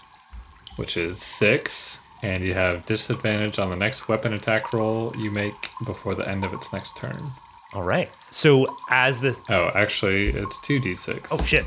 which 0.77 0.95
is 0.95 1.21
6, 1.21 1.97
and 2.21 2.43
you 2.43 2.53
have 2.53 2.85
disadvantage 2.85 3.59
on 3.59 3.69
the 3.69 3.75
next 3.75 4.07
weapon 4.07 4.33
attack 4.33 4.71
roll 4.71 5.13
you 5.17 5.31
make 5.31 5.69
before 5.85 6.15
the 6.15 6.27
end 6.27 6.45
of 6.45 6.53
its 6.53 6.71
next 6.71 6.95
turn. 6.95 7.31
All 7.73 7.83
right. 7.83 8.09
So 8.29 8.75
as 8.89 9.19
this. 9.19 9.41
Oh, 9.49 9.69
actually, 9.75 10.29
it's 10.29 10.59
2d6. 10.59 11.27
Oh, 11.31 11.43
shit. 11.43 11.65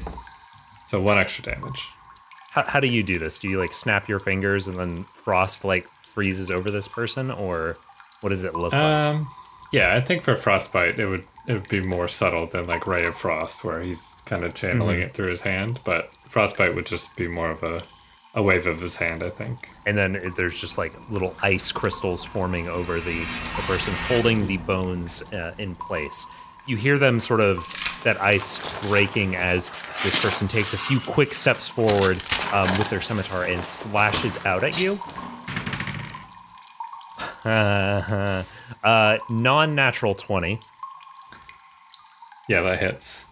So 0.87 1.01
one 1.01 1.19
extra 1.19 1.45
damage. 1.45 1.87
How, 2.51 2.63
how 2.65 2.81
do 2.81 2.87
you 2.87 3.03
do 3.03 3.19
this? 3.19 3.39
Do 3.39 3.49
you 3.49 3.59
like 3.59 3.73
snap 3.73 4.09
your 4.09 4.19
fingers 4.19 4.69
and 4.69 4.79
then 4.79 5.05
frost 5.13 5.65
like 5.65 5.87
freezes 6.03 6.51
over 6.51 6.71
this 6.71 6.89
person, 6.89 7.31
or 7.31 7.77
what 8.21 8.31
does 8.31 8.45
it 8.45 8.55
look 8.55 8.73
like? 8.73 9.15
Yeah, 9.73 9.95
I 9.97 10.01
think 10.01 10.23
for 10.23 10.37
frostbite, 10.37 10.99
it 10.99 11.07
would 11.07 11.25
it 11.49 11.55
would 11.55 11.69
be 11.69 11.81
more 11.81 12.07
subtle 12.07 12.47
than 12.47 12.67
like 12.67 12.87
Ray 12.87 13.05
of 13.05 13.15
Frost, 13.17 13.65
where 13.65 13.81
he's 13.83 14.15
kind 14.27 14.45
of 14.45 14.55
channeling 14.55 15.01
it 15.01 15.13
through 15.15 15.31
his 15.31 15.41
hand. 15.41 15.81
But 15.85 16.11
Frostbite 16.29 16.75
would 16.77 16.87
just 16.87 17.17
be 17.17 17.27
more 17.27 17.51
of 17.51 17.63
a 17.63 17.83
a 18.35 18.43
wave 18.43 18.67
of 18.67 18.81
his 18.81 18.97
hand, 18.97 19.23
I 19.23 19.29
think. 19.31 19.69
and 19.85 19.97
then 19.99 20.17
it- 20.17 20.37
there's 20.37 20.59
just 20.61 20.79
like 20.79 20.93
little 21.11 21.35
ice 21.43 21.71
crystals 21.73 22.25
forming 22.25 22.67
over 22.69 22.99
the, 22.99 23.19
the 23.21 23.63
person 23.67 23.93
holding 23.93 24.47
the 24.47 24.57
bones 24.59 25.23
uh, 25.35 25.53
in 25.59 25.75
place. 25.75 26.27
You 26.67 26.77
hear 26.77 26.97
them 26.97 27.21
sort 27.21 27.41
of 27.41 27.59
that 28.05 28.19
ice 28.23 28.59
breaking 28.83 29.37
as 29.37 29.71
this 30.03 30.19
person 30.19 30.49
takes 30.49 30.73
a 30.73 30.79
few 30.79 30.99
quick 31.01 31.35
steps 31.35 31.69
forward 31.69 32.23
um, 32.55 32.69
with 32.79 32.89
their 32.89 33.01
scimitar 33.03 33.45
and 33.45 33.63
slashes 33.65 34.39
out 34.47 34.65
at 34.65 34.81
you. 34.81 34.99
uh, 38.85 39.19
non-natural 39.31 40.15
20. 40.15 40.61
Yeah, 42.49 42.63
that 42.63 42.79
hits. 42.79 43.25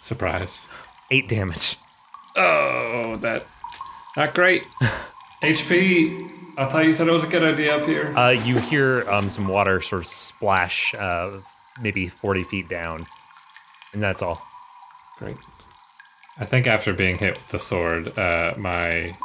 Surprise. 0.00 0.64
Eight 1.10 1.28
damage. 1.28 1.76
Oh, 2.36 3.16
that 3.20 3.46
not 4.16 4.34
great. 4.34 4.64
HP. 5.42 6.34
I 6.56 6.66
thought 6.66 6.84
you 6.84 6.92
said 6.92 7.06
it 7.06 7.12
was 7.12 7.22
a 7.22 7.28
good 7.28 7.44
idea 7.44 7.76
up 7.76 7.84
here. 7.84 8.12
Uh, 8.16 8.30
you 8.30 8.58
hear 8.58 9.08
um, 9.08 9.28
some 9.28 9.46
water 9.46 9.80
sort 9.80 10.02
of 10.02 10.06
splash, 10.06 10.92
uh, 10.94 11.38
maybe 11.80 12.08
40 12.08 12.42
feet 12.42 12.68
down, 12.68 13.06
and 13.92 14.02
that's 14.02 14.22
all. 14.22 14.42
Great. 15.18 15.36
I 16.36 16.44
think 16.44 16.66
after 16.66 16.92
being 16.92 17.16
hit 17.18 17.36
with 17.36 17.48
the 17.48 17.60
sword, 17.60 18.18
uh, 18.18 18.54
my 18.56 19.16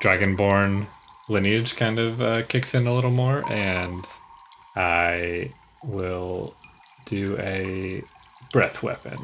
dragonborn 0.00 0.86
lineage 1.32 1.76
kind 1.76 1.98
of 1.98 2.20
uh, 2.20 2.42
kicks 2.44 2.74
in 2.74 2.86
a 2.86 2.94
little 2.94 3.10
more, 3.10 3.42
and 3.50 4.04
I 4.76 5.52
will 5.82 6.54
do 7.06 7.36
a 7.38 8.02
breath 8.52 8.82
weapon 8.82 9.18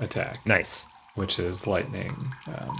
attack, 0.00 0.44
Nice. 0.46 0.86
which 1.14 1.38
is 1.38 1.66
lightning 1.66 2.14
um, 2.48 2.76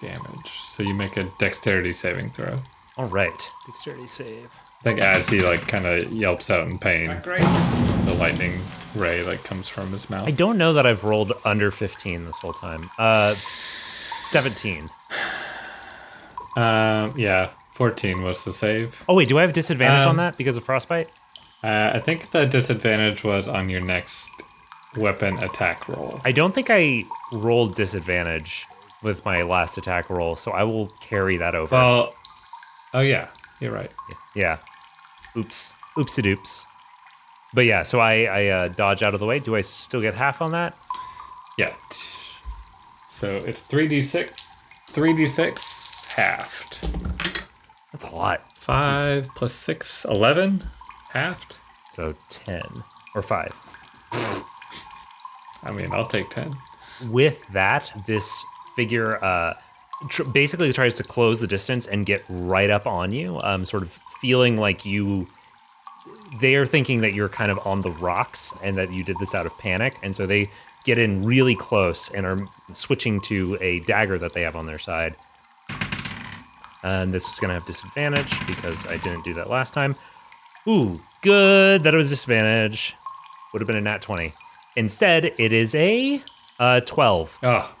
damage. 0.00 0.50
So 0.68 0.82
you 0.82 0.94
make 0.94 1.16
a 1.16 1.30
dexterity 1.38 1.92
saving 1.92 2.30
throw. 2.32 2.56
All 2.96 3.06
right. 3.06 3.50
Dexterity 3.66 4.06
save. 4.06 4.48
I 4.80 4.82
think 4.84 5.00
as 5.00 5.28
he 5.28 5.40
like 5.40 5.68
kind 5.68 5.86
of 5.86 6.10
yelps 6.12 6.50
out 6.50 6.66
in 6.68 6.78
pain, 6.78 7.08
the 7.08 8.16
lightning 8.18 8.60
ray 8.96 9.22
like 9.22 9.44
comes 9.44 9.68
from 9.68 9.92
his 9.92 10.10
mouth. 10.10 10.26
I 10.26 10.32
don't 10.32 10.58
know 10.58 10.72
that 10.72 10.86
I've 10.86 11.04
rolled 11.04 11.32
under 11.44 11.70
15 11.70 12.24
this 12.26 12.38
whole 12.38 12.52
time. 12.52 12.90
Uh, 12.98 13.34
17. 13.34 14.88
Um, 16.56 17.14
yeah, 17.16 17.50
fourteen 17.74 18.22
was 18.22 18.44
the 18.44 18.52
save. 18.52 19.02
Oh, 19.08 19.14
wait, 19.16 19.28
do 19.28 19.38
I 19.38 19.42
have 19.42 19.52
disadvantage 19.52 20.04
on 20.06 20.10
Um, 20.12 20.16
that 20.18 20.36
because 20.36 20.56
of 20.56 20.64
frostbite? 20.64 21.10
Uh, 21.64 21.92
I 21.94 22.00
think 22.00 22.30
the 22.32 22.44
disadvantage 22.46 23.22
was 23.24 23.46
on 23.48 23.70
your 23.70 23.80
next 23.80 24.30
weapon 24.96 25.42
attack 25.42 25.88
roll. 25.88 26.20
I 26.24 26.32
don't 26.32 26.54
think 26.54 26.68
I 26.70 27.04
rolled 27.32 27.74
disadvantage 27.76 28.66
with 29.02 29.24
my 29.24 29.42
last 29.42 29.78
attack 29.78 30.10
roll, 30.10 30.36
so 30.36 30.50
I 30.52 30.64
will 30.64 30.88
carry 31.00 31.36
that 31.38 31.54
over. 31.54 31.74
Well, 31.76 32.14
oh 32.94 33.00
yeah, 33.00 33.28
you're 33.60 33.72
right. 33.72 33.90
yeah. 34.34 34.58
Oops. 35.36 35.72
Oops 35.98 36.18
a 36.18 36.22
doops. 36.22 36.64
But 37.54 37.64
yeah, 37.66 37.82
so 37.82 38.00
I, 38.00 38.22
I 38.24 38.46
uh, 38.46 38.68
dodge 38.68 39.02
out 39.02 39.14
of 39.14 39.20
the 39.20 39.26
way. 39.26 39.38
Do 39.38 39.56
I 39.56 39.60
still 39.60 40.00
get 40.00 40.14
half 40.14 40.40
on 40.42 40.50
that? 40.50 40.76
Yeah. 41.58 41.74
So 43.08 43.36
it's 43.36 43.60
three 43.60 43.86
d 43.88 44.02
six, 44.02 44.46
three 44.88 45.14
d 45.14 45.26
six 45.26 46.06
halved. 46.14 46.78
That's 48.02 48.12
a 48.12 48.16
lot. 48.16 48.52
Five 48.54 49.28
plus 49.34 49.52
six, 49.52 50.04
eleven, 50.04 50.64
halved. 51.10 51.56
So 51.92 52.14
10 52.30 52.62
or 53.14 53.20
5. 53.22 53.62
I 55.64 55.70
mean, 55.70 55.92
I'll 55.92 56.06
take 56.06 56.28
ten. 56.30 56.56
with 57.10 57.46
that, 57.48 57.92
this 58.06 58.44
figure 58.74 59.22
uh, 59.22 59.54
tr- 60.08 60.24
basically 60.24 60.72
tries 60.72 60.94
to 60.96 61.02
close 61.02 61.40
the 61.40 61.46
distance 61.46 61.86
and 61.86 62.06
get 62.06 62.24
right 62.28 62.70
up 62.70 62.86
on 62.86 63.12
you, 63.12 63.38
um, 63.42 63.64
sort 63.64 63.82
of 63.82 64.00
feeling 64.20 64.56
like 64.56 64.84
you. 64.84 65.28
They 66.40 66.56
are 66.56 66.64
thinking 66.66 67.02
that 67.02 67.12
you're 67.14 67.28
kind 67.28 67.52
of 67.52 67.58
on 67.66 67.82
the 67.82 67.90
rocks 67.90 68.54
and 68.62 68.74
that 68.76 68.90
you 68.92 69.04
did 69.04 69.18
this 69.20 69.34
out 69.34 69.44
of 69.46 69.56
panic. 69.58 69.94
And 70.02 70.16
so 70.16 70.26
they 70.26 70.48
get 70.84 70.98
in 70.98 71.24
really 71.24 71.54
close 71.54 72.10
and 72.10 72.24
are 72.26 72.48
switching 72.72 73.20
to 73.22 73.56
a 73.60 73.80
dagger 73.80 74.18
that 74.18 74.32
they 74.32 74.42
have 74.42 74.56
on 74.56 74.66
their 74.66 74.78
side. 74.78 75.14
And 76.82 77.12
this 77.14 77.32
is 77.32 77.38
going 77.38 77.48
to 77.48 77.54
have 77.54 77.64
disadvantage 77.64 78.44
because 78.46 78.86
I 78.86 78.96
didn't 78.96 79.24
do 79.24 79.34
that 79.34 79.48
last 79.48 79.72
time. 79.72 79.96
Ooh, 80.68 81.00
good. 81.20 81.82
That 81.84 81.94
it 81.94 81.96
was 81.96 82.10
disadvantage. 82.10 82.96
Would 83.52 83.60
have 83.62 83.66
been 83.66 83.76
a 83.76 83.80
nat 83.80 84.02
20. 84.02 84.32
Instead, 84.76 85.26
it 85.38 85.52
is 85.52 85.74
a 85.74 86.22
uh, 86.58 86.80
12. 86.80 87.38
Oh, 87.42 87.74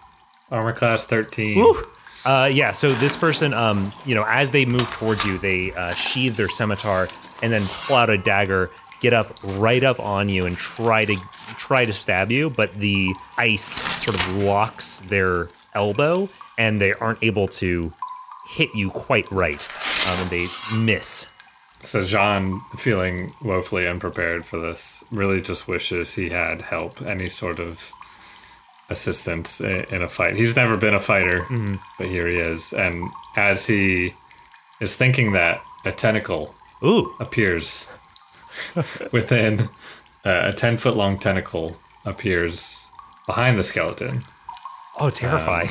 armor 0.50 0.72
class 0.72 1.04
thirteen. 1.04 1.56
Woo! 1.56 1.74
Uh, 2.24 2.48
yeah, 2.52 2.70
so 2.70 2.92
this 2.92 3.16
person, 3.16 3.52
um, 3.52 3.90
you 4.06 4.14
know, 4.14 4.24
as 4.28 4.52
they 4.52 4.64
move 4.64 4.88
towards 4.92 5.24
you, 5.24 5.38
they 5.38 5.72
uh, 5.72 5.92
sheathe 5.94 6.36
their 6.36 6.48
scimitar 6.48 7.08
and 7.42 7.52
then 7.52 7.62
pull 7.66 7.96
out 7.96 8.10
a 8.10 8.18
dagger, 8.18 8.70
get 9.00 9.12
up 9.12 9.36
right 9.42 9.82
up 9.82 9.98
on 9.98 10.28
you, 10.28 10.46
and 10.46 10.56
try 10.56 11.04
to 11.04 11.16
try 11.58 11.84
to 11.84 11.92
stab 11.92 12.30
you. 12.30 12.48
But 12.50 12.74
the 12.74 13.12
ice 13.38 13.62
sort 14.02 14.14
of 14.14 14.36
locks 14.36 15.00
their 15.00 15.48
elbow, 15.74 16.28
and 16.58 16.80
they 16.80 16.92
aren't 16.92 17.22
able 17.24 17.48
to 17.48 17.92
hit 18.52 18.74
you 18.74 18.90
quite 18.90 19.30
right, 19.32 19.66
um, 20.08 20.20
and 20.20 20.30
they 20.30 20.46
miss. 20.76 21.26
So 21.84 22.04
Jean, 22.04 22.60
feeling 22.76 23.34
woefully 23.42 23.88
unprepared 23.88 24.46
for 24.46 24.60
this, 24.60 25.02
really 25.10 25.40
just 25.40 25.66
wishes 25.66 26.14
he 26.14 26.28
had 26.28 26.60
help, 26.60 27.02
any 27.02 27.28
sort 27.28 27.58
of 27.58 27.90
assistance 28.88 29.60
in 29.60 30.02
a 30.02 30.08
fight. 30.08 30.36
He's 30.36 30.54
never 30.54 30.76
been 30.76 30.94
a 30.94 31.00
fighter, 31.00 31.46
but 31.98 32.06
here 32.06 32.28
he 32.28 32.36
is. 32.36 32.72
And 32.72 33.10
as 33.36 33.66
he 33.66 34.14
is 34.80 34.94
thinking 34.94 35.32
that, 35.32 35.60
a 35.84 35.90
tentacle 35.90 36.54
Ooh, 36.84 37.14
appears 37.18 37.86
within 39.12 39.68
uh, 40.24 40.42
a 40.44 40.52
10 40.52 40.76
foot 40.76 40.96
long 40.96 41.18
tentacle 41.18 41.76
appears 42.04 42.86
behind 43.26 43.58
the 43.58 43.64
skeleton 43.64 44.24
oh, 45.00 45.10
terrifying! 45.10 45.68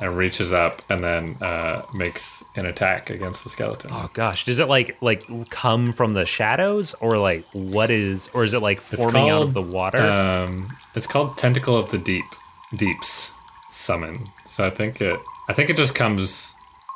And 0.00 0.16
reaches 0.16 0.52
up 0.52 0.82
and 0.88 1.04
then 1.04 1.36
uh, 1.40 1.84
makes 1.94 2.42
an 2.56 2.66
attack 2.66 3.10
against 3.10 3.44
the 3.44 3.50
skeleton. 3.50 3.90
oh 3.92 4.10
gosh, 4.12 4.44
does 4.44 4.58
it 4.58 4.68
like 4.68 4.96
like 5.00 5.24
come 5.50 5.92
from 5.92 6.14
the 6.14 6.26
shadows, 6.26 6.94
or 6.94 7.18
like 7.18 7.44
what 7.52 7.90
is, 7.90 8.28
or 8.34 8.44
is 8.44 8.54
it 8.54 8.60
like 8.60 8.80
forming 8.80 9.30
out 9.30 9.42
of 9.42 9.54
the 9.54 9.62
water? 9.62 10.00
Um, 10.00 10.76
it's 10.94 11.06
called 11.06 11.36
Tentacle 11.36 11.76
of 11.76 11.90
the 11.90 11.98
Deep, 11.98 12.24
Deeps 12.74 13.30
summon. 13.70 14.28
So 14.46 14.66
I 14.66 14.70
think 14.70 15.00
it, 15.00 15.18
I 15.48 15.52
think 15.52 15.70
it 15.70 15.76
just 15.76 15.94
comes. 15.94 16.54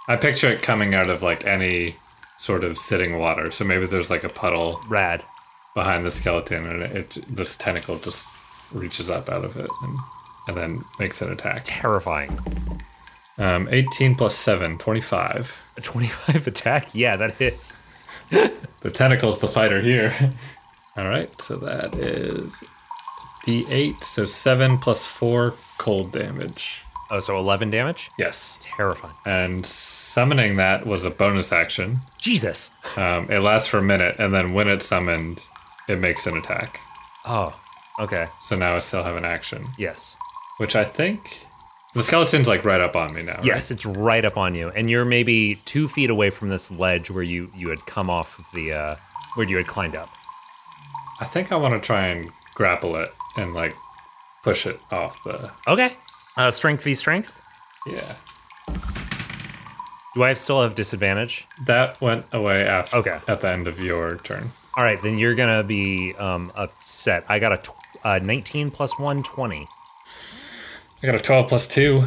I 0.08 0.16
picture 0.16 0.48
it 0.48 0.62
coming 0.62 0.94
out 0.94 1.10
of 1.10 1.22
like 1.22 1.44
any 1.44 1.96
sort 2.38 2.64
of 2.64 2.78
sitting 2.78 3.18
water. 3.18 3.50
So 3.50 3.64
maybe 3.64 3.86
there's 3.86 4.10
like 4.10 4.24
a 4.24 4.28
puddle 4.28 4.80
Rad. 4.88 5.22
behind 5.74 6.04
the 6.04 6.10
skeleton, 6.10 6.66
and 6.66 6.82
it 6.82 7.18
this 7.28 7.56
tentacle 7.56 7.98
just 7.98 8.26
reaches 8.72 9.08
up 9.08 9.30
out 9.30 9.44
of 9.44 9.56
it 9.56 9.70
and, 9.82 9.98
and 10.48 10.56
then 10.56 10.84
makes 10.98 11.22
an 11.22 11.30
attack. 11.30 11.62
Terrifying. 11.64 12.38
Um, 13.38 13.68
18 13.70 14.16
plus 14.16 14.34
7, 14.34 14.78
25. 14.78 15.62
A 15.76 15.80
25 15.80 16.46
attack? 16.48 16.94
Yeah, 16.94 17.16
that 17.16 17.32
hits. 17.34 17.76
The 18.80 18.90
tentacle's 18.92 19.38
the 19.38 19.48
fighter 19.48 19.80
here. 19.80 20.14
All 20.96 21.08
right, 21.08 21.30
so 21.40 21.56
that 21.56 21.94
is 21.96 22.62
D8, 23.46 24.04
so 24.04 24.24
7 24.26 24.78
plus 24.78 25.06
4 25.06 25.54
cold 25.78 26.12
damage. 26.12 26.82
Oh, 27.10 27.18
so 27.20 27.38
11 27.38 27.70
damage? 27.70 28.10
Yes. 28.18 28.58
Terrifying. 28.60 29.14
And 29.24 29.64
summoning 29.66 30.54
that 30.58 30.86
was 30.86 31.04
a 31.04 31.10
bonus 31.10 31.52
action. 31.52 32.00
Jesus. 32.18 32.70
Um, 32.96 33.30
it 33.30 33.40
lasts 33.40 33.66
for 33.66 33.78
a 33.78 33.82
minute, 33.82 34.16
and 34.18 34.34
then 34.34 34.52
when 34.52 34.68
it's 34.68 34.84
summoned, 34.86 35.42
it 35.88 35.98
makes 35.98 36.26
an 36.26 36.36
attack. 36.36 36.80
Oh, 37.24 37.58
okay. 37.98 38.26
So 38.42 38.56
now 38.56 38.76
I 38.76 38.80
still 38.80 39.02
have 39.04 39.16
an 39.16 39.24
action, 39.24 39.64
Yes. 39.78 40.16
which 40.58 40.76
I 40.76 40.84
think 40.84 41.46
the 41.94 42.02
skeleton's 42.02 42.46
like 42.48 42.64
right 42.64 42.80
up 42.80 42.94
on 42.96 43.12
me 43.14 43.22
now. 43.22 43.36
right? 43.36 43.44
Yes, 43.44 43.70
it's 43.70 43.84
right 43.86 44.24
up 44.24 44.36
on 44.36 44.54
you. 44.54 44.68
And 44.70 44.90
you're 44.90 45.04
maybe 45.04 45.56
two 45.64 45.88
feet 45.88 46.10
away 46.10 46.30
from 46.30 46.48
this 46.48 46.70
ledge 46.70 47.10
where 47.10 47.22
you, 47.22 47.50
you 47.56 47.68
had 47.70 47.84
come 47.86 48.08
off 48.10 48.38
of 48.38 48.44
the, 48.54 48.72
uh, 48.72 48.96
where 49.34 49.48
you 49.48 49.56
had 49.56 49.66
climbed 49.66 49.96
up. 49.96 50.10
I 51.20 51.24
think 51.24 51.50
I 51.50 51.56
want 51.56 51.74
to 51.74 51.80
try 51.80 52.06
and 52.08 52.30
grapple 52.54 52.96
it 52.96 53.12
and 53.36 53.54
like 53.54 53.74
push 54.42 54.66
it 54.66 54.78
off 54.90 55.22
the. 55.24 55.50
Okay. 55.66 55.96
Uh, 56.36 56.50
strength 56.50 56.84
v 56.84 56.94
strength. 56.94 57.40
Yeah. 57.86 58.14
Do 60.14 60.22
I 60.24 60.34
still 60.34 60.62
have 60.62 60.74
disadvantage? 60.74 61.46
That 61.66 62.00
went 62.00 62.26
away 62.32 62.64
after 62.66 62.96
Okay. 62.98 63.18
at 63.28 63.40
the 63.40 63.48
end 63.50 63.66
of 63.68 63.78
your 63.78 64.16
turn. 64.18 64.50
All 64.76 64.84
right, 64.84 65.00
then 65.02 65.18
you're 65.18 65.34
going 65.34 65.56
to 65.56 65.62
be 65.66 66.14
um, 66.18 66.52
upset. 66.54 67.24
I 67.28 67.38
got 67.38 67.52
a 67.52 67.56
tw- 67.58 67.76
uh, 68.04 68.18
19 68.22 68.70
plus 68.70 68.98
1, 68.98 69.22
20. 69.22 69.68
I 71.02 71.06
got 71.06 71.14
a 71.14 71.20
12 71.20 71.48
plus 71.48 71.68
2. 71.68 72.04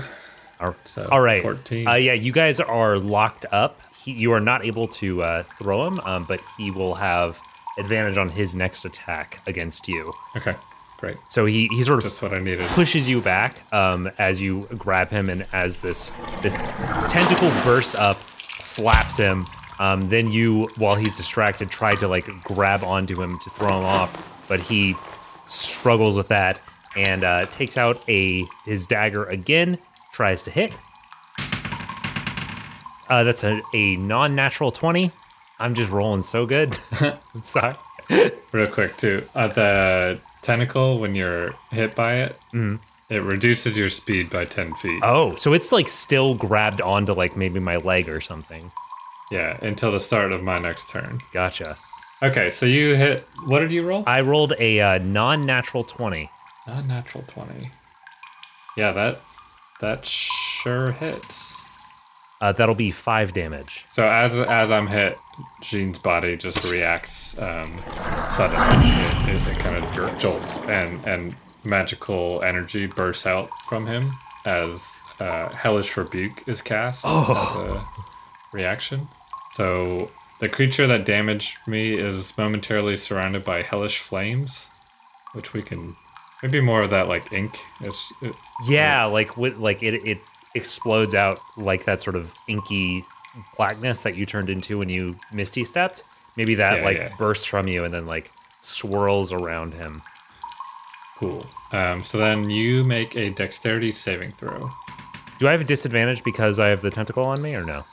So, 0.83 1.07
All 1.11 1.21
right. 1.21 1.41
14. 1.41 1.87
Uh, 1.87 1.93
yeah, 1.95 2.13
you 2.13 2.31
guys 2.31 2.59
are 2.59 2.99
locked 2.99 3.45
up. 3.51 3.79
He, 3.95 4.11
you 4.11 4.31
are 4.33 4.39
not 4.39 4.63
able 4.65 4.87
to 4.89 5.23
uh, 5.23 5.43
throw 5.57 5.87
him, 5.87 5.99
um, 6.01 6.25
but 6.25 6.39
he 6.57 6.69
will 6.69 6.95
have 6.95 7.41
advantage 7.79 8.17
on 8.17 8.29
his 8.29 8.53
next 8.53 8.85
attack 8.85 9.39
against 9.47 9.87
you. 9.87 10.13
Okay, 10.35 10.55
great. 10.97 11.17
So 11.29 11.45
he, 11.45 11.67
he 11.69 11.81
sort 11.81 11.99
of 11.99 12.03
Just 12.03 12.21
what 12.21 12.33
I 12.33 12.39
needed. 12.39 12.67
pushes 12.67 13.09
you 13.09 13.21
back 13.21 13.63
um, 13.73 14.11
as 14.19 14.39
you 14.41 14.67
grab 14.77 15.09
him, 15.09 15.29
and 15.29 15.47
as 15.51 15.79
this 15.81 16.09
this 16.41 16.53
tentacle 17.07 17.49
bursts 17.63 17.95
up, 17.95 18.19
slaps 18.57 19.17
him. 19.17 19.45
Um, 19.79 20.09
then 20.09 20.31
you, 20.31 20.69
while 20.77 20.95
he's 20.95 21.15
distracted, 21.15 21.71
try 21.71 21.95
to 21.95 22.07
like 22.07 22.27
grab 22.43 22.83
onto 22.83 23.19
him 23.19 23.39
to 23.39 23.49
throw 23.51 23.79
him 23.79 23.85
off, 23.85 24.45
but 24.47 24.59
he 24.59 24.95
struggles 25.45 26.15
with 26.17 26.27
that 26.27 26.59
and 26.95 27.23
uh, 27.23 27.45
takes 27.47 27.77
out 27.77 28.07
a 28.09 28.45
his 28.65 28.85
dagger 28.87 29.25
again. 29.25 29.77
Tries 30.13 30.43
to 30.43 30.51
hit. 30.51 30.73
Uh, 33.09 33.23
that's 33.23 33.43
a, 33.43 33.61
a 33.73 33.97
non-natural 33.97 34.71
twenty. 34.71 35.11
I'm 35.59 35.73
just 35.73 35.91
rolling 35.91 36.21
so 36.23 36.45
good. 36.45 36.77
I'm 37.01 37.43
sorry. 37.43 37.75
Real 38.51 38.67
quick 38.67 38.97
too. 38.97 39.27
Uh, 39.35 39.47
the 39.47 40.19
tentacle, 40.41 40.99
when 40.99 41.15
you're 41.15 41.53
hit 41.71 41.95
by 41.95 42.15
it, 42.15 42.37
it 43.09 43.23
reduces 43.23 43.77
your 43.77 43.89
speed 43.89 44.29
by 44.29 44.45
ten 44.45 44.73
feet. 44.75 45.01
Oh, 45.03 45.35
so 45.35 45.53
it's 45.53 45.71
like 45.71 45.87
still 45.87 46.33
grabbed 46.35 46.81
onto 46.81 47.13
like 47.13 47.35
maybe 47.37 47.59
my 47.59 47.77
leg 47.77 48.09
or 48.09 48.21
something. 48.21 48.71
Yeah, 49.31 49.57
until 49.61 49.91
the 49.91 49.99
start 49.99 50.31
of 50.31 50.43
my 50.43 50.59
next 50.59 50.89
turn. 50.89 51.19
Gotcha. 51.31 51.77
Okay, 52.21 52.49
so 52.49 52.65
you 52.65 52.95
hit. 52.95 53.27
What 53.45 53.59
did 53.59 53.71
you 53.71 53.83
roll? 53.83 54.03
I 54.05 54.21
rolled 54.21 54.53
a 54.59 54.79
uh, 54.79 54.97
non-natural 54.99 55.83
twenty. 55.85 56.29
A 56.71 56.81
natural 56.83 57.23
twenty. 57.27 57.69
Yeah, 58.77 58.93
that 58.93 59.21
that 59.81 60.05
sure 60.05 60.89
hits. 60.93 61.61
Uh, 62.39 62.53
that'll 62.53 62.75
be 62.75 62.91
five 62.91 63.33
damage. 63.33 63.85
So 63.91 64.07
as 64.07 64.39
as 64.39 64.71
I'm 64.71 64.87
hit, 64.87 65.17
Jean's 65.61 65.99
body 65.99 66.37
just 66.37 66.71
reacts 66.71 67.37
um, 67.37 67.77
suddenly. 68.25 68.87
It, 68.87 69.35
it, 69.35 69.47
it 69.49 69.59
kind 69.59 69.83
of 69.83 69.91
Jerks. 69.91 70.23
jolts, 70.23 70.61
and 70.63 71.05
and 71.05 71.35
magical 71.65 72.41
energy 72.41 72.85
bursts 72.85 73.25
out 73.27 73.49
from 73.67 73.85
him 73.85 74.13
as 74.45 75.01
uh, 75.19 75.49
hellish 75.49 75.97
rebuke 75.97 76.47
is 76.47 76.61
cast 76.61 77.03
oh. 77.05 77.49
as 77.49 78.55
a 78.55 78.57
reaction. 78.57 79.07
So 79.51 80.09
the 80.39 80.47
creature 80.47 80.87
that 80.87 81.05
damaged 81.05 81.57
me 81.67 81.95
is 81.95 82.35
momentarily 82.37 82.95
surrounded 82.95 83.43
by 83.43 83.61
hellish 83.61 83.99
flames, 83.99 84.67
which 85.33 85.53
we 85.53 85.61
can 85.61 85.97
maybe 86.43 86.61
more 86.61 86.81
of 86.81 86.89
that 86.91 87.07
like 87.07 87.31
ink. 87.33 87.59
It's, 87.81 88.11
it, 88.21 88.33
Yeah, 88.67 89.05
like 89.05 89.37
with 89.37 89.57
like 89.57 89.83
it 89.83 89.95
it 90.05 90.19
explodes 90.55 91.15
out 91.15 91.39
like 91.57 91.85
that 91.85 92.01
sort 92.01 92.15
of 92.15 92.33
inky 92.47 93.05
blackness 93.55 94.03
that 94.03 94.15
you 94.15 94.25
turned 94.25 94.49
into 94.49 94.77
when 94.77 94.89
you 94.89 95.15
misty 95.31 95.63
stepped. 95.63 96.03
Maybe 96.35 96.55
that 96.55 96.79
Yeah, 96.79 96.83
like 96.85 96.97
yeah. 96.97 97.15
bursts 97.17 97.45
from 97.45 97.67
you 97.67 97.83
and 97.85 97.93
then 97.93 98.05
like 98.05 98.31
swirls 98.61 99.31
around 99.33 99.73
him. 99.73 100.01
cool. 101.17 101.45
Um, 101.71 102.03
so 102.03 102.17
then 102.17 102.49
you 102.49 102.83
make 102.83 103.15
a 103.15 103.29
dexterity 103.29 103.91
saving 103.93 104.33
throw. 104.33 104.69
Do 105.39 105.47
I 105.47 105.51
have 105.51 105.61
a 105.61 105.65
disadvantage 105.65 106.23
because 106.23 106.59
I 106.59 106.67
have 106.67 106.81
the 106.81 106.91
tentacle 106.91 107.23
on 107.23 107.41
me 107.41 107.55
or 107.55 107.63
no? 107.63 107.83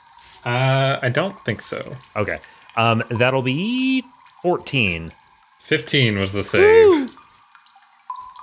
Uh, 0.45 0.99
I 1.01 1.09
don't 1.09 1.39
think 1.45 1.61
so. 1.61 1.95
Okay. 2.15 2.39
Um, 2.75 3.03
that'll 3.11 3.41
be 3.41 4.03
fourteen. 4.41 5.11
15 5.59 6.17
was 6.17 6.31
the 6.31 6.43
save. 6.43 7.15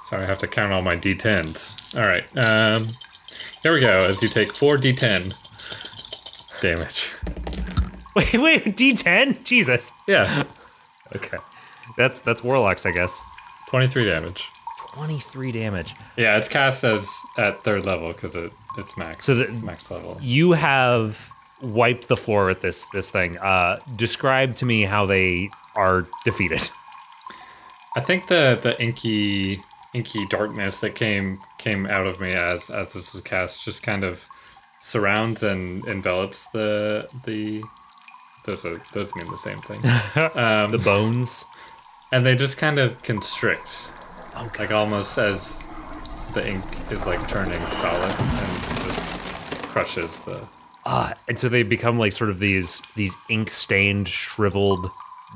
Sorry, 0.08 0.22
I 0.22 0.26
have 0.26 0.38
to 0.38 0.46
count 0.46 0.72
all 0.72 0.82
my 0.82 0.96
d10s. 0.96 1.96
All 1.98 2.06
right. 2.06 2.24
Um, 2.36 2.82
here 3.62 3.72
we 3.72 3.80
go. 3.80 4.06
As 4.06 4.22
you 4.22 4.28
take 4.28 4.52
4 4.52 4.76
d10 4.76 6.60
damage. 6.60 7.10
Wait, 8.16 8.32
wait, 8.32 8.64
D10? 8.76 9.44
Jesus. 9.44 9.92
Yeah, 10.08 10.44
Okay. 11.14 11.36
That's 11.98 12.18
that's 12.20 12.42
warlocks, 12.42 12.86
I 12.86 12.90
guess. 12.90 13.20
23 13.68 14.06
damage. 14.08 14.48
23 14.94 15.52
damage. 15.52 15.94
Yeah, 16.16 16.38
it's 16.38 16.48
cast 16.48 16.82
as 16.82 17.06
at 17.36 17.62
third 17.62 17.84
level 17.84 18.12
because 18.14 18.34
it, 18.34 18.52
it's 18.78 18.96
max. 18.96 19.26
So 19.26 19.34
the- 19.34 19.52
max 19.62 19.90
level. 19.90 20.16
You 20.22 20.52
have 20.52 21.30
wiped 21.60 22.08
the 22.08 22.16
floor 22.16 22.46
with 22.46 22.62
this 22.62 22.86
this 22.94 23.10
thing. 23.10 23.36
Uh, 23.36 23.80
describe 23.96 24.54
to 24.56 24.64
me 24.66 24.82
how 24.84 25.04
they 25.04 25.50
are 25.74 26.06
defeated. 26.24 26.70
I 27.96 28.00
think 28.00 28.28
the 28.28 28.58
the 28.62 28.80
inky 28.82 29.60
inky 29.96 30.26
darkness 30.26 30.78
that 30.80 30.94
came 30.94 31.40
came 31.58 31.86
out 31.86 32.06
of 32.06 32.20
me 32.20 32.32
as 32.32 32.70
as 32.70 32.92
this 32.92 33.12
was 33.14 33.22
cast 33.22 33.64
just 33.64 33.82
kind 33.82 34.04
of 34.04 34.28
surrounds 34.80 35.42
and 35.42 35.84
envelops 35.86 36.44
the 36.50 37.08
the 37.24 37.62
those 38.44 38.64
are 38.64 38.80
those 38.92 39.12
mean 39.16 39.28
the 39.30 39.38
same 39.38 39.60
thing. 39.62 39.78
um, 40.36 40.70
The 40.70 40.78
bones. 40.84 41.44
and 42.12 42.24
they 42.24 42.36
just 42.36 42.56
kind 42.58 42.78
of 42.78 43.02
constrict, 43.02 43.68
Okay. 44.40 44.62
like 44.64 44.70
almost 44.70 45.18
as 45.18 45.64
the 46.34 46.46
ink 46.48 46.64
is 46.92 47.06
like 47.06 47.26
turning 47.28 47.60
solid 47.68 48.14
and 48.20 48.78
just 48.86 49.18
crushes 49.72 50.18
the. 50.20 50.46
Ah, 50.84 51.12
and 51.26 51.36
so 51.40 51.48
they 51.48 51.64
become 51.64 51.98
like 51.98 52.12
sort 52.12 52.30
of 52.30 52.38
these 52.38 52.82
these 52.94 53.16
ink 53.28 53.48
stained, 53.48 54.06
shriveled 54.08 54.88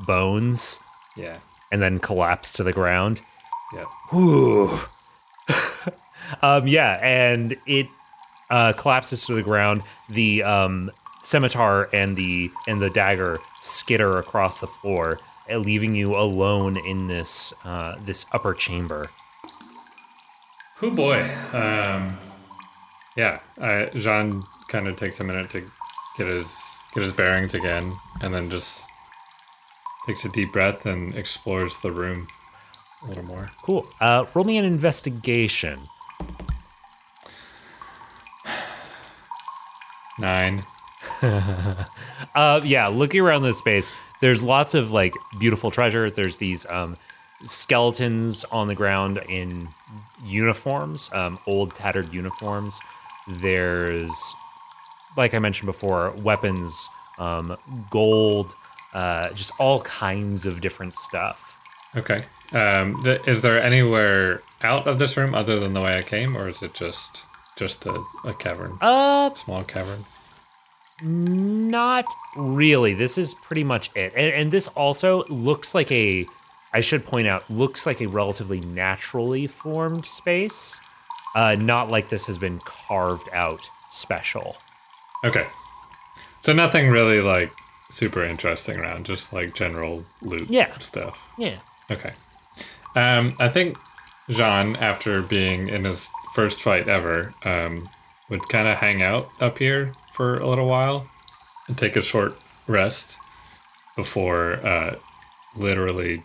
bones, 0.06 0.78
Yeah, 1.16 1.38
and 1.72 1.82
then 1.82 1.98
collapse 1.98 2.52
to 2.52 2.62
the 2.62 2.72
ground. 2.72 3.22
Yeah. 3.72 3.84
Whew. 4.10 4.68
um, 6.42 6.66
yeah, 6.66 6.98
and 7.02 7.56
it 7.66 7.86
uh, 8.50 8.72
collapses 8.72 9.24
to 9.26 9.34
the 9.34 9.42
ground. 9.42 9.82
The 10.08 10.42
um, 10.42 10.90
scimitar 11.22 11.88
and 11.92 12.16
the 12.16 12.50
and 12.66 12.80
the 12.80 12.90
dagger 12.90 13.38
skitter 13.60 14.18
across 14.18 14.60
the 14.60 14.66
floor, 14.66 15.20
uh, 15.50 15.56
leaving 15.56 15.94
you 15.94 16.16
alone 16.16 16.76
in 16.76 17.06
this 17.06 17.52
uh, 17.64 17.96
this 18.04 18.26
upper 18.32 18.54
chamber. 18.54 19.10
Oh 20.82 20.90
boy. 20.90 21.22
Um, 21.52 22.18
yeah, 23.16 23.40
I, 23.60 23.90
Jean 23.94 24.44
kind 24.68 24.88
of 24.88 24.96
takes 24.96 25.20
a 25.20 25.24
minute 25.24 25.50
to 25.50 25.68
get 26.16 26.26
his 26.26 26.82
get 26.94 27.02
his 27.02 27.12
bearings 27.12 27.54
again, 27.54 27.92
and 28.20 28.34
then 28.34 28.50
just 28.50 28.86
takes 30.06 30.24
a 30.24 30.28
deep 30.30 30.52
breath 30.52 30.86
and 30.86 31.14
explores 31.14 31.78
the 31.78 31.92
room 31.92 32.28
a 33.02 33.06
little 33.06 33.24
more. 33.24 33.50
Cool. 33.62 33.86
Uh, 34.00 34.26
roll 34.34 34.44
me 34.44 34.58
an 34.58 34.64
investigation. 34.64 35.80
Nine. 40.18 40.64
Uh, 42.32 42.60
yeah, 42.62 42.86
looking 42.86 43.20
around 43.20 43.42
this 43.42 43.58
space, 43.58 43.92
there's 44.20 44.44
lots 44.44 44.74
of 44.74 44.92
like 44.92 45.14
beautiful 45.40 45.70
treasure. 45.70 46.10
There's 46.10 46.36
these 46.36 46.64
um, 46.70 46.96
skeletons 47.42 48.44
on 48.44 48.68
the 48.68 48.74
ground 48.74 49.20
in 49.28 49.68
uniforms, 50.24 51.10
um, 51.12 51.38
old 51.46 51.74
tattered 51.74 52.12
uniforms. 52.12 52.78
There's, 53.26 54.34
like 55.16 55.34
I 55.34 55.38
mentioned 55.40 55.66
before, 55.66 56.12
weapons, 56.12 56.88
um, 57.18 57.56
gold, 57.90 58.54
uh, 58.92 59.30
just 59.30 59.52
all 59.58 59.80
kinds 59.82 60.46
of 60.46 60.60
different 60.60 60.94
stuff. 60.94 61.59
Okay. 61.96 62.24
Um, 62.52 63.00
th- 63.02 63.26
is 63.26 63.42
there 63.42 63.60
anywhere 63.62 64.42
out 64.62 64.86
of 64.86 64.98
this 64.98 65.16
room 65.16 65.34
other 65.34 65.58
than 65.58 65.72
the 65.74 65.80
way 65.80 65.96
I 65.98 66.02
came, 66.02 66.36
or 66.36 66.48
is 66.48 66.62
it 66.62 66.74
just 66.74 67.24
just 67.56 67.84
a, 67.86 68.02
a 68.24 68.32
cavern, 68.32 68.78
Uh, 68.80 69.34
small 69.34 69.64
cavern? 69.64 70.04
Not 71.02 72.04
really. 72.36 72.94
This 72.94 73.18
is 73.18 73.34
pretty 73.34 73.64
much 73.64 73.90
it. 73.94 74.12
And, 74.14 74.32
and 74.34 74.50
this 74.52 74.68
also 74.68 75.24
looks 75.28 75.74
like 75.74 75.90
a, 75.92 76.24
I 76.72 76.80
should 76.80 77.04
point 77.06 77.26
out, 77.26 77.48
looks 77.50 77.86
like 77.86 78.00
a 78.00 78.06
relatively 78.06 78.60
naturally 78.60 79.46
formed 79.46 80.04
space. 80.06 80.80
Uh, 81.34 81.54
not 81.54 81.88
like 81.90 82.08
this 82.08 82.26
has 82.26 82.38
been 82.38 82.60
carved 82.64 83.28
out 83.32 83.68
special. 83.88 84.56
Okay. 85.24 85.46
So 86.40 86.52
nothing 86.52 86.88
really 86.88 87.20
like 87.20 87.52
super 87.90 88.22
interesting 88.24 88.78
around, 88.78 89.06
just 89.06 89.32
like 89.32 89.54
general 89.54 90.04
loot 90.22 90.48
Yeah. 90.50 90.76
stuff. 90.78 91.26
Yeah. 91.38 91.56
Okay. 91.90 92.12
Um, 92.96 93.32
I 93.38 93.48
think 93.48 93.76
Jean, 94.28 94.76
after 94.76 95.22
being 95.22 95.68
in 95.68 95.84
his 95.84 96.08
first 96.34 96.62
fight 96.62 96.88
ever, 96.88 97.34
um, 97.44 97.88
would 98.28 98.48
kind 98.48 98.68
of 98.68 98.76
hang 98.78 99.02
out 99.02 99.28
up 99.40 99.58
here 99.58 99.92
for 100.12 100.36
a 100.36 100.46
little 100.48 100.66
while 100.66 101.08
and 101.68 101.76
take 101.76 101.96
a 101.96 102.02
short 102.02 102.36
rest 102.66 103.16
before 103.96 104.54
uh, 104.66 104.96
literally 105.56 106.22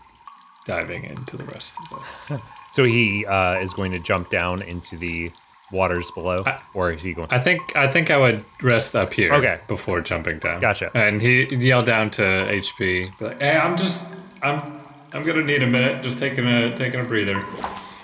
diving 0.65 1.03
into 1.05 1.37
the 1.37 1.43
rest 1.45 1.75
of 1.91 1.99
this. 2.29 2.39
So 2.71 2.83
he 2.83 3.25
uh, 3.25 3.53
is 3.61 3.73
going 3.73 3.93
to 3.93 3.99
jump 3.99 4.29
down 4.29 4.61
into 4.61 4.97
the 4.97 5.31
waters 5.71 6.11
below, 6.11 6.43
I- 6.45 6.59
or 6.73 6.91
is 6.91 7.03
he 7.03 7.13
going? 7.13 7.29
I 7.31 7.39
think 7.39 7.73
I 7.73 7.89
think 7.89 8.11
I 8.11 8.17
would 8.17 8.43
rest 8.61 8.97
up 8.97 9.13
here 9.13 9.31
Okay. 9.33 9.61
before 9.69 10.01
jumping 10.01 10.39
down. 10.39 10.59
Gotcha. 10.59 10.91
And 10.93 11.21
he 11.21 11.45
yelled 11.55 11.85
down 11.85 12.09
to 12.11 12.21
HP, 12.49 13.17
like, 13.21 13.41
"Hey, 13.41 13.55
I'm 13.55 13.77
just 13.77 14.09
I'm 14.41 14.81
I'm 15.15 15.23
gonna 15.23 15.43
need 15.43 15.63
a 15.63 15.67
minute, 15.67 16.03
just 16.03 16.19
taking 16.19 16.45
a 16.45 16.75
taking 16.75 16.99
a 16.99 17.03
breather." 17.03 17.43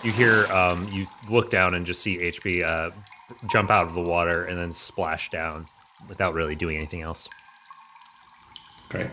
You 0.04 0.12
hear, 0.12 0.46
um, 0.48 0.88
you 0.92 1.06
look 1.30 1.52
down 1.52 1.76
and 1.76 1.86
just 1.86 2.02
see 2.02 2.18
HP 2.18 2.64
uh, 2.64 2.92
jump 3.52 3.70
out 3.70 3.86
of 3.86 3.94
the 3.94 4.02
water 4.02 4.46
and 4.46 4.58
then 4.58 4.72
splash 4.72 5.30
down 5.30 5.68
without 6.10 6.34
really 6.34 6.56
doing 6.56 6.78
anything 6.78 7.02
else. 7.02 7.30
Great. 8.90 9.08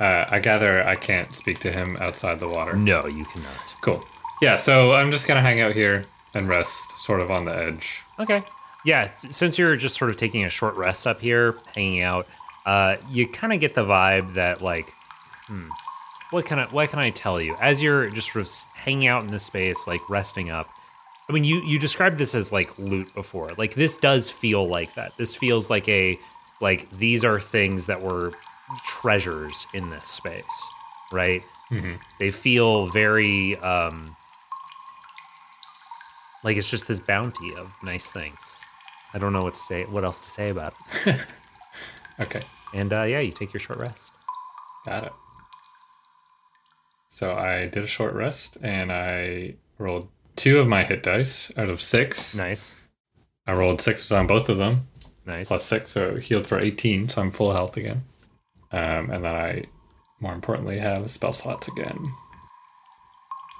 Uh, 0.00 0.24
I 0.28 0.40
gather 0.40 0.82
I 0.82 0.96
can't 0.96 1.34
speak 1.34 1.60
to 1.60 1.70
him 1.70 1.96
outside 2.00 2.40
the 2.40 2.48
water. 2.48 2.74
No, 2.74 3.06
you 3.06 3.24
cannot. 3.26 3.74
Cool. 3.82 4.04
Yeah, 4.42 4.56
so 4.56 4.94
I'm 4.94 5.10
just 5.10 5.28
gonna 5.28 5.42
hang 5.42 5.60
out 5.60 5.72
here 5.72 6.06
and 6.34 6.48
rest, 6.48 6.98
sort 6.98 7.20
of 7.20 7.30
on 7.30 7.44
the 7.44 7.56
edge. 7.56 8.00
Okay. 8.18 8.42
Yeah, 8.84 9.12
since 9.14 9.58
you're 9.58 9.76
just 9.76 9.96
sort 9.96 10.10
of 10.10 10.16
taking 10.16 10.44
a 10.44 10.50
short 10.50 10.74
rest 10.74 11.06
up 11.06 11.20
here, 11.20 11.56
hanging 11.74 12.02
out, 12.02 12.26
uh, 12.66 12.96
you 13.10 13.28
kind 13.28 13.52
of 13.52 13.60
get 13.60 13.74
the 13.74 13.84
vibe 13.84 14.34
that 14.34 14.60
like, 14.60 14.92
hmm, 15.46 15.68
what 16.34 16.44
can 16.46 16.58
I 16.58 16.66
what 16.66 16.90
can 16.90 16.98
I 16.98 17.10
tell 17.10 17.40
you? 17.40 17.56
As 17.60 17.82
you're 17.82 18.10
just 18.10 18.32
sort 18.32 18.44
of 18.44 18.52
hanging 18.74 19.06
out 19.08 19.22
in 19.22 19.30
this 19.30 19.44
space, 19.44 19.86
like 19.86 20.00
resting 20.10 20.50
up. 20.50 20.68
I 21.28 21.32
mean, 21.32 21.44
you 21.44 21.62
you 21.62 21.78
described 21.78 22.18
this 22.18 22.34
as 22.34 22.52
like 22.52 22.76
loot 22.78 23.14
before. 23.14 23.52
Like 23.56 23.74
this 23.74 23.96
does 23.98 24.28
feel 24.30 24.66
like 24.66 24.94
that. 24.94 25.12
This 25.16 25.34
feels 25.34 25.70
like 25.70 25.88
a 25.88 26.18
like 26.60 26.90
these 26.90 27.24
are 27.24 27.40
things 27.40 27.86
that 27.86 28.02
were 28.02 28.32
treasures 28.84 29.66
in 29.74 29.88
this 29.90 30.08
space, 30.08 30.68
right? 31.12 31.42
They 32.20 32.30
feel 32.30 32.86
very 32.86 33.56
um 33.58 34.14
like 36.44 36.56
it's 36.56 36.70
just 36.70 36.86
this 36.88 37.00
bounty 37.00 37.54
of 37.56 37.74
nice 37.82 38.10
things. 38.10 38.60
I 39.14 39.18
don't 39.18 39.32
know 39.32 39.40
what 39.40 39.54
to 39.54 39.60
say, 39.60 39.84
what 39.84 40.04
else 40.04 40.20
to 40.22 40.28
say 40.30 40.50
about 40.50 40.74
it. 41.06 41.20
Okay, 42.20 42.42
And 42.72 42.92
uh, 42.92 43.02
yeah, 43.02 43.18
you 43.18 43.32
take 43.32 43.52
your 43.52 43.58
short 43.58 43.80
rest. 43.80 44.12
got 44.86 45.02
it. 45.02 45.12
So 47.14 47.32
I 47.32 47.68
did 47.68 47.84
a 47.84 47.86
short 47.86 48.12
rest 48.12 48.58
and 48.60 48.90
I 48.90 49.54
rolled 49.78 50.08
two 50.34 50.58
of 50.58 50.66
my 50.66 50.82
hit 50.82 51.04
dice 51.04 51.52
out 51.56 51.68
of 51.68 51.80
six. 51.80 52.36
Nice, 52.36 52.74
I 53.46 53.52
rolled 53.52 53.80
sixes 53.80 54.10
on 54.10 54.26
both 54.26 54.48
of 54.48 54.58
them, 54.58 54.88
nice. 55.24 55.46
plus 55.46 55.64
six, 55.64 55.92
so 55.92 56.16
healed 56.16 56.48
for 56.48 56.58
18, 56.58 57.08
so 57.08 57.22
I'm 57.22 57.30
full 57.30 57.52
health 57.52 57.76
again. 57.76 58.02
Um, 58.72 59.10
and 59.10 59.24
then 59.24 59.32
I, 59.32 59.62
more 60.18 60.34
importantly, 60.34 60.80
have 60.80 61.08
spell 61.08 61.32
slots 61.32 61.68
again. 61.68 62.04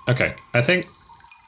Okay, 0.08 0.34
I 0.52 0.60
think 0.60 0.88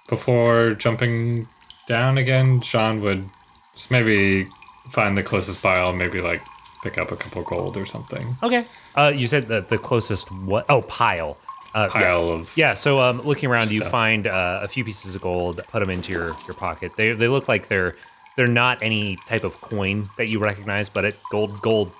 before 0.08 0.74
jumping 0.74 1.48
down 1.88 2.18
again, 2.18 2.60
Jean 2.60 3.00
would 3.00 3.28
just 3.74 3.90
maybe 3.90 4.46
find 4.92 5.18
the 5.18 5.24
closest 5.24 5.60
pile, 5.60 5.92
maybe 5.92 6.20
like 6.20 6.42
pick 6.84 6.98
up 6.98 7.10
a 7.10 7.16
couple 7.16 7.42
gold 7.42 7.76
or 7.76 7.84
something. 7.84 8.36
Okay. 8.44 8.64
Uh, 8.94 9.12
you 9.12 9.26
said 9.26 9.48
that 9.48 9.70
the 9.70 9.76
closest 9.76 10.30
what? 10.30 10.66
Oh, 10.68 10.82
pile. 10.82 11.36
Uh, 11.76 11.90
yeah. 11.94 12.16
Of 12.16 12.56
Yeah, 12.56 12.72
so 12.72 13.00
um, 13.02 13.20
looking 13.20 13.50
around, 13.50 13.70
you 13.70 13.84
find 13.84 14.26
uh, 14.26 14.60
a 14.62 14.66
few 14.66 14.82
pieces 14.82 15.14
of 15.14 15.20
gold. 15.20 15.60
Put 15.68 15.80
them 15.80 15.90
into 15.90 16.10
your, 16.10 16.34
your 16.46 16.54
pocket. 16.54 16.96
They 16.96 17.12
they 17.12 17.28
look 17.28 17.48
like 17.48 17.68
they're 17.68 17.96
they're 18.34 18.48
not 18.48 18.78
any 18.80 19.16
type 19.26 19.44
of 19.44 19.60
coin 19.60 20.08
that 20.16 20.28
you 20.28 20.38
recognize, 20.38 20.88
but 20.88 21.04
it 21.04 21.18
gold's 21.30 21.60
gold. 21.60 21.92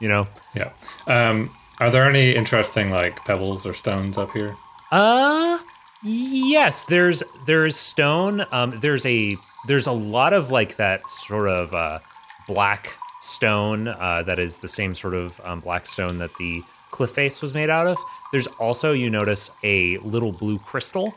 You 0.00 0.08
know. 0.08 0.26
yeah. 0.56 0.72
Um, 1.06 1.56
are 1.78 1.88
there 1.88 2.08
any 2.08 2.34
interesting 2.34 2.90
like 2.90 3.24
pebbles 3.24 3.64
or 3.64 3.74
stones 3.74 4.18
up 4.18 4.32
here? 4.32 4.56
Uh 4.90 5.60
yes, 6.02 6.82
there's 6.82 7.22
there's 7.46 7.76
stone. 7.76 8.44
Um 8.50 8.80
there's 8.80 9.06
a 9.06 9.36
there's 9.68 9.86
a 9.86 9.92
lot 9.92 10.32
of 10.32 10.50
like 10.50 10.76
that 10.76 11.08
sort 11.08 11.48
of 11.48 11.72
uh 11.72 12.00
black 12.48 12.98
stone 13.20 13.86
uh 13.86 14.24
that 14.26 14.40
is 14.40 14.58
the 14.58 14.66
same 14.68 14.96
sort 14.96 15.14
of 15.14 15.40
um, 15.44 15.60
black 15.60 15.86
stone 15.86 16.18
that 16.18 16.34
the 16.40 16.60
cliff 16.92 17.10
face 17.10 17.42
was 17.42 17.52
made 17.54 17.68
out 17.70 17.88
of. 17.88 17.98
There's 18.30 18.46
also 18.46 18.92
you 18.92 19.10
notice 19.10 19.50
a 19.64 19.98
little 19.98 20.30
blue 20.30 20.58
crystal 20.60 21.12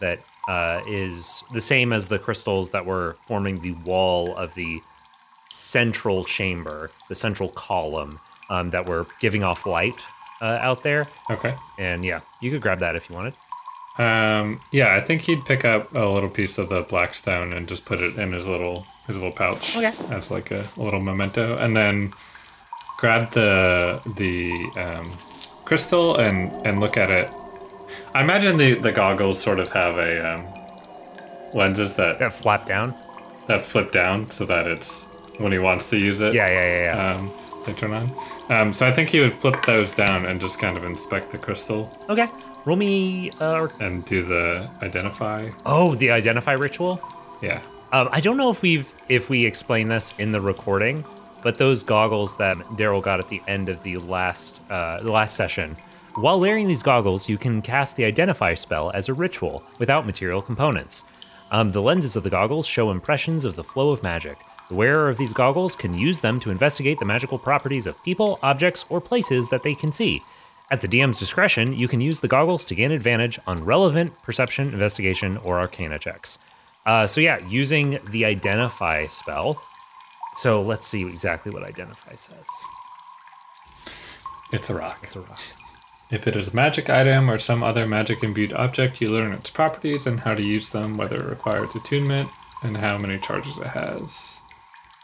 that 0.00 0.20
uh, 0.48 0.82
is 0.86 1.42
the 1.54 1.60
same 1.60 1.92
as 1.92 2.08
the 2.08 2.18
crystals 2.18 2.70
that 2.72 2.84
were 2.84 3.16
forming 3.26 3.60
the 3.60 3.72
wall 3.86 4.36
of 4.36 4.54
the 4.54 4.80
central 5.48 6.24
chamber, 6.24 6.90
the 7.08 7.14
central 7.14 7.48
column 7.50 8.18
um, 8.50 8.70
that 8.70 8.84
were 8.86 9.06
giving 9.20 9.42
off 9.42 9.64
light 9.66 10.02
uh, 10.40 10.58
out 10.60 10.82
there. 10.82 11.08
Okay. 11.30 11.54
And 11.78 12.04
yeah, 12.04 12.20
you 12.40 12.50
could 12.50 12.60
grab 12.60 12.80
that 12.80 12.96
if 12.96 13.08
you 13.08 13.14
wanted. 13.14 13.34
Um, 13.98 14.60
yeah, 14.72 14.94
I 14.94 15.00
think 15.00 15.22
he'd 15.22 15.44
pick 15.44 15.64
up 15.64 15.94
a 15.94 16.00
little 16.06 16.30
piece 16.30 16.58
of 16.58 16.70
the 16.70 16.82
black 16.82 17.14
stone 17.14 17.52
and 17.52 17.68
just 17.68 17.84
put 17.84 18.00
it 18.00 18.16
in 18.18 18.32
his 18.32 18.46
little 18.46 18.86
his 19.06 19.16
little 19.16 19.32
pouch 19.32 19.76
Okay. 19.76 19.92
as 20.14 20.30
like 20.30 20.50
a, 20.52 20.64
little 20.76 21.00
memento, 21.00 21.56
and 21.58 21.76
then 21.76 22.12
grab 23.02 23.32
the 23.32 24.00
the 24.16 24.40
um, 24.80 25.10
crystal 25.64 26.16
and 26.16 26.38
and 26.66 26.78
look 26.80 26.96
at 26.96 27.10
it. 27.10 27.28
I 28.14 28.20
imagine 28.22 28.56
the 28.56 28.74
the 28.86 28.92
goggles 28.92 29.42
sort 29.42 29.58
of 29.58 29.68
have 29.72 29.98
a 29.98 30.12
um, 30.34 30.42
lenses 31.52 31.94
that 31.94 32.18
That 32.20 32.32
flap 32.32 32.64
down. 32.64 32.94
that 33.48 33.60
flip 33.62 33.90
down 33.90 34.30
so 34.30 34.46
that 34.46 34.66
it's 34.68 35.04
when 35.38 35.50
he 35.52 35.58
wants 35.58 35.90
to 35.90 35.96
use 35.98 36.20
it. 36.20 36.32
Yeah, 36.32 36.46
yeah, 36.46 36.68
yeah, 36.68 36.82
yeah. 36.94 37.14
Um, 37.16 37.30
they 37.66 37.72
turn 37.72 37.92
on. 37.92 38.06
Um, 38.48 38.72
so 38.72 38.86
I 38.86 38.92
think 38.92 39.08
he 39.08 39.18
would 39.20 39.34
flip 39.36 39.56
those 39.66 39.94
down 39.94 40.26
and 40.26 40.40
just 40.40 40.58
kind 40.60 40.76
of 40.76 40.84
inspect 40.84 41.30
the 41.32 41.38
crystal 41.38 41.90
okay. 42.08 42.28
Roll 42.64 42.76
me. 42.76 43.30
Uh, 43.40 43.66
and 43.80 44.04
do 44.04 44.22
the 44.24 44.70
identify. 44.82 45.50
oh, 45.66 45.96
the 45.96 46.12
identify 46.12 46.52
ritual. 46.52 47.00
Yeah. 47.40 47.60
Um, 47.90 48.08
I 48.12 48.20
don't 48.20 48.36
know 48.36 48.50
if 48.50 48.62
we've 48.62 48.88
if 49.08 49.28
we 49.28 49.44
explain 49.44 49.88
this 49.88 50.14
in 50.18 50.30
the 50.32 50.40
recording, 50.40 51.04
but 51.42 51.58
those 51.58 51.82
goggles 51.82 52.36
that 52.36 52.56
Daryl 52.76 53.02
got 53.02 53.20
at 53.20 53.28
the 53.28 53.42
end 53.46 53.68
of 53.68 53.82
the 53.82 53.98
last 53.98 54.62
uh, 54.70 55.02
the 55.02 55.12
last 55.12 55.36
session. 55.36 55.76
While 56.14 56.40
wearing 56.40 56.68
these 56.68 56.82
goggles, 56.82 57.28
you 57.28 57.38
can 57.38 57.62
cast 57.62 57.96
the 57.96 58.04
Identify 58.04 58.54
spell 58.54 58.90
as 58.90 59.08
a 59.08 59.14
ritual 59.14 59.62
without 59.78 60.04
material 60.04 60.42
components. 60.42 61.04
Um, 61.50 61.72
the 61.72 61.82
lenses 61.82 62.16
of 62.16 62.22
the 62.22 62.30
goggles 62.30 62.66
show 62.66 62.90
impressions 62.90 63.44
of 63.44 63.56
the 63.56 63.64
flow 63.64 63.90
of 63.90 64.02
magic. 64.02 64.38
The 64.68 64.74
wearer 64.74 65.08
of 65.08 65.18
these 65.18 65.32
goggles 65.32 65.76
can 65.76 65.94
use 65.98 66.20
them 66.20 66.40
to 66.40 66.50
investigate 66.50 66.98
the 66.98 67.04
magical 67.04 67.38
properties 67.38 67.86
of 67.86 68.02
people, 68.04 68.38
objects, 68.42 68.84
or 68.88 69.00
places 69.00 69.48
that 69.50 69.62
they 69.62 69.74
can 69.74 69.92
see. 69.92 70.22
At 70.70 70.80
the 70.80 70.88
DM's 70.88 71.18
discretion, 71.18 71.74
you 71.74 71.88
can 71.88 72.00
use 72.00 72.20
the 72.20 72.28
goggles 72.28 72.64
to 72.66 72.74
gain 72.74 72.90
advantage 72.90 73.38
on 73.46 73.64
relevant 73.64 74.14
perception, 74.22 74.68
investigation, 74.68 75.36
or 75.38 75.58
arcana 75.58 75.98
checks. 75.98 76.38
Uh, 76.86 77.06
so 77.06 77.20
yeah, 77.20 77.46
using 77.46 77.98
the 78.10 78.24
identify 78.24 79.06
spell. 79.06 79.62
So 80.34 80.62
let's 80.62 80.86
see 80.86 81.06
exactly 81.06 81.52
what 81.52 81.62
identify 81.62 82.14
says. 82.14 82.46
It's 84.52 84.70
a 84.70 84.74
rock. 84.74 84.98
It's 85.02 85.16
a 85.16 85.20
rock. 85.20 85.40
If 86.10 86.26
it 86.26 86.36
is 86.36 86.48
a 86.48 86.54
magic 86.54 86.90
item 86.90 87.30
or 87.30 87.38
some 87.38 87.62
other 87.62 87.86
magic 87.86 88.22
imbued 88.22 88.52
object, 88.52 89.00
you 89.00 89.10
learn 89.10 89.32
its 89.32 89.48
properties 89.48 90.06
and 90.06 90.20
how 90.20 90.34
to 90.34 90.42
use 90.42 90.70
them, 90.70 90.98
whether 90.98 91.16
it 91.16 91.28
requires 91.28 91.74
attunement, 91.74 92.28
and 92.62 92.76
how 92.76 92.98
many 92.98 93.18
charges 93.18 93.56
it 93.56 93.66
has, 93.66 94.38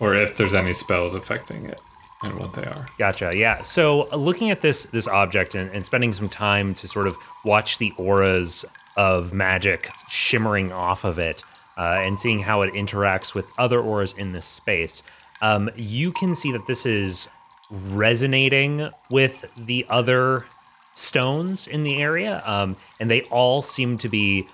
or 0.01 0.15
if 0.15 0.37
there's 0.37 0.55
any 0.55 0.73
spells 0.73 1.15
affecting 1.15 1.65
it 1.67 1.81
and 2.23 2.39
what 2.39 2.53
they 2.53 2.65
are. 2.65 2.87
Gotcha. 2.99 3.33
Yeah. 3.35 3.63
So 3.63 4.11
uh, 4.13 4.17
looking 4.17 4.51
at 4.51 4.61
this 4.61 4.85
this 4.85 5.09
object 5.09 5.55
and, 5.55 5.71
and 5.71 5.85
spending 5.85 6.13
some 6.13 6.29
time 6.29 6.75
to 6.75 6.89
sort 6.89 7.07
of 7.07 7.17
watch 7.45 7.79
the 7.79 7.93
auras 7.97 8.65
of 8.97 9.33
magic 9.33 9.89
shimmering 10.09 10.73
off 10.73 11.05
of 11.05 11.19
it, 11.19 11.43
uh, 11.77 12.01
and 12.03 12.19
seeing 12.19 12.41
how 12.41 12.63
it 12.63 12.75
interacts 12.75 13.35
with 13.35 13.51
other 13.57 13.81
auras 13.81 14.13
in 14.13 14.33
this 14.33 14.47
space, 14.47 15.03
um, 15.43 15.71
you 15.77 16.13
can 16.13 16.35
see 16.35 16.53
that 16.53 16.67
this 16.67 16.87
is 16.87 17.29
resonating 17.71 18.91
with 19.11 19.45
the 19.57 19.87
other 19.89 20.47
stones 20.95 21.67
in 21.67 21.83
the 21.83 22.01
area, 22.01 22.43
um, 22.45 22.77
and 22.99 23.11
they 23.11 23.23
all 23.23 23.63
seem 23.63 23.99
to 23.99 24.09
be 24.09 24.49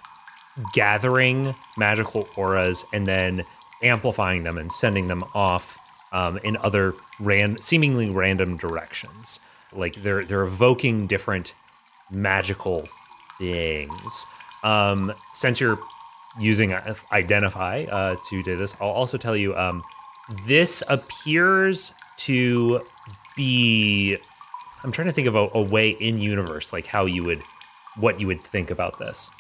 gathering 0.73 1.55
magical 1.77 2.29
auras 2.37 2.85
and 2.93 3.07
then 3.07 3.45
amplifying 3.83 4.45
them 4.45 4.59
and 4.59 4.71
sending 4.71 5.09
them 5.09 5.25
off 5.35 5.79
um, 6.13 6.39
in 6.39 6.57
other 6.59 6.95
ran- 7.19 7.61
seemingly 7.61 8.09
random 8.11 8.57
directions. 8.57 9.41
Like 9.73 9.95
they're 9.95 10.25
they're 10.25 10.45
evoking 10.45 11.07
different 11.07 11.55
magical 12.11 12.87
things. 13.39 14.27
Um, 14.63 15.13
since 15.33 15.61
you're 15.61 15.79
using 16.39 16.73
uh, 16.73 16.95
identify 17.13 17.85
uh, 17.91 18.17
to 18.29 18.43
do 18.43 18.57
this, 18.57 18.77
I'll 18.81 18.91
also 18.91 19.19
tell 19.19 19.37
you 19.37 19.57
um, 19.57 19.83
this 20.47 20.83
appears 20.89 21.95
to 22.19 22.81
be. 23.37 24.17
I'm 24.83 24.93
trying 24.93 25.07
to 25.07 25.13
think 25.13 25.29
of 25.29 25.37
a, 25.37 25.49
a 25.55 25.63
way 25.63 25.91
in 25.91 26.21
universe, 26.21 26.73
like 26.73 26.87
how 26.87 27.07
you 27.07 27.25
would, 27.25 27.43
what 27.97 28.21
you 28.21 28.27
would 28.27 28.43
think 28.43 28.71
about 28.71 28.99
this. 28.99 29.31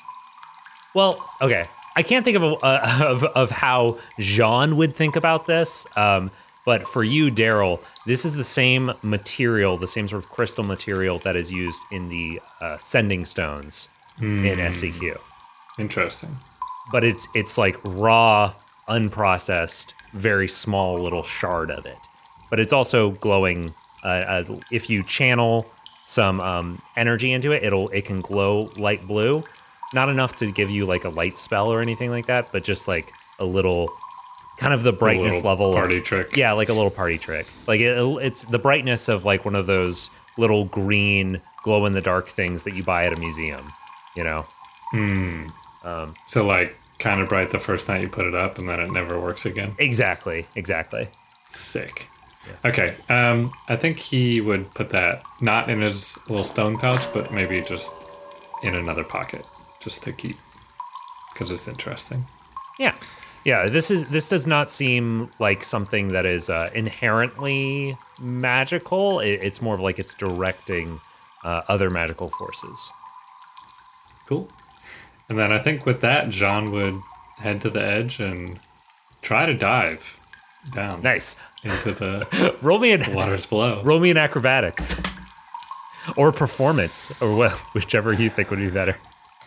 Well, 0.95 1.29
okay. 1.43 1.67
I 1.97 2.03
can't 2.03 2.25
think 2.25 2.37
of 2.37 2.43
a, 2.43 2.55
uh, 2.57 2.99
of, 3.07 3.25
of 3.25 3.51
how 3.51 3.99
Jean 4.19 4.77
would 4.77 4.95
think 4.95 5.17
about 5.17 5.47
this. 5.47 5.87
Um, 5.97 6.31
but 6.65 6.89
for 6.89 7.05
you, 7.05 7.31
Daryl, 7.31 7.83
this 8.07 8.25
is 8.25 8.35
the 8.35 8.45
same 8.45 8.93
material, 9.03 9.77
the 9.77 9.87
same 9.87 10.09
sort 10.09 10.25
of 10.25 10.31
crystal 10.31 10.65
material 10.65 11.19
that 11.21 11.37
is 11.37 11.53
used 11.53 11.83
in 11.91 12.09
the 12.09 12.41
uh, 12.61 12.79
sending 12.79 13.27
stones 13.27 13.91
in 14.21 14.73
SEQ. 14.73 15.19
Interesting. 15.79 16.39
But 16.91 17.05
it's 17.05 17.29
it's 17.35 17.59
like 17.59 17.77
raw, 17.85 18.55
unprocessed, 18.89 19.95
very 20.13 20.49
small 20.49 20.99
little 21.01 21.23
shard 21.23 21.71
of 21.71 21.87
it. 21.87 21.99
But 22.51 22.61
it's 22.61 22.73
also 22.73 23.11
glowing. 23.13 23.75
Uh, 24.03 24.07
uh, 24.07 24.61
if 24.71 24.91
you 24.91 25.03
channel 25.03 25.67
some 26.05 26.41
um, 26.41 26.83
energy 26.97 27.33
into 27.33 27.53
it, 27.53 27.63
it'll 27.63 27.89
it 27.91 28.05
can 28.05 28.21
glow 28.21 28.71
light 28.77 29.07
blue. 29.07 29.43
Not 29.93 30.09
enough 30.09 30.37
to 30.37 30.51
give 30.53 30.71
you 30.71 30.87
like 30.87 31.05
a 31.05 31.09
light 31.09 31.39
spell 31.39 31.73
or 31.73 31.81
anything 31.81 32.11
like 32.11 32.27
that, 32.27 32.53
but 32.53 32.65
just 32.65 32.89
like 32.89 33.13
a 33.39 33.45
little, 33.45 33.91
kind 34.59 34.75
of 34.75 34.83
the 34.83 34.93
brightness 34.93 35.43
level. 35.45 35.71
of- 35.71 35.75
party 35.77 36.01
trick. 36.01 36.37
Yeah, 36.37 36.53
like 36.53 36.69
a 36.69 36.73
little 36.73 36.91
party 36.91 37.17
trick. 37.19 37.47
Like 37.67 37.81
it, 37.81 37.97
it's 38.23 38.45
the 38.45 38.59
brightness 38.59 39.09
of 39.09 39.25
like 39.25 39.45
one 39.45 39.55
of 39.55 39.67
those 39.67 40.11
little 40.37 40.65
green 40.67 41.41
glow 41.63 41.87
in 41.87 41.95
the 41.95 42.01
dark 42.01 42.29
things 42.29 42.65
that 42.65 42.75
you 42.75 42.83
buy 42.83 43.07
at 43.07 43.13
a 43.13 43.19
museum. 43.19 43.69
You 44.17 44.25
know. 44.25 44.45
Hmm. 44.91 45.47
Um, 45.83 46.15
So 46.27 46.45
like 46.45 46.77
kind 46.99 47.21
of 47.21 47.29
bright 47.29 47.51
the 47.51 47.59
first 47.59 47.89
night 47.89 48.03
you 48.03 48.09
put 48.09 48.27
it 48.27 48.35
up, 48.35 48.59
and 48.59 48.69
then 48.69 48.81
it 48.81 48.91
never 48.91 49.21
works 49.21 49.47
again. 49.47 49.75
exactly. 49.79 50.47
Exactly. 50.55 51.09
Sick. 51.49 52.09
Okay. 52.65 52.95
Um, 53.09 53.53
I 53.69 53.77
think 53.77 53.99
he 53.99 54.41
would 54.41 54.73
put 54.75 54.91
that 54.91 55.23
not 55.41 55.71
in 55.71 55.81
his 55.81 56.19
little 56.29 56.45
stone 56.45 56.79
pouch, 56.79 57.13
but 57.13 57.33
maybe 57.33 57.61
just 57.63 57.95
in 58.63 58.75
another 58.75 59.05
pocket, 59.05 59.45
just 59.81 60.03
to 60.05 60.13
keep, 60.13 60.37
because 61.33 61.51
it's 61.51 61.69
interesting. 61.69 62.27
Yeah. 62.79 62.95
Yeah, 63.45 63.67
this 63.69 63.91
is 63.91 64.07
this 64.07 64.31
does 64.31 64.47
not 64.47 64.71
seem 64.71 65.31
like 65.39 65.63
something 65.63 66.09
that 66.13 66.25
is 66.25 66.49
uh, 66.49 66.71
inherently 66.75 67.97
magical. 68.19 69.21
It, 69.21 69.41
it's 69.43 69.61
more 69.61 69.75
of 69.75 69.81
like 69.81 69.99
it's 69.99 70.15
directing 70.15 70.99
uh, 71.45 71.61
other 71.69 71.91
magical 71.91 72.31
forces. 72.31 72.91
Cool. 74.27 74.49
And 75.29 75.39
then 75.39 75.53
I 75.53 75.59
think 75.59 75.87
with 75.87 76.01
that, 76.03 76.29
Jean 76.29 76.71
would 76.73 76.95
head 77.39 77.61
to 77.63 77.71
the 77.71 77.83
edge 77.83 78.21
and 78.21 78.61
try 79.23 79.47
to 79.47 79.55
dive 79.55 80.19
down 80.73 81.03
Nice. 81.03 81.37
into 81.63 81.93
the 81.93 82.57
Roll 82.63 82.79
me 82.79 82.93
an 82.93 83.15
waters 83.15 83.47
below. 83.47 83.83
roll 83.83 84.01
me 84.01 84.11
an 84.11 84.17
acrobatics 84.17 85.01
or 86.17 86.33
performance 86.33 87.11
or 87.23 87.49
whichever 87.73 88.13
you 88.13 88.29
think 88.31 88.51
would 88.51 88.59
be 88.59 88.71
better. 88.71 88.97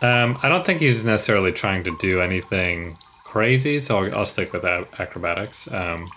Um, 0.02 0.38
I 0.42 0.48
don't 0.48 0.64
think 0.64 0.80
he's 0.80 1.04
necessarily 1.04 1.52
trying 1.52 1.82
to 1.84 1.96
do 1.98 2.20
anything 2.20 2.96
crazy, 3.24 3.80
so 3.80 3.98
I'll, 3.98 4.18
I'll 4.18 4.26
stick 4.26 4.52
with 4.52 4.62
that 4.62 4.88
acrobatics. 5.00 5.70
Um, 5.72 6.08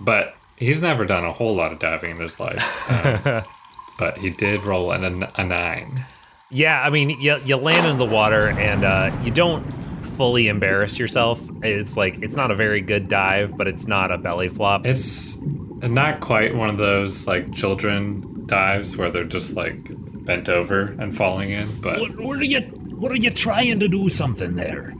but 0.00 0.34
he's 0.56 0.80
never 0.80 1.04
done 1.04 1.24
a 1.24 1.32
whole 1.32 1.54
lot 1.54 1.72
of 1.72 1.78
diving 1.78 2.12
in 2.12 2.18
his 2.20 2.40
life. 2.40 2.90
Um, 3.26 3.42
but 3.98 4.18
he 4.18 4.30
did 4.30 4.64
roll 4.64 4.90
an, 4.92 5.24
a 5.36 5.44
nine. 5.44 6.04
Yeah, 6.50 6.80
I 6.82 6.90
mean, 6.90 7.10
you, 7.20 7.36
you 7.44 7.56
land 7.56 7.86
in 7.86 7.98
the 7.98 8.04
water 8.12 8.48
and 8.48 8.84
uh, 8.84 9.16
you 9.22 9.30
don't 9.30 9.62
fully 10.02 10.48
embarrass 10.48 10.98
yourself. 10.98 11.40
It's 11.62 11.96
like 11.96 12.22
it's 12.22 12.36
not 12.36 12.50
a 12.50 12.54
very 12.54 12.80
good 12.80 13.08
dive, 13.08 13.56
but 13.56 13.68
it's 13.68 13.86
not 13.86 14.10
a 14.10 14.18
belly 14.18 14.48
flop. 14.48 14.84
It's 14.86 15.38
not 15.40 16.20
quite 16.20 16.54
one 16.54 16.68
of 16.68 16.76
those 16.76 17.26
like 17.26 17.52
children 17.52 18.46
dives 18.46 18.96
where 18.96 19.10
they're 19.10 19.24
just 19.24 19.56
like 19.56 19.76
bent 20.24 20.48
over 20.48 20.96
and 20.98 21.16
falling 21.16 21.50
in, 21.50 21.80
but 21.80 22.00
What, 22.00 22.18
what 22.18 22.40
are 22.40 22.44
you? 22.44 22.60
What 22.60 23.12
are 23.12 23.16
you 23.16 23.30
trying 23.30 23.78
to 23.80 23.88
do 23.88 24.08
something 24.08 24.56
there? 24.56 24.92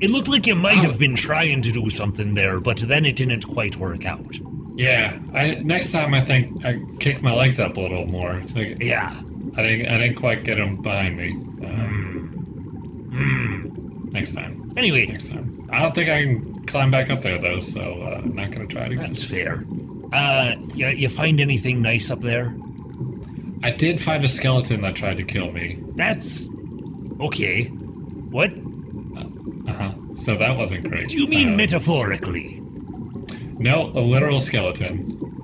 It 0.00 0.10
looked 0.10 0.28
like 0.28 0.46
you 0.46 0.54
might 0.54 0.82
have 0.82 0.98
been 0.98 1.14
trying 1.14 1.60
to 1.62 1.70
do 1.72 1.90
something 1.90 2.34
there, 2.34 2.60
but 2.60 2.78
then 2.78 3.04
it 3.04 3.16
didn't 3.16 3.46
quite 3.46 3.76
work 3.76 4.06
out. 4.06 4.38
yeah. 4.76 5.18
I 5.34 5.56
next 5.64 5.90
time 5.92 6.14
I 6.14 6.20
think 6.20 6.64
I 6.64 6.80
kick 7.00 7.20
my 7.22 7.34
legs 7.34 7.58
up 7.58 7.76
a 7.76 7.80
little 7.80 8.06
more. 8.06 8.42
Like, 8.54 8.80
Yeah. 8.82 9.20
I 9.56 9.62
didn't 9.62 9.86
I 9.88 9.98
didn't 9.98 10.16
quite 10.16 10.44
get 10.44 10.58
him 10.58 10.82
behind 10.82 11.16
me. 11.16 11.30
Um, 11.66 12.30
Next 14.12 14.34
time. 14.34 14.72
Anyway, 14.76 15.06
Next 15.06 15.28
time. 15.28 15.68
I 15.72 15.80
don't 15.82 15.94
think 15.94 16.08
I 16.10 16.22
can 16.22 16.64
climb 16.66 16.90
back 16.90 17.10
up 17.10 17.22
there 17.22 17.38
though, 17.40 17.60
so 17.60 17.80
uh, 18.02 18.20
I'm 18.22 18.34
not 18.34 18.50
gonna 18.50 18.66
try 18.66 18.82
it 18.86 18.92
again. 18.92 19.04
that's 19.06 19.24
fair. 19.24 19.64
Uh, 20.12 20.54
you, 20.74 20.86
you 20.88 21.08
find 21.08 21.40
anything 21.40 21.82
nice 21.82 22.10
up 22.10 22.20
there? 22.20 22.54
I 23.62 23.70
did 23.70 24.00
find 24.00 24.22
a 24.24 24.28
skeleton 24.28 24.82
that 24.82 24.94
tried 24.94 25.16
to 25.16 25.24
kill 25.24 25.50
me. 25.50 25.80
That's 25.96 26.50
okay. 27.20 27.64
What? 27.64 28.52
Uh 29.66 29.72
huh. 29.72 29.92
So 30.14 30.36
that 30.36 30.56
wasn't 30.56 30.88
great. 30.88 31.08
Do 31.08 31.20
you 31.20 31.26
mean 31.28 31.54
Uh, 31.54 31.56
metaphorically? 31.56 32.60
No, 33.58 33.90
a 33.94 34.00
literal 34.00 34.40
skeleton. 34.40 35.43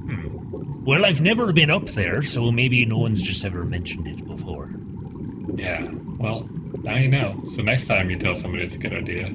Well, 0.90 1.06
I've 1.06 1.20
never 1.20 1.52
been 1.52 1.70
up 1.70 1.86
there, 1.90 2.20
so 2.20 2.50
maybe 2.50 2.84
no 2.84 2.98
one's 2.98 3.22
just 3.22 3.44
ever 3.44 3.64
mentioned 3.64 4.08
it 4.08 4.26
before. 4.26 4.70
Yeah. 5.54 5.88
Well, 6.18 6.48
now 6.82 6.96
you 6.96 7.08
know. 7.08 7.40
So 7.46 7.62
next 7.62 7.84
time 7.86 8.10
you 8.10 8.16
tell 8.16 8.34
somebody 8.34 8.64
it's 8.64 8.74
a 8.74 8.78
good 8.78 8.94
idea. 8.94 9.28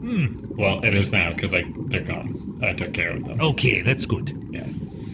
Hmm. 0.00 0.56
Well, 0.56 0.84
it 0.84 0.96
is 0.96 1.12
now 1.12 1.32
because 1.32 1.54
I 1.54 1.64
they're 1.86 2.00
gone. 2.00 2.58
I 2.64 2.72
took 2.72 2.92
care 2.94 3.10
of 3.10 3.24
them. 3.24 3.40
Okay, 3.40 3.80
that's 3.82 4.04
good. 4.04 4.36
Yeah. 4.50 4.66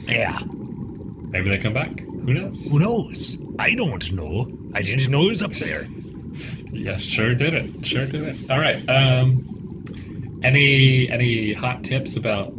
Yeah. 0.07 0.39
Maybe 0.47 1.51
they 1.51 1.59
come 1.59 1.75
back. 1.75 2.01
Who 2.01 2.33
knows? 2.33 2.71
Who 2.71 2.79
knows? 2.79 3.37
I 3.59 3.75
don't 3.75 4.11
know. 4.15 4.51
I 4.73 4.81
didn't 4.81 5.11
know 5.11 5.25
it 5.25 5.29
was 5.29 5.43
up 5.43 5.53
there. 5.53 5.87
Yeah, 6.73 6.97
sure 6.97 7.35
did 7.35 7.53
it. 7.53 7.85
Sure 7.85 8.07
did 8.07 8.23
it. 8.23 8.51
All 8.51 8.59
right. 8.59 8.89
Um, 8.89 9.85
any 10.43 11.11
any 11.11 11.53
hot 11.53 11.83
tips 11.85 12.17
about 12.17 12.55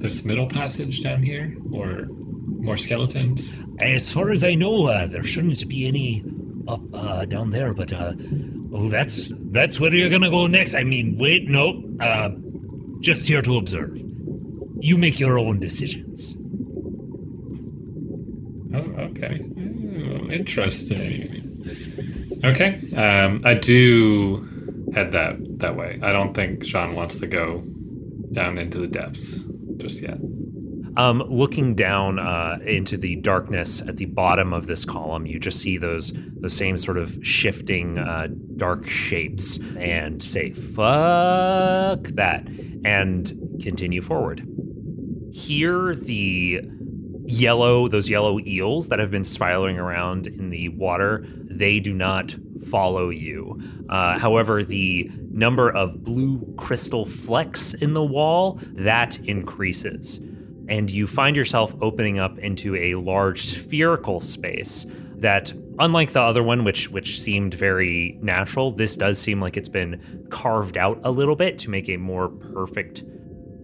this 0.00 0.24
middle 0.24 0.46
passage 0.46 1.00
down 1.00 1.22
here, 1.22 1.54
or 1.72 2.06
more 2.58 2.76
skeletons? 2.76 3.60
As 3.78 4.12
far 4.12 4.30
as 4.30 4.42
I 4.42 4.54
know, 4.54 4.86
uh, 4.86 5.06
there 5.06 5.22
shouldn't 5.22 5.68
be 5.68 5.86
any 5.86 6.24
up 6.66 6.80
uh, 6.92 7.24
down 7.26 7.50
there. 7.50 7.74
But 7.74 7.92
uh, 7.92 8.14
oh, 8.72 8.88
that's 8.88 9.32
that's 9.52 9.78
where 9.78 9.94
you're 9.94 10.10
gonna 10.10 10.30
go 10.30 10.46
next. 10.46 10.74
I 10.74 10.84
mean, 10.84 11.16
wait, 11.18 11.48
no, 11.48 11.82
uh, 12.00 12.30
just 13.00 13.28
here 13.28 13.42
to 13.42 13.56
observe. 13.56 13.98
You 14.80 14.96
make 14.96 15.20
your 15.20 15.38
own 15.38 15.60
decisions. 15.60 16.36
Oh, 18.72 19.02
okay. 19.10 19.40
Oh, 19.42 20.30
interesting. 20.30 21.46
Okay. 22.44 22.80
Um, 22.96 23.40
I 23.44 23.54
do 23.54 24.48
head 24.94 25.12
that 25.12 25.36
that 25.58 25.76
way. 25.76 25.98
I 26.02 26.12
don't 26.12 26.32
think 26.32 26.64
Jean 26.64 26.94
wants 26.94 27.20
to 27.20 27.26
go 27.26 27.62
down 28.32 28.56
into 28.56 28.78
the 28.78 28.86
depths 28.86 29.44
just 29.80 30.02
yet. 30.02 30.18
Um, 30.96 31.22
looking 31.28 31.74
down 31.74 32.18
uh, 32.18 32.58
into 32.64 32.96
the 32.96 33.16
darkness 33.16 33.80
at 33.86 33.96
the 33.96 34.06
bottom 34.06 34.52
of 34.52 34.66
this 34.66 34.84
column, 34.84 35.24
you 35.26 35.38
just 35.38 35.60
see 35.60 35.76
those 35.76 36.12
those 36.40 36.50
same 36.56 36.78
sort 36.78 36.98
of 36.98 37.18
shifting 37.22 37.98
uh, 37.98 38.28
dark 38.56 38.86
shapes, 38.86 39.58
and 39.76 40.20
say 40.20 40.52
"fuck 40.52 42.02
that," 42.14 42.48
and 42.84 43.32
continue 43.62 44.00
forward. 44.00 44.46
Here, 45.32 45.94
the 45.94 46.62
yellow 47.30 47.88
those 47.88 48.10
yellow 48.10 48.38
eels 48.40 48.88
that 48.88 48.98
have 48.98 49.10
been 49.10 49.24
spiraling 49.24 49.78
around 49.78 50.26
in 50.26 50.50
the 50.50 50.68
water 50.70 51.24
they 51.28 51.80
do 51.80 51.94
not 51.94 52.34
follow 52.68 53.10
you. 53.10 53.60
Uh, 53.88 54.18
however 54.18 54.62
the 54.62 55.10
number 55.30 55.70
of 55.70 56.02
blue 56.02 56.54
crystal 56.56 57.04
flecks 57.04 57.74
in 57.74 57.94
the 57.94 58.02
wall 58.02 58.58
that 58.72 59.18
increases. 59.20 60.18
And 60.68 60.90
you 60.90 61.06
find 61.06 61.36
yourself 61.36 61.74
opening 61.80 62.18
up 62.18 62.38
into 62.38 62.76
a 62.76 62.94
large 62.94 63.42
spherical 63.42 64.20
space 64.20 64.86
that 65.16 65.52
unlike 65.78 66.12
the 66.12 66.20
other 66.20 66.42
one 66.42 66.64
which 66.64 66.90
which 66.90 67.20
seemed 67.20 67.54
very 67.54 68.18
natural 68.22 68.70
this 68.70 68.96
does 68.96 69.18
seem 69.18 69.40
like 69.40 69.56
it's 69.56 69.68
been 69.68 70.26
carved 70.30 70.76
out 70.76 70.98
a 71.04 71.10
little 71.10 71.36
bit 71.36 71.58
to 71.58 71.70
make 71.70 71.88
a 71.88 71.96
more 71.96 72.28
perfect 72.28 73.04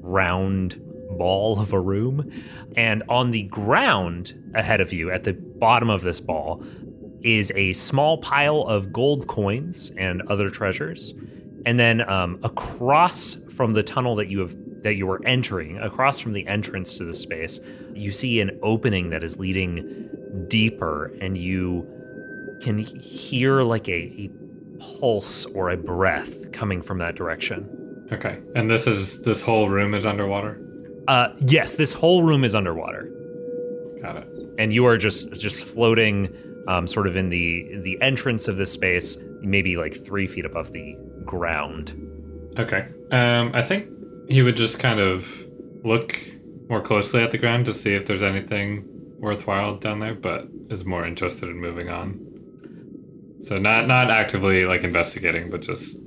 round 0.01 0.81
ball 1.11 1.61
of 1.61 1.73
a 1.73 1.81
room. 1.81 2.31
And 2.77 3.03
on 3.09 3.31
the 3.31 3.45
ground 3.45 4.35
ahead 4.55 4.81
of 4.81 4.93
you, 4.93 5.11
at 5.11 5.25
the 5.25 5.33
bottom 5.33 5.91
of 5.91 6.03
this 6.03 6.21
ball, 6.21 6.63
is 7.23 7.53
a 7.57 7.73
small 7.73 8.19
pile 8.19 8.63
of 8.63 8.93
gold 8.93 9.27
coins 9.27 9.93
and 9.97 10.23
other 10.23 10.51
treasures. 10.51 11.15
And 11.65 11.81
then 11.81 12.09
um, 12.09 12.39
across 12.45 13.37
from 13.53 13.73
the 13.73 13.83
tunnel 13.83 14.15
that 14.17 14.29
you 14.29 14.41
have 14.41 14.57
that 14.83 14.95
you 14.95 15.07
were 15.07 15.21
entering, 15.25 15.79
across 15.79 16.21
from 16.21 16.33
the 16.33 16.47
entrance 16.47 16.97
to 16.99 17.05
the 17.05 17.15
space, 17.15 17.59
you 17.93 18.13
see 18.13 18.41
an 18.41 18.57
opening 18.63 19.11
that 19.11 19.25
is 19.25 19.37
leading 19.37 20.09
deeper, 20.47 21.07
and 21.21 21.37
you 21.37 21.85
can 22.63 22.79
hear 22.79 23.63
like 23.63 23.89
a, 23.89 23.93
a 23.93 24.31
pulse 24.79 25.45
or 25.47 25.71
a 25.71 25.77
breath 25.77 26.53
coming 26.53 26.83
from 26.83 26.99
that 26.99 27.17
direction. 27.17 28.07
Okay. 28.13 28.41
And 28.55 28.71
this 28.71 28.87
is 28.87 29.23
this 29.23 29.43
whole 29.43 29.69
room 29.69 29.93
is 29.93 30.07
underwater. 30.07 30.61
Uh, 31.09 31.29
yes, 31.47 31.77
this 31.77 31.93
whole 31.93 32.23
room 32.23 32.43
is 32.45 32.55
underwater, 32.55 33.11
Got 34.03 34.17
it. 34.17 34.29
and 34.59 34.73
you 34.73 34.85
are 34.87 34.97
just 34.97 35.33
just 35.35 35.73
floating, 35.73 36.35
um, 36.69 36.87
sort 36.87 37.07
of 37.07 37.17
in 37.17 37.29
the 37.31 37.79
the 37.83 38.01
entrance 38.03 38.49
of 38.49 38.57
this 38.57 38.73
space, 38.73 39.17
maybe 39.41 39.77
like 39.77 39.95
three 39.95 40.27
feet 40.27 40.45
above 40.45 40.73
the 40.73 40.97
ground. 41.25 41.95
Okay. 42.59 42.87
Um, 43.13 43.51
I 43.55 43.63
think 43.63 43.89
he 44.29 44.43
would 44.43 44.57
just 44.57 44.79
kind 44.79 44.99
of 45.01 45.47
look 45.85 46.19
more 46.69 46.81
closely 46.81 47.23
at 47.23 47.31
the 47.31 47.39
ground 47.39 47.67
to 47.67 47.75
see 47.75 47.95
if 47.95 48.07
there's 48.07 48.23
anything 48.23 48.85
worthwhile 49.19 49.77
down 49.77 50.01
there, 50.01 50.15
but 50.15 50.49
is 50.71 50.85
more 50.85 51.07
interested 51.07 51.49
in 51.49 51.61
moving 51.61 51.89
on. 51.89 52.21
So 53.39 53.59
not 53.59 53.87
not 53.87 54.11
actively 54.11 54.65
like 54.65 54.83
investigating, 54.83 55.51
but 55.51 55.61
just 55.63 55.99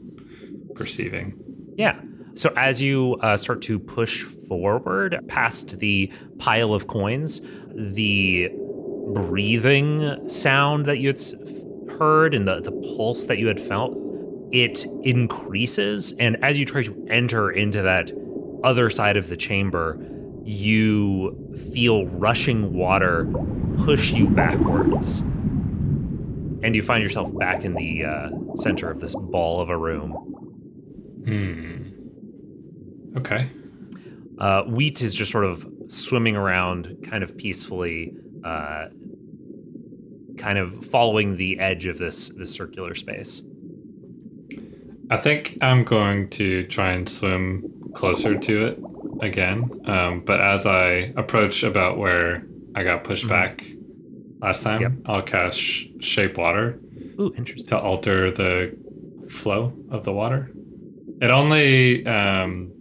perceiving. 0.76 1.40
Yeah. 1.78 2.00
So 2.40 2.54
as 2.56 2.82
you 2.82 3.18
uh, 3.20 3.36
start 3.36 3.62
to 3.64 3.78
push 3.78 4.24
forward 4.24 5.20
past 5.28 5.80
the 5.80 6.10
pile 6.38 6.74
of 6.74 6.88
coins, 6.88 7.42
the 7.76 8.50
breathing 9.14 10.26
sound 10.30 10.86
that 10.86 11.00
you 11.00 11.10
had 11.10 11.20
heard 12.00 12.34
and 12.34 12.48
the, 12.48 12.62
the 12.62 12.72
pulse 12.96 13.26
that 13.26 13.40
you 13.40 13.48
had 13.48 13.60
felt, 13.60 13.94
it 14.54 14.86
increases. 15.04 16.14
And 16.14 16.42
as 16.42 16.58
you 16.58 16.64
try 16.64 16.82
to 16.82 17.08
enter 17.10 17.52
into 17.52 17.82
that 17.82 18.14
other 18.64 18.90
side 18.90 19.18
of 19.18 19.28
the 19.28 19.36
chamber, 19.36 20.00
you 20.46 21.54
feel 21.74 22.08
rushing 22.08 22.72
water 22.72 23.30
push 23.84 24.14
you 24.14 24.30
backwards. 24.30 25.20
And 25.20 26.74
you 26.74 26.84
find 26.84 27.04
yourself 27.04 27.38
back 27.38 27.66
in 27.66 27.74
the 27.74 28.06
uh, 28.06 28.30
center 28.56 28.90
of 28.90 29.02
this 29.02 29.14
ball 29.14 29.60
of 29.60 29.70
a 29.70 29.78
room. 29.78 30.12
Hmm. 31.26 31.89
Okay. 33.18 33.50
Uh, 34.38 34.64
Huit 34.66 35.02
is 35.02 35.14
just 35.16 35.32
sort 35.32 35.46
of 35.46 35.68
swimming 35.88 36.36
around 36.36 36.98
kind 37.04 37.24
of 37.24 37.38
peacefully, 37.38 38.14
uh, 38.44 38.86
kind 40.38 40.58
of 40.58 40.86
following 40.86 41.36
the 41.36 41.60
edge 41.60 41.86
of 41.88 41.98
this, 41.98 42.30
this 42.30 42.54
circular 42.54 42.96
space. 42.96 43.42
I 45.12 45.18
think 45.18 45.58
I'm 45.62 45.84
going 45.84 46.30
to 46.32 46.64
try 46.64 46.92
and 46.92 47.10
swim 47.10 47.64
closer 47.94 48.38
to 48.38 48.66
it 48.68 48.80
again. 49.22 49.70
Um, 49.86 50.22
but 50.22 50.40
as 50.40 50.66
I 50.66 51.12
approach 51.18 51.64
about 51.64 51.98
where 51.98 52.46
I 52.76 52.84
got 52.84 53.04
pushed 53.04 53.26
Mhm. 53.26 53.30
back 53.30 53.66
last 54.40 54.64
time, 54.64 54.82
Yep. 54.82 54.92
I'll 55.06 55.22
cast 55.24 55.60
sh- 55.60 55.88
Shape 56.00 56.38
Water 56.38 56.80
Ooh, 57.20 57.34
interesting. 57.36 57.68
to 57.70 57.80
alter 57.80 58.32
the 58.32 58.78
flow 59.28 59.74
of 59.90 60.04
the 60.06 60.14
water. 60.14 60.52
It 61.22 61.32
only 61.32 62.06
um, 62.06 62.72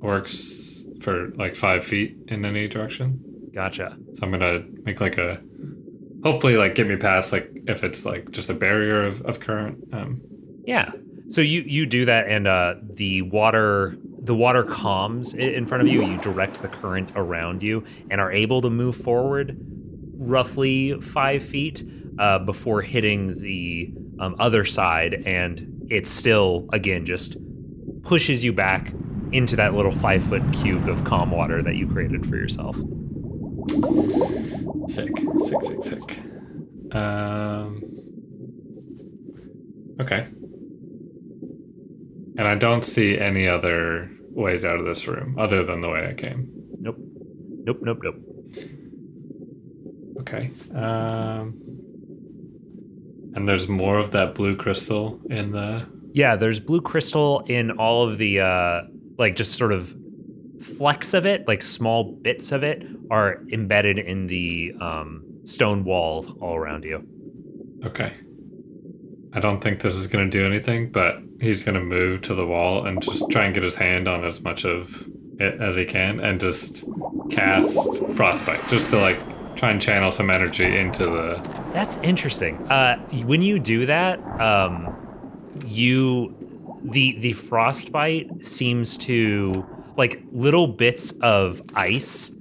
works 0.00 0.84
for 1.00 1.28
like 1.36 1.56
five 1.56 1.84
feet 1.84 2.16
in 2.28 2.44
any 2.44 2.68
direction. 2.68 3.20
Gotcha. 3.52 3.96
So 4.14 4.24
I'm 4.24 4.30
gonna 4.30 4.62
make 4.84 5.00
like 5.00 5.18
a 5.18 5.40
hopefully 6.22 6.56
like 6.56 6.74
get 6.74 6.86
me 6.86 6.96
past 6.96 7.32
like 7.32 7.50
if 7.66 7.82
it's 7.82 8.04
like 8.04 8.30
just 8.30 8.50
a 8.50 8.54
barrier 8.54 9.02
of, 9.04 9.22
of 9.22 9.40
current. 9.40 9.88
Um, 9.92 10.20
Yeah. 10.64 10.90
So 11.28 11.40
you 11.40 11.62
you 11.62 11.86
do 11.86 12.04
that, 12.06 12.26
and 12.26 12.46
uh, 12.46 12.74
the 12.82 13.22
water 13.22 13.96
the 14.22 14.34
water 14.34 14.64
calms 14.64 15.32
in 15.32 15.64
front 15.64 15.82
of 15.82 15.88
you. 15.88 16.02
You 16.02 16.18
direct 16.18 16.60
the 16.60 16.68
current 16.68 17.12
around 17.14 17.62
you, 17.62 17.84
and 18.10 18.20
are 18.20 18.32
able 18.32 18.60
to 18.62 18.70
move 18.70 18.96
forward 18.96 19.56
roughly 20.18 21.00
five 21.00 21.42
feet 21.42 21.84
uh, 22.18 22.40
before 22.40 22.82
hitting 22.82 23.40
the 23.40 23.92
um, 24.18 24.34
other 24.38 24.64
side, 24.64 25.22
and 25.24 25.86
it 25.88 26.06
still 26.06 26.68
again 26.72 27.06
just 27.06 27.36
pushes 28.02 28.44
you 28.44 28.52
back 28.52 28.92
into 29.32 29.56
that 29.56 29.74
little 29.74 29.92
five 29.92 30.22
foot 30.22 30.42
cube 30.52 30.88
of 30.88 31.04
calm 31.04 31.30
water 31.30 31.62
that 31.62 31.76
you 31.76 31.86
created 31.86 32.26
for 32.26 32.36
yourself. 32.36 32.76
sick, 34.88 35.10
sick, 35.40 35.62
sick, 35.62 35.84
sick. 35.84 36.18
Um, 36.94 37.82
okay. 40.00 40.26
And 42.36 42.48
I 42.48 42.54
don't 42.54 42.82
see 42.82 43.18
any 43.18 43.46
other 43.46 44.10
ways 44.30 44.64
out 44.64 44.78
of 44.78 44.86
this 44.86 45.06
room 45.06 45.36
other 45.38 45.64
than 45.64 45.80
the 45.80 45.88
way 45.88 46.08
I 46.08 46.14
came. 46.14 46.50
Nope. 46.78 46.96
Nope. 46.98 47.78
Nope. 47.82 47.98
Nope. 48.02 48.16
Okay. 50.20 50.50
Um, 50.74 51.60
and 53.34 53.46
there's 53.46 53.68
more 53.68 53.98
of 53.98 54.10
that 54.12 54.34
blue 54.34 54.56
crystal 54.56 55.20
in 55.30 55.52
the. 55.52 55.86
Yeah, 56.12 56.34
there's 56.36 56.58
blue 56.58 56.80
crystal 56.80 57.40
in 57.46 57.70
all 57.72 58.08
of 58.08 58.18
the 58.18 58.40
uh 58.40 58.82
like 59.20 59.36
just 59.36 59.56
sort 59.56 59.72
of 59.72 59.94
flecks 60.78 61.14
of 61.14 61.26
it, 61.26 61.46
like 61.46 61.62
small 61.62 62.04
bits 62.04 62.50
of 62.52 62.64
it 62.64 62.84
are 63.10 63.42
embedded 63.52 63.98
in 63.98 64.26
the 64.26 64.74
um 64.80 65.24
stone 65.44 65.84
wall 65.84 66.26
all 66.40 66.56
around 66.56 66.84
you. 66.84 67.06
Okay. 67.84 68.12
I 69.32 69.38
don't 69.40 69.60
think 69.60 69.80
this 69.80 69.94
is 69.94 70.06
going 70.08 70.28
to 70.28 70.38
do 70.38 70.44
anything, 70.44 70.90
but 70.90 71.18
he's 71.40 71.62
going 71.62 71.76
to 71.76 71.80
move 71.80 72.22
to 72.22 72.34
the 72.34 72.44
wall 72.44 72.84
and 72.86 73.00
just 73.00 73.30
try 73.30 73.44
and 73.44 73.54
get 73.54 73.62
his 73.62 73.76
hand 73.76 74.08
on 74.08 74.24
as 74.24 74.42
much 74.42 74.64
of 74.64 75.08
it 75.38 75.60
as 75.60 75.76
he 75.76 75.84
can 75.84 76.18
and 76.20 76.40
just 76.40 76.84
cast 77.30 78.04
frostbite 78.08 78.66
just 78.68 78.90
to 78.90 78.98
like 78.98 79.18
try 79.56 79.70
and 79.70 79.80
channel 79.80 80.10
some 80.10 80.30
energy 80.30 80.76
into 80.76 81.04
the 81.04 81.36
That's 81.72 81.98
interesting. 81.98 82.56
Uh 82.70 82.96
when 83.24 83.42
you 83.42 83.58
do 83.58 83.86
that, 83.86 84.18
um 84.40 84.96
you 85.66 86.34
the 86.82 87.18
the 87.18 87.32
frostbite 87.32 88.44
seems 88.44 88.96
to 88.98 89.66
like 89.96 90.22
little 90.32 90.66
bits 90.66 91.12
of 91.20 91.60
ice 91.74 92.32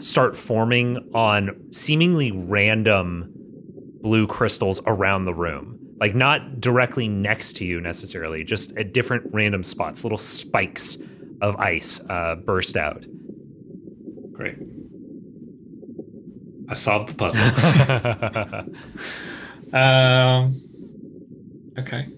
start 0.00 0.36
forming 0.36 0.98
on 1.14 1.72
seemingly 1.72 2.32
random 2.32 3.30
blue 4.00 4.26
crystals 4.26 4.82
around 4.86 5.24
the 5.24 5.34
room. 5.34 5.78
Like 6.00 6.14
not 6.14 6.60
directly 6.60 7.08
next 7.08 7.54
to 7.58 7.64
you 7.64 7.80
necessarily, 7.80 8.44
just 8.44 8.76
at 8.76 8.92
different 8.92 9.30
random 9.32 9.62
spots. 9.62 10.04
Little 10.04 10.18
spikes 10.18 10.98
of 11.40 11.56
ice 11.56 12.00
uh, 12.10 12.36
burst 12.36 12.76
out. 12.76 13.06
great. 14.32 14.56
I 16.68 16.74
solved 16.74 17.10
the 17.10 17.14
puzzle. 17.14 17.44
um 19.80 20.60
okay. 21.78 22.08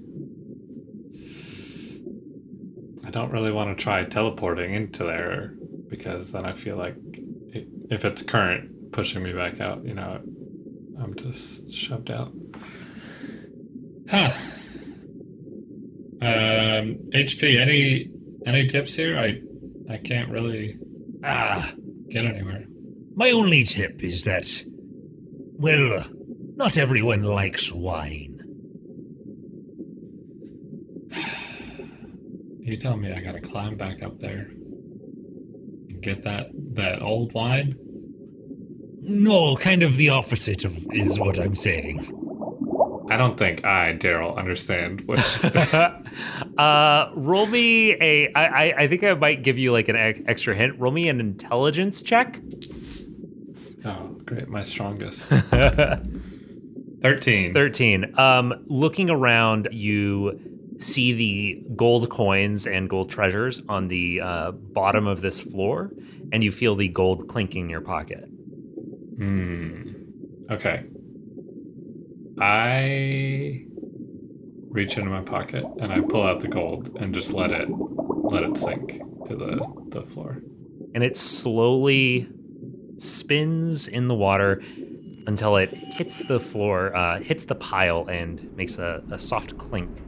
I 3.06 3.10
don't 3.10 3.30
really 3.30 3.52
want 3.52 3.76
to 3.76 3.82
try 3.82 4.04
teleporting 4.04 4.74
into 4.74 5.04
there 5.04 5.54
because 5.88 6.32
then 6.32 6.44
I 6.44 6.52
feel 6.54 6.76
like 6.76 6.96
it, 7.52 7.68
if 7.90 8.04
it's 8.04 8.22
current 8.22 8.90
pushing 8.92 9.22
me 9.22 9.32
back 9.32 9.60
out, 9.60 9.84
you 9.84 9.94
know, 9.94 10.20
I'm 11.00 11.14
just 11.14 11.72
shoved 11.72 12.10
out. 12.10 12.32
Huh. 14.10 14.32
Um, 16.22 16.96
HP. 17.12 17.60
Any 17.60 18.08
any 18.46 18.66
tips 18.66 18.94
here? 18.96 19.18
I 19.18 19.38
I 19.92 19.98
can't 19.98 20.30
really 20.30 20.78
Ah, 21.22 21.70
get 22.08 22.24
anywhere. 22.24 22.64
my 23.14 23.30
only 23.32 23.64
tip 23.64 24.02
is 24.02 24.24
that, 24.24 24.46
well, 25.58 26.04
not 26.56 26.78
everyone 26.78 27.22
likes 27.22 27.70
wine. 27.70 28.35
You 32.66 32.76
tell 32.76 32.96
me 32.96 33.12
I 33.12 33.20
gotta 33.20 33.40
climb 33.40 33.76
back 33.76 34.02
up 34.02 34.18
there 34.18 34.48
and 35.88 36.00
get 36.00 36.24
that 36.24 36.48
that 36.74 37.00
old 37.00 37.32
wine. 37.32 37.76
No, 39.02 39.54
kind 39.54 39.84
of 39.84 39.94
the 39.96 40.08
opposite 40.08 40.64
of 40.64 40.76
is 40.90 41.16
what 41.16 41.38
I'm 41.38 41.54
saying. 41.54 42.12
I 43.08 43.16
don't 43.16 43.38
think 43.38 43.64
I, 43.64 43.94
Daryl, 43.96 44.36
understand 44.36 45.02
what. 45.02 45.20
uh, 46.58 47.10
roll 47.14 47.46
me 47.46 47.92
a. 48.00 48.32
I, 48.34 48.46
I 48.46 48.74
I 48.78 48.88
think 48.88 49.04
I 49.04 49.14
might 49.14 49.44
give 49.44 49.60
you 49.60 49.70
like 49.70 49.88
an 49.88 49.94
ex- 49.94 50.20
extra 50.26 50.56
hint. 50.56 50.80
Roll 50.80 50.90
me 50.90 51.08
an 51.08 51.20
intelligence 51.20 52.02
check. 52.02 52.40
oh, 53.84 54.08
great! 54.24 54.48
My 54.48 54.64
strongest. 54.64 55.28
Thirteen. 57.00 57.52
13. 57.52 58.18
Um, 58.18 58.64
looking 58.66 59.08
around, 59.08 59.68
you 59.70 60.55
see 60.78 61.12
the 61.12 61.66
gold 61.74 62.10
coins 62.10 62.66
and 62.66 62.88
gold 62.88 63.10
treasures 63.10 63.62
on 63.68 63.88
the 63.88 64.20
uh, 64.20 64.52
bottom 64.52 65.06
of 65.06 65.20
this 65.20 65.40
floor, 65.40 65.90
and 66.32 66.44
you 66.44 66.52
feel 66.52 66.74
the 66.74 66.88
gold 66.88 67.28
clinking 67.28 67.64
in 67.64 67.70
your 67.70 67.80
pocket. 67.80 68.24
Hmm. 69.18 69.92
Okay. 70.50 70.84
I 72.38 73.64
reach 74.68 74.98
into 74.98 75.08
my 75.08 75.22
pocket 75.22 75.64
and 75.80 75.90
I 75.90 76.00
pull 76.00 76.22
out 76.22 76.40
the 76.40 76.48
gold 76.48 76.94
and 77.00 77.14
just 77.14 77.32
let 77.32 77.50
it 77.50 77.66
let 77.70 78.42
it 78.42 78.56
sink 78.58 79.00
to 79.26 79.34
the 79.34 79.66
the 79.88 80.02
floor. 80.02 80.42
And 80.94 81.02
it 81.02 81.16
slowly 81.16 82.28
spins 82.98 83.88
in 83.88 84.08
the 84.08 84.14
water 84.14 84.62
until 85.26 85.56
it 85.56 85.70
hits 85.70 86.22
the 86.22 86.38
floor, 86.38 86.94
uh, 86.94 87.20
hits 87.20 87.44
the 87.46 87.54
pile, 87.54 88.06
and 88.06 88.54
makes 88.56 88.78
a, 88.78 89.02
a 89.10 89.18
soft 89.18 89.58
clink. 89.58 90.00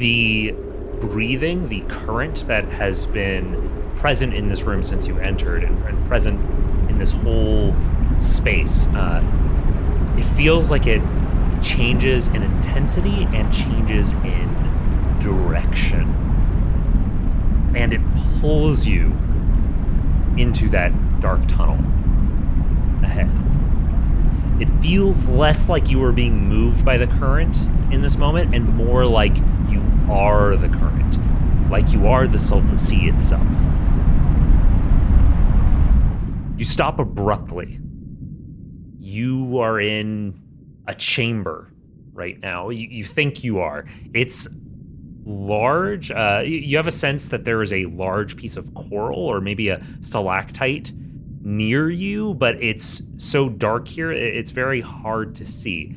The 0.00 0.54
breathing, 0.98 1.68
the 1.68 1.82
current 1.82 2.46
that 2.46 2.64
has 2.64 3.06
been 3.06 3.92
present 3.96 4.32
in 4.32 4.48
this 4.48 4.62
room 4.62 4.82
since 4.82 5.06
you 5.06 5.18
entered 5.18 5.62
and, 5.62 5.78
and 5.82 6.06
present 6.06 6.40
in 6.88 6.96
this 6.96 7.12
whole 7.12 7.76
space, 8.16 8.86
uh, 8.94 9.22
it 10.16 10.24
feels 10.24 10.70
like 10.70 10.86
it 10.86 11.02
changes 11.60 12.28
in 12.28 12.42
intensity 12.42 13.28
and 13.34 13.52
changes 13.52 14.14
in 14.14 15.18
direction. 15.20 16.08
And 17.76 17.92
it 17.92 18.00
pulls 18.40 18.86
you 18.86 19.08
into 20.38 20.70
that 20.70 21.20
dark 21.20 21.44
tunnel 21.46 21.76
ahead. 23.04 23.28
It 24.62 24.70
feels 24.80 25.28
less 25.28 25.68
like 25.68 25.90
you 25.90 26.02
are 26.04 26.12
being 26.12 26.48
moved 26.48 26.86
by 26.86 26.96
the 26.96 27.06
current 27.06 27.54
in 27.92 28.00
this 28.00 28.16
moment 28.16 28.54
and 28.54 28.68
more 28.76 29.06
like 29.06 29.36
you 29.68 29.82
are 30.10 30.56
the 30.56 30.68
current, 30.68 31.18
like 31.70 31.92
you 31.92 32.06
are 32.06 32.26
the 32.26 32.38
Sultan 32.38 32.78
Sea 32.78 33.06
itself. 33.06 33.46
You 36.56 36.64
stop 36.64 36.98
abruptly. 36.98 37.78
You 38.98 39.58
are 39.58 39.80
in 39.80 40.40
a 40.86 40.94
chamber 40.94 41.72
right 42.12 42.38
now. 42.40 42.68
You, 42.68 42.86
you 42.88 43.04
think 43.04 43.42
you 43.42 43.60
are. 43.60 43.86
It's 44.12 44.48
large. 45.24 46.10
Uh, 46.10 46.42
you 46.44 46.76
have 46.76 46.86
a 46.86 46.92
sense 46.92 47.28
that 47.28 47.44
there 47.44 47.62
is 47.62 47.72
a 47.72 47.86
large 47.86 48.36
piece 48.36 48.56
of 48.56 48.74
coral 48.74 49.18
or 49.18 49.40
maybe 49.40 49.68
a 49.68 49.82
stalactite 50.00 50.92
near 51.42 51.88
you, 51.88 52.34
but 52.34 52.62
it's 52.62 53.02
so 53.16 53.48
dark 53.48 53.88
here, 53.88 54.12
it's 54.12 54.50
very 54.50 54.80
hard 54.80 55.34
to 55.36 55.46
see. 55.46 55.94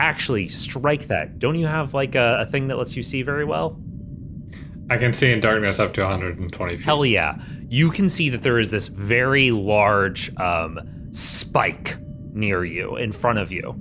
Actually, 0.00 0.48
strike 0.48 1.06
that. 1.06 1.38
Don't 1.38 1.56
you 1.58 1.66
have 1.66 1.94
like 1.94 2.14
a, 2.14 2.38
a 2.40 2.46
thing 2.46 2.68
that 2.68 2.76
lets 2.76 2.96
you 2.96 3.02
see 3.02 3.22
very 3.22 3.44
well? 3.44 3.80
I 4.90 4.96
can 4.96 5.12
see 5.12 5.30
in 5.30 5.40
darkness 5.40 5.78
up 5.78 5.92
to 5.94 6.02
120 6.02 6.76
feet. 6.76 6.84
Hell 6.84 7.04
yeah. 7.04 7.40
You 7.68 7.90
can 7.90 8.08
see 8.08 8.30
that 8.30 8.42
there 8.42 8.58
is 8.58 8.70
this 8.70 8.88
very 8.88 9.50
large 9.50 10.34
um, 10.38 10.78
spike 11.10 11.96
near 12.32 12.64
you, 12.64 12.96
in 12.96 13.12
front 13.12 13.38
of 13.38 13.52
you. 13.52 13.78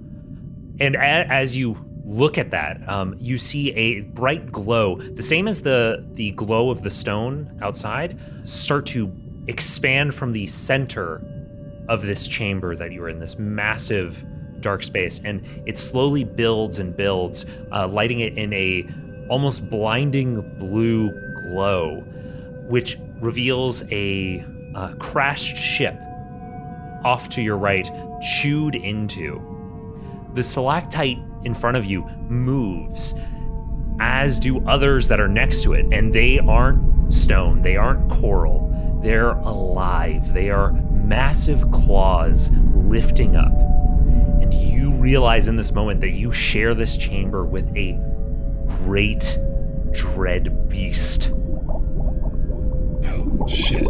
And 0.80 0.96
a- 0.96 1.32
as 1.32 1.56
you 1.56 1.78
look 2.04 2.38
at 2.38 2.52
that, 2.52 2.88
um, 2.90 3.16
you 3.20 3.38
see 3.38 3.72
a 3.74 4.02
bright 4.02 4.52
glow, 4.52 4.98
the 4.98 5.22
same 5.22 5.48
as 5.48 5.62
the, 5.62 6.06
the 6.14 6.32
glow 6.32 6.70
of 6.70 6.84
the 6.84 6.90
stone 6.90 7.58
outside, 7.62 8.20
start 8.44 8.86
to 8.88 9.14
expand 9.48 10.14
from 10.14 10.34
the 10.34 10.48
center 10.48 11.22
of 11.88 12.02
this 12.02 12.28
chamber 12.28 12.76
that 12.76 12.92
you're 12.92 13.08
in, 13.08 13.20
this 13.20 13.40
massive 13.40 14.26
dark 14.62 14.84
space. 14.84 15.22
And 15.24 15.42
it 15.66 15.78
slowly 15.78 16.24
builds 16.24 16.80
and 16.80 16.96
builds, 16.96 17.46
uh, 17.72 17.88
lighting 17.88 18.20
it 18.20 18.38
in 18.38 18.54
a 18.54 18.88
almost 19.30 19.70
blinding 19.70 20.42
blue 20.58 21.12
glow, 21.34 22.02
which 22.68 22.98
reveals 23.20 23.84
a 23.92 24.44
uh, 24.76 24.94
crashed 25.00 25.58
ship 25.58 25.96
off 27.04 27.30
to 27.30 27.42
your 27.42 27.58
right, 27.58 27.90
chewed 28.22 28.76
into. 28.76 29.42
The 30.34 30.44
stalactite 30.44 31.20
in 31.44 31.54
front 31.54 31.78
of 31.78 31.86
you 31.86 32.06
moves, 32.30 33.16
as 34.00 34.40
do 34.40 34.64
others 34.66 35.08
that 35.08 35.20
are 35.20 35.28
next 35.28 35.64
to 35.64 35.74
it, 35.74 35.86
and 35.92 36.14
they 36.14 36.40
aren't 36.40 37.14
stone, 37.14 37.62
they 37.62 37.78
aren't 37.78 38.10
coral, 38.12 38.68
they're 39.02 39.32
alive. 39.32 40.34
They 40.34 40.50
are 40.50 40.74
massive 40.74 41.72
claws 41.72 42.52
lifting 42.74 43.36
up. 43.36 43.54
And 44.48 44.54
you 44.54 44.94
realize 44.94 45.48
in 45.50 45.58
this 45.58 45.74
moment 45.74 46.00
that 46.02 46.12
you 46.12 46.32
share 46.32 46.74
this 46.74 46.96
chamber 46.96 47.44
with 47.44 47.76
a 47.76 48.00
great 48.66 49.38
dread 49.92 50.70
beast. 50.70 51.32
Oh, 53.06 53.46
shit. 53.48 53.88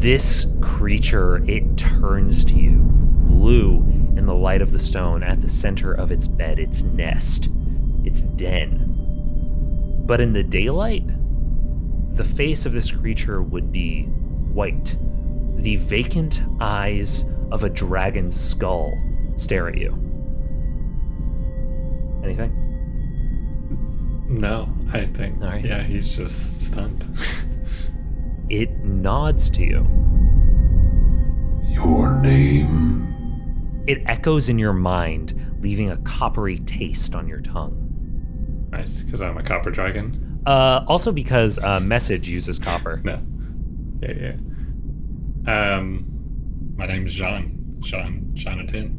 This 0.00 0.46
creature, 0.60 1.44
it 1.46 1.76
turns 1.76 2.44
to 2.46 2.58
you, 2.58 2.78
blue 2.78 3.80
in 4.16 4.26
the 4.26 4.34
light 4.34 4.62
of 4.62 4.70
the 4.70 4.78
stone 4.78 5.22
at 5.24 5.40
the 5.40 5.48
center 5.48 5.92
of 5.92 6.12
its 6.12 6.28
bed, 6.28 6.58
its 6.58 6.84
nest, 6.84 7.48
its 8.04 8.22
den. 8.22 8.86
But 10.06 10.20
in 10.20 10.32
the 10.32 10.44
daylight, 10.44 11.04
the 12.16 12.24
face 12.24 12.64
of 12.64 12.72
this 12.72 12.92
creature 12.92 13.42
would 13.42 13.72
be 13.72 14.04
white. 14.04 14.96
The 15.56 15.76
vacant 15.76 16.42
eyes 16.60 17.24
of 17.52 17.64
a 17.64 17.70
dragon's 17.70 18.38
skull 18.38 18.96
stare 19.36 19.68
at 19.68 19.76
you. 19.78 19.92
Anything? 22.24 22.56
No, 24.28 24.68
I 24.92 25.06
think. 25.06 25.42
All 25.42 25.48
right. 25.48 25.64
Yeah, 25.64 25.82
he's 25.82 26.16
just 26.16 26.60
stunned. 26.62 27.06
It 28.50 28.84
nods 28.84 29.48
to 29.50 29.62
you. 29.62 29.86
Your 31.68 32.20
name? 32.20 33.84
It 33.86 34.02
echoes 34.06 34.48
in 34.48 34.58
your 34.58 34.72
mind, 34.72 35.40
leaving 35.60 35.88
a 35.92 35.96
coppery 35.98 36.58
taste 36.58 37.14
on 37.14 37.28
your 37.28 37.38
tongue. 37.38 38.66
nice, 38.72 39.04
because 39.04 39.22
I'm 39.22 39.38
a 39.38 39.42
copper 39.44 39.70
dragon. 39.70 40.42
Uh, 40.46 40.84
also 40.88 41.12
because 41.12 41.60
uh, 41.60 41.78
message 41.78 42.26
uses 42.28 42.58
copper. 42.58 43.00
No. 43.04 43.22
Yeah, 44.02 44.32
yeah. 45.46 45.76
Um, 45.76 46.09
my 46.80 46.86
name's 46.86 47.12
John. 47.14 47.76
John 47.80 48.30
Jonathan. 48.32 48.96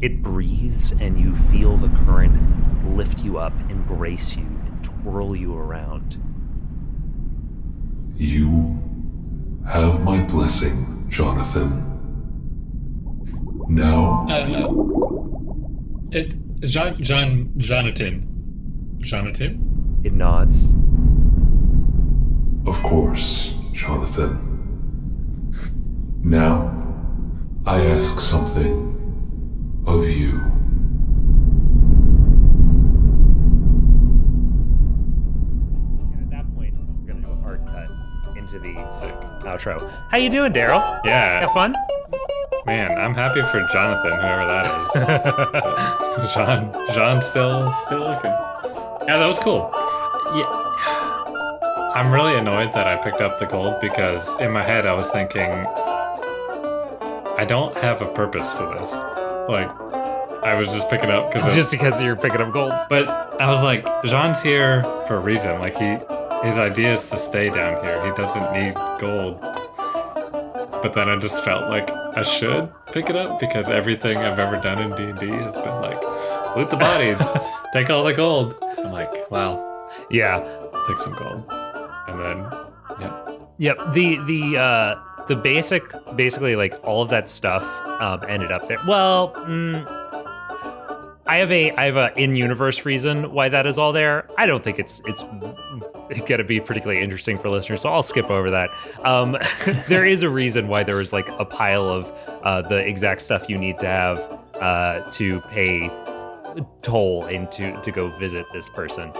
It 0.00 0.22
breathes, 0.22 0.92
and 0.92 1.20
you 1.20 1.34
feel 1.34 1.76
the 1.76 1.88
current 2.04 2.36
lift 2.96 3.24
you 3.24 3.36
up, 3.38 3.52
embrace 3.68 4.36
you, 4.36 4.44
and 4.44 4.84
twirl 4.84 5.34
you 5.34 5.56
around. 5.56 6.22
You 8.16 8.78
have 9.68 10.04
my 10.04 10.22
blessing, 10.22 11.06
Jonathan. 11.08 11.84
Now, 13.68 14.26
Uh, 14.28 14.68
it 16.12 16.36
John 16.60 16.94
John 16.94 17.52
Jonathan. 17.56 18.96
Jonathan. 18.98 19.98
It 20.04 20.12
nods. 20.12 20.72
of 22.66 22.80
course, 22.84 23.54
Jonathan. 23.72 24.38
Now, 26.22 26.79
I 27.66 27.84
ask 27.86 28.20
something 28.20 28.88
of 29.86 30.08
you. 30.08 30.40
And 36.12 36.20
at 36.22 36.30
that 36.30 36.54
point, 36.54 36.74
we're 36.78 37.12
gonna 37.12 37.26
do 37.26 37.32
a 37.32 37.36
hard 37.36 37.66
cut 37.66 37.88
into 38.36 38.58
the 38.58 38.74
Sick. 38.98 39.14
outro. 39.44 39.90
How 40.10 40.16
you 40.18 40.30
doing, 40.30 40.52
Daryl? 40.52 40.98
Yeah. 41.04 41.40
Have 41.40 41.52
fun? 41.52 41.74
Man, 42.66 42.98
I'm 42.98 43.14
happy 43.14 43.42
for 43.42 43.66
Jonathan, 43.72 44.12
whoever 44.12 44.46
that 44.46 44.66
is. 46.18 46.32
John, 46.34 46.72
John's 46.94 47.26
still 47.26 47.72
still 47.86 48.00
looking. 48.00 48.30
Yeah, 49.06 49.18
that 49.18 49.26
was 49.26 49.38
cool. 49.40 49.70
Yeah, 50.34 50.44
I'm 51.94 52.12
really 52.12 52.36
annoyed 52.36 52.72
that 52.74 52.86
I 52.86 52.96
picked 52.96 53.20
up 53.20 53.38
the 53.38 53.46
gold 53.46 53.80
because 53.80 54.38
in 54.40 54.50
my 54.52 54.62
head 54.62 54.86
I 54.86 54.92
was 54.92 55.08
thinking, 55.10 55.64
I 57.40 57.46
don't 57.46 57.74
have 57.78 58.02
a 58.02 58.06
purpose 58.12 58.52
for 58.52 58.66
this. 58.78 58.92
Like, 59.48 59.70
I 60.44 60.54
was 60.58 60.68
just 60.68 60.90
picking 60.90 61.08
up 61.10 61.32
because 61.32 61.54
Just 61.54 61.72
because 61.72 62.02
you're 62.02 62.14
picking 62.14 62.42
up 62.42 62.52
gold. 62.52 62.70
But 62.90 63.08
I 63.40 63.48
was 63.48 63.62
like, 63.62 63.86
Jean's 64.04 64.42
here 64.42 64.82
for 65.06 65.16
a 65.16 65.20
reason. 65.20 65.58
Like 65.58 65.74
he, 65.74 65.96
his 66.46 66.58
idea 66.58 66.92
is 66.92 67.08
to 67.08 67.16
stay 67.16 67.48
down 67.48 67.82
here. 67.82 68.04
He 68.04 68.10
doesn't 68.12 68.52
need 68.52 68.74
gold. 69.00 69.40
But 69.40 70.92
then 70.92 71.08
I 71.08 71.16
just 71.18 71.42
felt 71.42 71.70
like 71.70 71.90
I 71.90 72.20
should 72.20 72.70
pick 72.92 73.08
it 73.08 73.16
up 73.16 73.40
because 73.40 73.70
everything 73.70 74.18
I've 74.18 74.38
ever 74.38 74.58
done 74.60 74.78
in 74.78 74.90
D 74.94 75.04
and 75.04 75.18
D 75.18 75.26
has 75.28 75.56
been 75.56 75.80
like, 75.80 76.56
loot 76.56 76.68
the 76.68 76.76
bodies, 76.76 77.18
take 77.72 77.88
all 77.88 78.04
the 78.04 78.12
gold. 78.12 78.54
I'm 78.78 78.92
like, 78.92 79.30
wow, 79.30 79.88
Yeah. 80.10 80.40
take 80.86 80.98
some 80.98 81.14
gold, 81.14 81.42
and 82.06 82.20
then 82.20 82.36
yeah, 83.00 83.34
Yep. 83.58 83.92
The 83.94 84.18
the 84.26 84.58
uh 84.58 84.94
the 85.30 85.36
basic 85.36 85.84
basically 86.16 86.56
like 86.56 86.74
all 86.82 87.02
of 87.02 87.08
that 87.08 87.28
stuff 87.28 87.64
um 88.00 88.20
ended 88.28 88.50
up 88.50 88.66
there. 88.66 88.78
Well, 88.84 89.32
mm, 89.34 89.86
I 91.28 91.36
have 91.36 91.52
a 91.52 91.70
I 91.76 91.84
have 91.86 91.96
a 91.96 92.12
in-universe 92.20 92.84
reason 92.84 93.32
why 93.32 93.48
that 93.48 93.64
is 93.64 93.78
all 93.78 93.92
there. 93.92 94.28
I 94.36 94.46
don't 94.46 94.62
think 94.64 94.80
it's 94.80 95.00
it's 95.06 95.22
gonna 96.26 96.42
be 96.42 96.58
particularly 96.58 97.00
interesting 97.00 97.38
for 97.38 97.48
listeners, 97.48 97.82
so 97.82 97.90
I'll 97.90 98.02
skip 98.02 98.28
over 98.28 98.50
that. 98.50 98.70
Um, 99.04 99.36
there 99.88 100.04
is 100.04 100.24
a 100.24 100.28
reason 100.28 100.66
why 100.66 100.82
there 100.82 101.00
is 101.00 101.12
like 101.12 101.28
a 101.38 101.44
pile 101.44 101.88
of 101.88 102.12
uh, 102.42 102.62
the 102.62 102.78
exact 102.78 103.22
stuff 103.22 103.48
you 103.48 103.56
need 103.56 103.78
to 103.78 103.86
have 103.86 104.18
uh, 104.60 105.08
to 105.12 105.40
pay 105.42 105.88
toll 106.82 107.26
into 107.26 107.80
to 107.82 107.92
go 107.92 108.08
visit 108.08 108.46
this 108.52 108.68
person. 108.68 109.12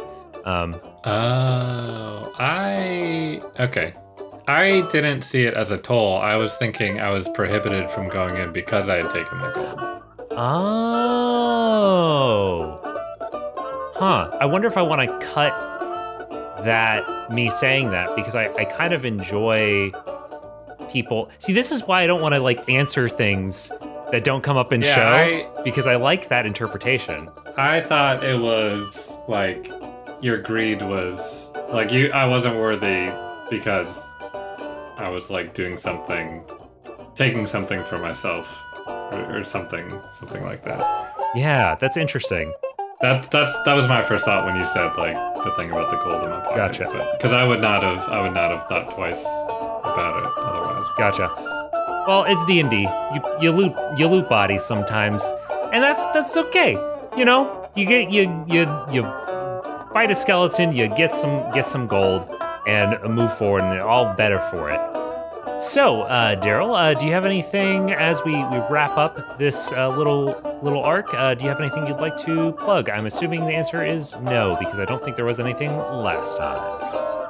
Um, 0.44 0.74
Oh, 1.04 2.32
I 2.38 3.40
okay. 3.58 3.94
I 4.50 4.80
didn't 4.90 5.22
see 5.22 5.44
it 5.44 5.54
as 5.54 5.70
a 5.70 5.78
toll. 5.78 6.16
I 6.18 6.34
was 6.36 6.54
thinking 6.56 7.00
I 7.00 7.10
was 7.10 7.28
prohibited 7.28 7.90
from 7.90 8.08
going 8.08 8.36
in 8.36 8.52
because 8.52 8.88
I 8.88 8.96
had 8.96 9.10
taken 9.10 9.38
the 9.38 9.50
gold. 9.52 10.02
Oh. 11.52 12.80
Huh. 13.94 14.30
I 14.40 14.46
wonder 14.46 14.66
if 14.66 14.76
I 14.76 14.82
want 14.82 15.08
to 15.08 15.26
cut 15.26 15.52
that, 16.64 17.30
me 17.30 17.48
saying 17.50 17.90
that, 17.90 18.14
because 18.16 18.34
I, 18.34 18.52
I 18.54 18.64
kind 18.64 18.92
of 18.92 19.04
enjoy 19.04 19.92
people. 20.90 21.30
See, 21.38 21.52
this 21.52 21.70
is 21.70 21.84
why 21.86 22.02
I 22.02 22.06
don't 22.06 22.20
want 22.20 22.34
to 22.34 22.40
like 22.40 22.68
answer 22.68 23.06
things 23.08 23.70
that 24.10 24.24
don't 24.24 24.42
come 24.42 24.56
up 24.56 24.72
in 24.72 24.82
Yeah, 24.82 24.94
show, 24.94 25.06
I- 25.58 25.62
because 25.62 25.86
I 25.86 25.94
like 25.96 26.28
that 26.28 26.44
interpretation. 26.46 27.28
I 27.56 27.80
thought 27.82 28.24
it 28.24 28.40
was 28.40 29.16
like 29.28 29.70
your 30.20 30.38
greed 30.38 30.82
was 30.82 31.52
like 31.72 31.92
you. 31.92 32.10
I 32.12 32.26
wasn't 32.26 32.56
worthy 32.56 33.10
because 33.50 34.09
I 35.00 35.08
was 35.08 35.30
like 35.30 35.54
doing 35.54 35.78
something, 35.78 36.44
taking 37.14 37.46
something 37.46 37.82
for 37.84 37.96
myself, 37.96 38.46
or, 38.86 39.38
or 39.38 39.44
something, 39.44 39.90
something 40.12 40.44
like 40.44 40.62
that. 40.64 41.14
Yeah, 41.34 41.74
that's 41.74 41.96
interesting. 41.96 42.52
That 43.00 43.30
that's 43.30 43.50
that 43.64 43.72
was 43.72 43.88
my 43.88 44.02
first 44.02 44.26
thought 44.26 44.44
when 44.44 44.56
you 44.56 44.66
said 44.66 44.94
like 44.96 45.16
the 45.42 45.50
thing 45.56 45.70
about 45.70 45.90
the 45.90 45.96
gold 46.04 46.22
in 46.22 46.28
my 46.28 46.40
pocket. 46.40 46.56
Gotcha. 46.56 47.12
Because 47.16 47.32
I 47.32 47.44
would 47.44 47.62
not 47.62 47.82
have, 47.82 48.06
I 48.10 48.20
would 48.20 48.34
not 48.34 48.50
have 48.50 48.68
thought 48.68 48.90
twice 48.90 49.24
about 49.24 50.22
it 50.22 50.30
otherwise. 50.36 50.86
Gotcha. 50.98 51.30
Well, 52.06 52.24
it's 52.24 52.44
D 52.44 52.60
and 52.60 52.70
D. 52.70 52.82
You 53.14 53.22
you 53.40 53.50
loot 53.52 53.72
you 53.96 54.06
loot 54.06 54.28
bodies 54.28 54.62
sometimes, 54.62 55.32
and 55.72 55.82
that's 55.82 56.08
that's 56.08 56.36
okay. 56.36 56.72
You 57.16 57.24
know, 57.24 57.70
you 57.74 57.86
get 57.86 58.12
you 58.12 58.44
you 58.46 58.68
you 58.92 59.02
fight 59.94 60.10
a 60.10 60.14
skeleton, 60.14 60.74
you 60.74 60.88
get 60.88 61.10
some 61.10 61.50
get 61.52 61.64
some 61.64 61.86
gold, 61.86 62.28
and 62.66 62.98
move 63.14 63.32
forward, 63.36 63.62
and 63.62 63.80
all 63.80 64.14
better 64.14 64.38
for 64.38 64.70
it. 64.70 64.80
So, 65.62 66.02
uh, 66.02 66.40
Daryl, 66.40 66.74
uh, 66.74 66.94
do 66.94 67.04
you 67.04 67.12
have 67.12 67.26
anything 67.26 67.92
as 67.92 68.24
we, 68.24 68.32
we 68.32 68.58
wrap 68.70 68.96
up 68.96 69.36
this 69.36 69.72
uh, 69.72 69.90
little 69.90 70.40
little 70.62 70.82
arc? 70.82 71.12
Uh, 71.12 71.34
do 71.34 71.44
you 71.44 71.50
have 71.50 71.60
anything 71.60 71.86
you'd 71.86 71.98
like 72.00 72.16
to 72.18 72.52
plug? 72.52 72.88
I'm 72.88 73.04
assuming 73.04 73.40
the 73.40 73.52
answer 73.52 73.84
is 73.84 74.14
no, 74.20 74.56
because 74.58 74.78
I 74.80 74.86
don't 74.86 75.04
think 75.04 75.16
there 75.16 75.26
was 75.26 75.38
anything 75.38 75.76
last 75.76 76.38
time. 76.38 77.20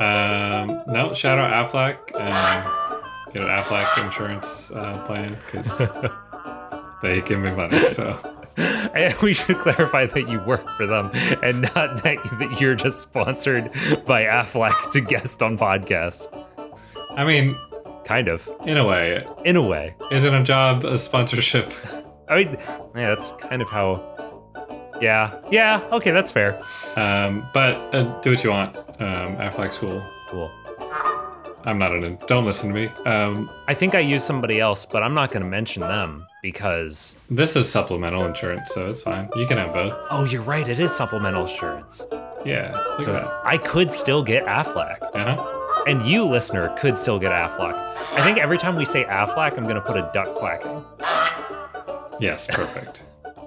Um, 0.00 0.82
no, 0.86 1.14
shout 1.14 1.38
out 1.38 1.70
Aflac 1.70 2.18
and 2.20 3.32
get 3.32 3.42
an 3.42 3.48
Aflac 3.48 4.04
insurance 4.04 4.70
uh, 4.72 5.02
plan 5.06 5.38
because 5.46 5.78
they 7.02 7.22
give 7.22 7.40
me 7.40 7.52
money. 7.52 7.78
So 7.78 8.18
And 8.94 9.14
we 9.22 9.34
should 9.34 9.58
clarify 9.58 10.06
that 10.06 10.28
you 10.28 10.40
work 10.40 10.68
for 10.76 10.86
them 10.86 11.10
and 11.42 11.62
not 11.62 12.02
that, 12.02 12.18
that 12.38 12.60
you're 12.60 12.74
just 12.74 13.00
sponsored 13.00 13.72
by 14.06 14.24
Aflac 14.24 14.90
to 14.90 15.00
guest 15.00 15.42
on 15.42 15.56
podcasts. 15.56 16.28
I 17.16 17.24
mean, 17.24 17.56
Kind 18.10 18.26
of, 18.26 18.50
in 18.66 18.76
a 18.76 18.84
way, 18.84 19.24
in 19.44 19.54
a 19.54 19.62
way. 19.62 19.94
isn't 20.10 20.34
a 20.34 20.42
job 20.42 20.84
a 20.84 20.98
sponsorship? 20.98 21.72
I 22.28 22.36
mean, 22.36 22.56
yeah, 22.96 23.14
that's 23.14 23.30
kind 23.32 23.62
of 23.62 23.68
how. 23.68 24.02
Yeah, 25.00 25.40
yeah, 25.50 25.88
okay, 25.92 26.10
that's 26.10 26.30
fair. 26.30 26.60
Um, 26.96 27.48
but 27.54 27.76
uh, 27.94 28.20
do 28.20 28.30
what 28.30 28.42
you 28.42 28.50
want. 28.50 28.76
Um, 28.76 29.36
Aflac's 29.36 29.78
cool. 29.78 30.02
Cool. 30.26 30.50
I'm 31.64 31.78
not 31.78 31.92
an. 31.92 32.18
Don't 32.26 32.44
listen 32.44 32.70
to 32.70 32.74
me. 32.74 32.86
Um, 33.06 33.48
I 33.68 33.74
think 33.74 33.94
I 33.94 34.00
used 34.00 34.26
somebody 34.26 34.58
else, 34.58 34.84
but 34.84 35.04
I'm 35.04 35.14
not 35.14 35.30
going 35.30 35.44
to 35.44 35.48
mention 35.48 35.82
them 35.82 36.26
because. 36.42 37.16
this 37.30 37.56
is 37.56 37.68
supplemental 37.70 38.24
insurance, 38.26 38.72
so 38.72 38.88
it's 38.88 39.02
fine. 39.02 39.28
You 39.36 39.46
can 39.46 39.58
have 39.58 39.72
both. 39.72 39.94
Oh, 40.10 40.24
you're 40.24 40.42
right. 40.42 40.66
It 40.68 40.80
is 40.80 40.94
supplemental 40.94 41.42
insurance. 41.42 42.06
Yeah. 42.44 42.72
So 42.98 43.40
I 43.44 43.58
could 43.58 43.92
still 43.92 44.22
get 44.22 44.46
Aflac. 44.46 45.00
that. 45.12 45.14
Uh-huh. 45.14 45.84
And 45.86 46.02
you, 46.02 46.24
listener, 46.26 46.74
could 46.78 46.96
still 46.98 47.18
get 47.18 47.32
Aflac. 47.32 47.74
I 48.12 48.22
think 48.24 48.38
every 48.38 48.58
time 48.58 48.76
we 48.76 48.84
say 48.84 49.04
Aflac, 49.04 49.56
I'm 49.56 49.64
going 49.64 49.76
to 49.76 49.80
put 49.82 49.96
a 49.96 50.10
duck 50.12 50.34
quacking. 50.34 50.84
Yes, 52.20 52.46
perfect. 52.46 53.02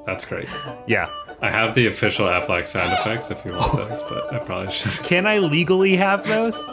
That's 0.05 0.25
great. 0.25 0.47
Yeah. 0.87 1.09
I 1.41 1.49
have 1.49 1.75
the 1.75 1.87
official 1.87 2.25
Aflac 2.27 2.67
sound 2.67 2.91
effects 2.93 3.29
if 3.31 3.45
you 3.45 3.51
want 3.51 3.71
those, 3.73 4.03
but 4.03 4.33
I 4.33 4.39
probably 4.39 4.71
should. 4.73 4.91
Can 5.03 5.25
I 5.27 5.37
legally 5.39 5.95
have 5.95 6.25
those? 6.27 6.69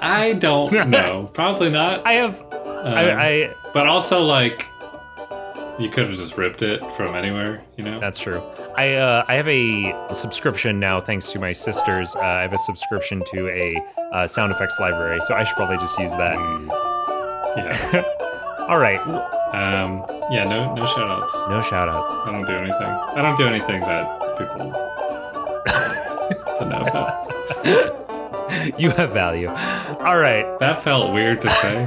I 0.00 0.32
don't 0.34 0.72
know. 0.90 1.30
Probably 1.32 1.70
not. 1.70 2.06
I 2.06 2.12
have. 2.14 2.40
Um, 2.52 2.94
I, 2.94 3.12
I. 3.44 3.54
but 3.74 3.86
also, 3.86 4.22
like, 4.22 4.66
you 5.78 5.88
could 5.88 6.06
have 6.08 6.16
just 6.16 6.36
ripped 6.38 6.62
it 6.62 6.80
from 6.92 7.14
anywhere, 7.14 7.62
you 7.76 7.84
know? 7.84 8.00
That's 8.00 8.20
true. 8.20 8.42
I 8.76 8.94
uh, 8.94 9.24
I 9.28 9.34
have 9.34 9.48
a 9.48 9.94
subscription 10.14 10.80
now, 10.80 11.00
thanks 11.00 11.32
to 11.32 11.38
my 11.38 11.52
sisters. 11.52 12.14
Uh, 12.16 12.20
I 12.20 12.42
have 12.42 12.52
a 12.52 12.58
subscription 12.58 13.22
to 13.32 13.48
a 13.48 13.82
uh, 14.12 14.26
sound 14.26 14.52
effects 14.52 14.78
library, 14.80 15.20
so 15.20 15.34
I 15.34 15.44
should 15.44 15.56
probably 15.56 15.76
just 15.78 15.98
use 15.98 16.12
that. 16.16 16.36
yeah. 17.56 18.02
All 18.68 18.78
right. 18.78 19.00
Um, 19.54 20.04
yeah, 20.30 20.44
no 20.44 20.74
no 20.74 20.86
shout 20.86 21.08
outs. 21.08 21.34
No 21.48 21.60
shout 21.60 21.88
outs. 21.88 22.10
I 22.12 22.32
don't 22.32 22.46
do 22.46 22.52
anything. 22.52 22.82
I 22.82 23.22
don't 23.22 23.36
do 23.36 23.46
anything 23.46 23.80
that 23.82 24.38
people 24.38 24.56
know 24.58 24.92
about. 26.60 27.32
You 28.78 28.90
have 28.90 29.10
value. 29.12 29.48
All 29.48 30.18
right. 30.18 30.44
That 30.60 30.80
felt 30.82 31.12
weird 31.12 31.42
to 31.42 31.50
say. 31.50 31.86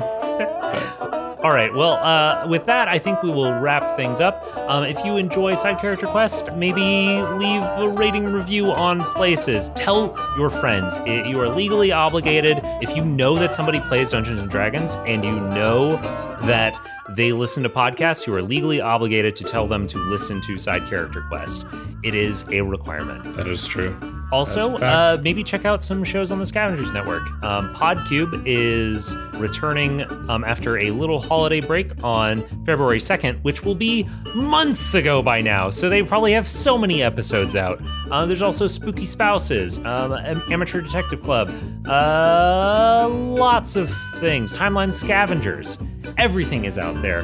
All 1.42 1.52
right. 1.52 1.74
Well, 1.74 1.94
uh, 1.94 2.46
with 2.50 2.66
that, 2.66 2.90
I 2.90 3.00
think 3.00 3.24
we 3.24 3.30
will 3.30 3.54
wrap 3.62 3.90
things 3.92 4.20
up. 4.20 4.44
Um, 4.58 4.84
if 4.84 5.06
you 5.06 5.16
enjoy 5.16 5.54
Side 5.54 5.80
Character 5.80 6.06
Quest, 6.06 6.52
maybe 6.54 6.82
leave 6.82 7.62
a 7.62 7.88
rating 7.98 8.26
review 8.26 8.74
on 8.74 9.00
places. 9.14 9.70
Tell 9.70 10.14
your 10.36 10.50
friends. 10.50 11.00
You 11.06 11.40
are 11.40 11.48
legally 11.48 11.94
obligated. 11.94 12.60
If 12.82 12.94
you 12.94 13.06
know 13.06 13.36
that 13.36 13.56
somebody 13.56 13.80
plays 13.80 14.12
Dungeons 14.12 14.42
and 14.42 14.52
Dragons 14.52 14.96
and 15.08 15.24
you 15.24 15.32
know 15.32 15.96
that 16.42 16.78
they 17.12 17.32
listen 17.32 17.64
to 17.64 17.70
podcasts, 17.70 18.28
you 18.28 18.36
are 18.36 18.42
legally 18.42 18.82
obligated 18.82 19.38
to 19.38 19.46
tell 19.46 19.66
them 19.66 19.88
to 19.88 19.98
listen 19.98 20.42
to 20.42 20.58
Side 20.58 20.88
Character 20.88 21.22
Quest. 21.22 21.66
It 22.04 22.16
is 22.16 22.44
a 22.52 22.62
requirement. 22.62 23.36
that 23.38 23.48
is 23.48 23.66
true. 23.66 24.19
Also, 24.32 24.70
That's 24.70 24.76
a 24.76 24.80
fact. 24.80 25.20
uh, 25.20 25.22
maybe 25.24 25.44
check 25.44 25.66
out 25.66 25.82
some 25.82 26.04
shows 26.04 26.32
on 26.32 26.38
the 26.40 26.46
Scavengers 26.46 26.92
Network. 26.94 27.24
Um, 27.44 27.74
Podcube 27.74 28.44
is 28.46 29.16
returning 29.36 30.04
um, 30.30 30.44
after 30.44 30.78
a 30.78 30.92
little 30.92 31.20
holiday 31.20 31.62
break 31.62 31.92
on 32.04 32.42
February 32.66 33.00
2nd, 33.00 33.42
which 33.42 33.64
will 33.66 33.74
be 33.76 34.08
months 34.36 34.94
ago 34.94 35.24
by 35.24 35.42
now. 35.42 35.70
So 35.70 35.90
they 35.90 36.04
probably 36.04 36.34
have 36.34 36.48
so 36.48 36.78
many 36.78 37.02
episodes 37.02 37.56
out. 37.56 37.82
Uh, 38.12 38.26
there's 38.28 38.42
also 38.44 38.68
Spooky 38.68 39.06
Spouses, 39.06 39.80
um, 39.80 40.14
Amateur 40.52 40.82
Detective 40.82 41.24
Club, 41.24 41.50
uh, 41.88 43.08
lots 43.10 43.76
of 43.76 43.90
things. 44.18 44.56
Timeline 44.56 44.94
Scavengers. 44.94 45.78
Everything 46.18 46.66
is 46.66 46.78
out 46.78 47.02
there 47.02 47.22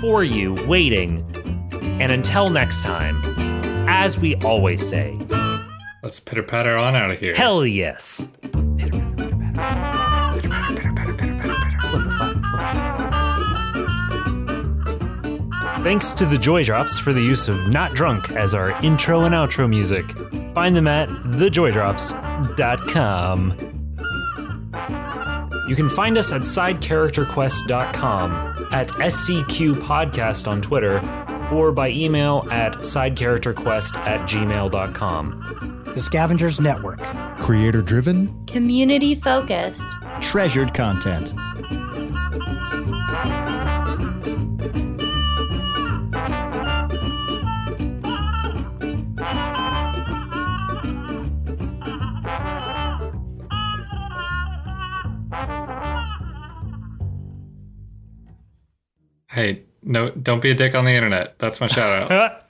for 0.00 0.24
you, 0.24 0.54
waiting. 0.66 1.24
And 2.00 2.10
until 2.10 2.48
next 2.48 2.82
time, 2.82 3.20
as 3.88 4.18
we 4.18 4.34
always 4.36 4.86
say, 4.86 5.16
Let's 6.02 6.18
pitter 6.18 6.42
patter 6.42 6.76
on 6.76 6.96
out 6.96 7.10
of 7.10 7.18
here. 7.18 7.34
Hell 7.34 7.66
yes. 7.66 8.26
Thanks 15.82 16.12
to 16.12 16.26
the 16.26 16.36
Joy 16.38 16.62
Drops 16.64 16.98
for 16.98 17.12
the 17.14 17.22
use 17.22 17.48
of 17.48 17.68
Not 17.68 17.94
Drunk 17.94 18.30
as 18.32 18.54
our 18.54 18.70
intro 18.84 19.24
and 19.24 19.34
outro 19.34 19.66
music. 19.68 20.10
Find 20.54 20.76
them 20.76 20.86
at 20.86 21.08
thejoydrops.com. 21.08 23.56
You 25.68 25.76
can 25.76 25.88
find 25.88 26.18
us 26.18 26.32
at 26.32 26.42
sidecharacterquest.com, 26.42 28.68
at 28.72 28.88
SCQ 28.88 29.74
Podcast 29.76 30.46
on 30.46 30.60
Twitter, 30.60 30.98
or 31.52 31.72
by 31.72 31.88
email 31.90 32.46
at 32.50 32.74
sidecharacterquest 32.74 33.96
at 33.96 34.28
gmail.com. 34.28 35.69
The 35.94 36.00
Scavengers 36.00 36.60
Network. 36.60 37.00
Creator 37.38 37.82
driven, 37.82 38.46
Community 38.46 39.14
focused. 39.16 39.88
Treasured 40.20 40.72
content. 40.72 41.34
Hey, 59.28 59.64
no, 59.82 60.10
don't 60.10 60.40
be 60.40 60.50
a 60.50 60.54
dick 60.54 60.74
on 60.74 60.84
the 60.84 60.92
internet. 60.92 61.38
That's 61.38 61.60
my 61.60 61.66
shout 61.66 62.12
out. 62.12 62.44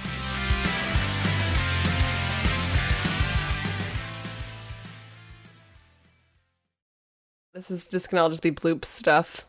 This 7.53 7.69
is 7.69 7.87
just 7.87 8.09
gonna 8.09 8.23
all 8.23 8.29
just 8.29 8.41
be 8.43 8.51
bloop 8.51 8.85
stuff. 8.85 9.45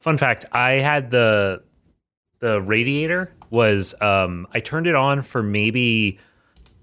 Fun 0.00 0.18
fact: 0.18 0.44
I 0.52 0.72
had 0.72 1.10
the 1.10 1.62
the 2.40 2.60
radiator 2.60 3.32
was 3.50 3.94
um 4.00 4.46
I 4.52 4.60
turned 4.60 4.86
it 4.86 4.94
on 4.94 5.22
for 5.22 5.42
maybe 5.42 6.18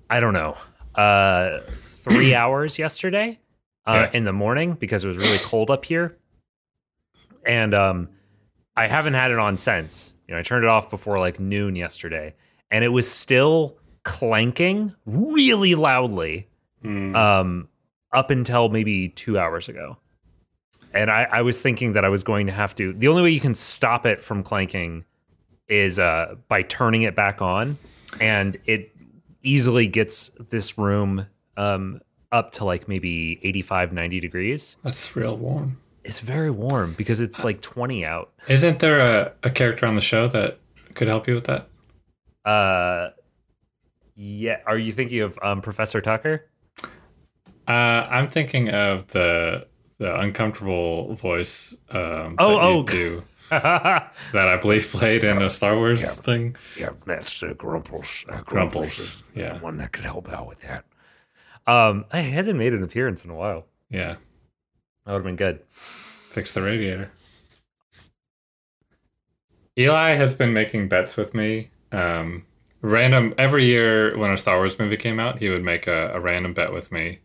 I 0.10 0.20
don't 0.20 0.34
know 0.34 0.56
uh 0.96 1.60
three 1.82 2.34
hours 2.36 2.80
yesterday 2.80 3.40
uh, 3.86 4.08
Yeah. 4.12 4.18
in 4.18 4.24
the 4.24 4.34
morning 4.34 4.74
because 4.74 5.04
it 5.06 5.08
was 5.08 5.18
really 5.18 5.38
cold 5.40 5.70
up 5.70 5.86
here, 5.86 6.18
and 7.46 7.74
um 7.76 8.10
I 8.76 8.88
haven't 8.88 9.14
had 9.14 9.32
it 9.32 9.38
on 9.40 9.58
since. 9.58 10.16
You 10.28 10.34
know, 10.34 10.40
I 10.40 10.42
turned 10.42 10.64
it 10.64 10.70
off 10.70 10.90
before 10.90 11.20
like 11.20 11.40
noon 11.40 11.76
yesterday, 11.76 12.34
and 12.72 12.84
it 12.84 12.90
was 12.90 13.10
still 13.10 13.78
clanking 14.04 14.96
really 15.06 15.76
loudly 15.76 16.48
um, 16.86 17.68
up 18.14 18.30
until 18.30 18.70
maybe 18.70 19.10
two 19.10 19.38
hours 19.38 19.70
ago. 19.70 19.98
And 20.94 21.12
I, 21.12 21.28
I 21.32 21.42
was 21.44 21.62
thinking 21.62 21.94
that 21.94 22.04
I 22.04 22.10
was 22.10 22.24
going 22.24 22.48
to 22.48 22.54
have 22.54 22.74
to. 22.76 22.94
The 22.94 23.08
only 23.08 23.22
way 23.22 23.30
you 23.30 23.40
can 23.40 23.54
stop 23.54 24.06
it 24.06 24.22
from 24.22 24.42
clanking 24.42 25.06
is 25.68 26.00
uh, 26.00 26.36
by 26.48 26.64
turning 26.64 27.04
it 27.04 27.16
back 27.16 27.42
on, 27.42 27.78
and 28.20 28.58
it 28.66 28.96
easily 29.44 29.88
gets 29.88 30.30
this 30.50 30.78
room 30.78 31.28
um, 31.58 32.02
up 32.32 32.52
to 32.54 32.66
like 32.66 32.88
maybe 32.88 33.40
85, 33.44 33.94
90 33.94 34.20
degrees. 34.20 34.78
That's 34.84 35.16
real 35.16 35.38
warm. 35.38 35.80
It's 36.04 36.22
very 36.22 36.50
warm 36.50 36.94
because 36.98 37.22
it's 37.22 37.44
like 37.44 37.62
20 37.62 38.06
out. 38.06 38.32
Isn't 38.48 38.80
there 38.80 39.00
a, 39.00 39.34
a 39.44 39.50
character 39.52 39.86
on 39.86 39.96
the 39.96 40.02
show 40.02 40.28
that 40.30 40.60
could 40.96 41.08
help 41.08 41.28
you 41.28 41.36
with 41.36 41.46
that? 41.46 41.68
Uh, 42.46 43.10
yeah. 44.16 44.58
Are 44.66 44.78
you 44.78 44.92
thinking 44.92 45.20
of 45.22 45.38
um, 45.42 45.62
Professor 45.62 46.02
Tucker? 46.02 46.49
Uh, 47.70 48.08
I'm 48.10 48.30
thinking 48.30 48.70
of 48.70 49.08
the 49.08 49.68
the 50.00 50.20
uncomfortable 50.20 51.14
voice. 51.14 51.76
Um, 51.92 52.36
Oh, 52.40 52.56
that 52.58 52.64
you 52.64 52.80
oh. 52.80 52.84
do 52.84 53.24
that 53.52 54.12
I 54.36 54.58
believe 54.58 54.88
played 54.88 55.24
in 55.24 55.42
a 55.42 55.50
Star 55.50 55.76
Wars 55.76 56.14
thing. 56.16 56.56
Yeah, 56.78 56.90
that's 57.06 57.44
uh, 57.44 57.54
Grumples. 57.54 58.26
Uh, 58.28 58.42
Grumples, 58.42 58.98
is 59.00 59.24
yeah. 59.36 59.54
the 59.54 59.60
one 59.60 59.78
that 59.78 59.92
could 59.92 60.06
help 60.06 60.30
out 60.30 60.48
with 60.48 60.60
that. 60.62 60.86
Um, 61.68 62.06
he 62.12 62.32
hasn't 62.32 62.58
made 62.58 62.74
an 62.74 62.84
appearance 62.84 63.24
in 63.24 63.30
a 63.32 63.36
while. 63.36 63.66
Yeah, 63.90 64.16
That 65.06 65.14
would 65.14 65.20
have 65.20 65.24
been 65.24 65.36
good. 65.36 65.62
fix 65.70 66.54
the 66.54 66.62
radiator. 66.62 67.12
Eli 69.78 70.12
has 70.16 70.36
been 70.36 70.54
making 70.54 70.90
bets 70.90 71.18
with 71.18 71.34
me. 71.34 71.70
Um, 71.92 72.46
random 72.82 73.34
every 73.38 73.66
year 73.66 74.18
when 74.18 74.32
a 74.32 74.38
Star 74.38 74.58
Wars 74.58 74.78
movie 74.80 74.98
came 74.98 75.20
out, 75.20 75.40
he 75.40 75.50
would 75.50 75.64
make 75.64 75.88
a, 75.88 76.12
a 76.14 76.20
random 76.20 76.54
bet 76.54 76.72
with 76.74 76.92
me 76.92 77.20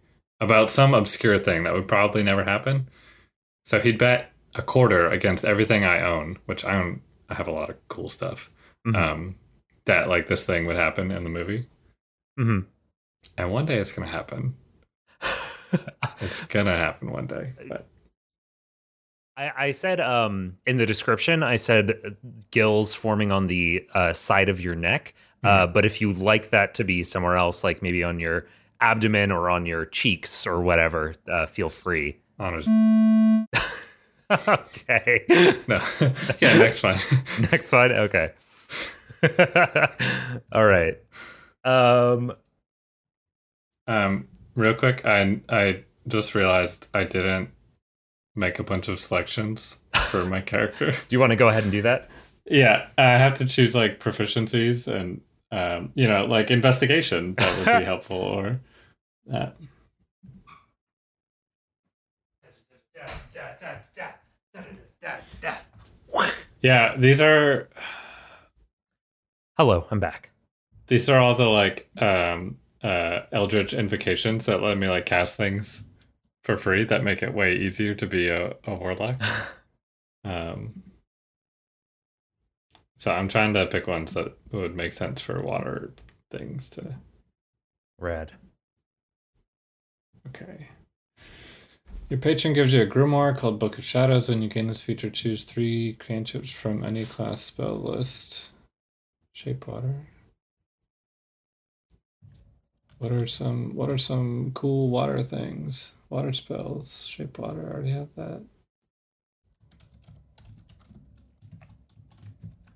about 0.44 0.70
some 0.70 0.94
obscure 0.94 1.38
thing 1.38 1.64
that 1.64 1.72
would 1.74 1.88
probably 1.88 2.22
never 2.22 2.44
happen. 2.44 2.88
So 3.66 3.80
he'd 3.80 3.98
bet 3.98 4.30
a 4.54 4.62
quarter 4.62 5.08
against 5.08 5.44
everything 5.44 5.84
I 5.84 6.00
own, 6.00 6.38
which 6.46 6.64
I 6.64 6.76
own. 6.76 7.00
I 7.28 7.34
have 7.34 7.48
a 7.48 7.52
lot 7.52 7.70
of 7.70 7.76
cool 7.88 8.08
stuff. 8.08 8.50
Mhm. 8.86 8.94
Um, 8.96 9.36
that 9.86 10.08
like 10.08 10.28
this 10.28 10.44
thing 10.44 10.66
would 10.66 10.76
happen 10.76 11.10
in 11.10 11.24
the 11.24 11.30
movie, 11.30 11.66
Mhm. 12.38 12.66
and 13.36 13.50
one 13.50 13.66
day 13.66 13.78
it's 13.78 13.92
gonna 13.92 14.10
happen. 14.10 14.54
it's 16.20 16.44
gonna 16.46 16.76
happen 16.76 17.10
one 17.10 17.26
day. 17.26 17.52
But 17.68 17.86
I, 19.36 19.52
I 19.56 19.70
said 19.72 20.00
um, 20.00 20.58
in 20.66 20.76
the 20.76 20.86
description, 20.86 21.42
I 21.42 21.56
said 21.56 21.98
uh, 22.04 22.10
gills 22.50 22.94
forming 22.94 23.32
on 23.32 23.46
the 23.48 23.86
uh, 23.94 24.12
side 24.12 24.48
of 24.48 24.60
your 24.62 24.74
neck. 24.74 25.14
Uh, 25.42 25.66
but 25.66 25.84
if 25.84 26.00
you 26.00 26.10
like 26.10 26.48
that 26.50 26.72
to 26.72 26.84
be 26.84 27.02
somewhere 27.02 27.36
else, 27.36 27.62
like 27.62 27.82
maybe 27.82 28.02
on 28.02 28.18
your 28.18 28.46
abdomen 28.80 29.30
or 29.32 29.50
on 29.50 29.66
your 29.66 29.84
cheeks 29.86 30.46
or 30.46 30.60
whatever, 30.60 31.14
uh, 31.30 31.46
feel 31.46 31.68
free. 31.68 32.18
on 32.38 32.54
his 32.54 32.68
okay. 34.48 35.24
no, 35.68 35.82
yeah, 36.40 36.58
next 36.58 36.82
one. 36.82 36.98
Next 37.52 37.72
one. 37.72 37.92
Okay. 37.92 38.32
All 40.52 40.66
right. 40.66 40.98
Um, 41.64 42.32
Um, 43.86 44.28
real 44.54 44.74
quick, 44.74 45.04
I 45.04 45.40
I 45.48 45.84
just 46.08 46.34
realized 46.34 46.86
I 46.94 47.04
didn't 47.04 47.50
make 48.34 48.58
a 48.58 48.64
bunch 48.64 48.88
of 48.88 48.98
selections 49.00 49.76
for 50.10 50.24
my 50.26 50.40
character. 50.40 50.92
do 50.92 51.16
you 51.16 51.20
want 51.20 51.30
to 51.30 51.36
go 51.36 51.48
ahead 51.48 51.62
and 51.64 51.72
do 51.72 51.82
that? 51.82 52.08
Yeah, 52.46 52.88
I 52.98 53.12
have 53.18 53.34
to 53.38 53.46
choose 53.46 53.74
like 53.74 54.00
proficiencies 54.00 54.86
and 54.86 55.20
um, 55.54 55.92
you 55.94 56.08
know, 56.08 56.24
like 56.24 56.50
investigation 56.50 57.34
that 57.36 57.58
would 57.58 57.78
be 57.78 57.84
helpful 57.92 58.18
or 58.18 58.60
that. 59.26 59.56
Yeah, 66.62 66.96
these 66.96 67.20
are 67.20 67.68
Hello, 69.56 69.86
I'm 69.90 70.00
back. 70.00 70.30
these 70.88 71.08
are 71.08 71.18
all 71.18 71.34
the 71.34 71.46
like 71.46 71.88
um 71.98 72.58
uh 72.82 73.20
eldritch 73.32 73.72
invocations 73.72 74.46
that 74.46 74.60
let 74.62 74.76
me 74.76 74.88
like 74.88 75.06
cast 75.06 75.36
things 75.36 75.84
for 76.42 76.56
free 76.56 76.84
that 76.84 77.04
make 77.04 77.22
it 77.22 77.32
way 77.32 77.54
easier 77.56 77.94
to 77.94 78.06
be 78.06 78.28
a, 78.28 78.54
a 78.66 78.74
warlock. 78.74 79.22
um 80.24 80.82
so 82.96 83.10
I'm 83.10 83.28
trying 83.28 83.54
to 83.54 83.66
pick 83.66 83.86
ones 83.86 84.12
that 84.14 84.36
would 84.52 84.74
make 84.74 84.92
sense 84.92 85.20
for 85.20 85.42
water 85.42 85.92
things 86.30 86.68
to 86.70 86.96
Rad. 87.98 88.32
Okay. 90.28 90.68
Your 92.08 92.18
patron 92.18 92.54
gives 92.54 92.72
you 92.72 92.82
a 92.82 92.86
grimoire 92.86 93.36
called 93.36 93.58
Book 93.58 93.78
of 93.78 93.84
Shadows. 93.84 94.28
When 94.28 94.42
you 94.42 94.48
gain 94.48 94.68
this 94.68 94.82
feature, 94.82 95.10
choose 95.10 95.44
three 95.44 95.96
cantrips 95.98 96.50
from 96.50 96.84
any 96.84 97.04
class 97.04 97.40
spell 97.40 97.76
list. 97.76 98.48
Shape 99.32 99.66
water. 99.66 100.06
What 102.98 103.12
are 103.12 103.26
some 103.26 103.74
what 103.74 103.90
are 103.90 103.98
some 103.98 104.52
cool 104.54 104.90
water 104.90 105.22
things? 105.22 105.92
Water 106.08 106.32
spells. 106.32 107.04
Shape 107.06 107.38
water. 107.38 107.66
I 107.68 107.72
already 107.74 107.90
have 107.90 108.14
that. 108.16 108.42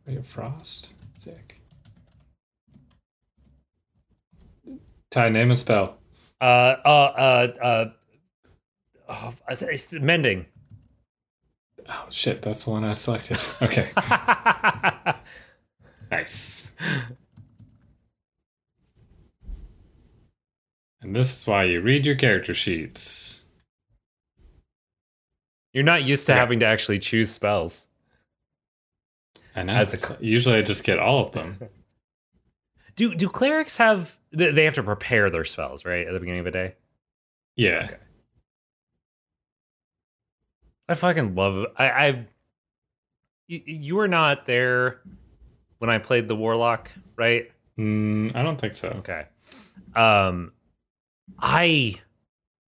Ray 0.08 0.16
of 0.16 0.26
Frost. 0.26 0.88
Sick. 1.18 1.60
Ty, 5.10 5.28
name 5.28 5.50
a 5.50 5.56
spell. 5.56 5.98
Uh, 6.40 6.44
uh, 6.84 6.88
uh, 6.88 7.52
uh, 7.62 7.90
oh, 9.08 9.34
it's- 9.50 9.62
it's 9.62 9.92
mending. 9.92 10.46
Oh 11.88 12.06
shit, 12.10 12.42
that's 12.42 12.64
the 12.64 12.70
one 12.70 12.84
I 12.84 12.92
selected. 12.94 13.38
Okay. 13.62 13.90
nice. 16.10 16.70
And 21.00 21.14
this 21.16 21.38
is 21.40 21.46
why 21.46 21.64
you 21.64 21.80
read 21.80 22.04
your 22.06 22.16
character 22.16 22.52
sheets. 22.54 23.42
You're 25.72 25.84
not 25.84 26.02
used 26.04 26.26
to 26.26 26.32
Yeah. 26.32 26.38
having 26.38 26.60
to 26.60 26.66
actually 26.66 26.98
choose 26.98 27.30
spells. 27.30 27.87
And 29.60 29.70
As 29.70 29.94
as 29.94 30.10
a 30.10 30.18
usually 30.20 30.56
I 30.56 30.62
just 30.62 30.84
get 30.84 30.98
all 30.98 31.24
of 31.26 31.32
them. 31.32 31.58
Do 32.96 33.14
do 33.14 33.28
clerics 33.28 33.76
have? 33.78 34.18
They 34.32 34.50
they 34.50 34.64
have 34.64 34.74
to 34.74 34.82
prepare 34.82 35.30
their 35.30 35.44
spells 35.44 35.84
right 35.84 36.04
at 36.06 36.12
the 36.12 36.18
beginning 36.18 36.40
of 36.40 36.46
a 36.46 36.50
day. 36.50 36.74
Yeah. 37.54 37.84
Okay. 37.84 37.96
I 40.88 40.94
fucking 40.94 41.34
love. 41.34 41.66
I, 41.76 41.90
I 41.90 42.10
y- 43.48 43.62
you 43.66 43.94
were 43.96 44.08
not 44.08 44.46
there 44.46 45.00
when 45.78 45.90
I 45.90 45.98
played 45.98 46.26
the 46.28 46.34
warlock, 46.36 46.90
right? 47.16 47.50
Mm, 47.78 48.34
I 48.34 48.42
don't 48.42 48.60
think 48.60 48.74
so. 48.74 48.88
Okay. 48.98 49.26
Um, 49.94 50.52
I 51.38 51.94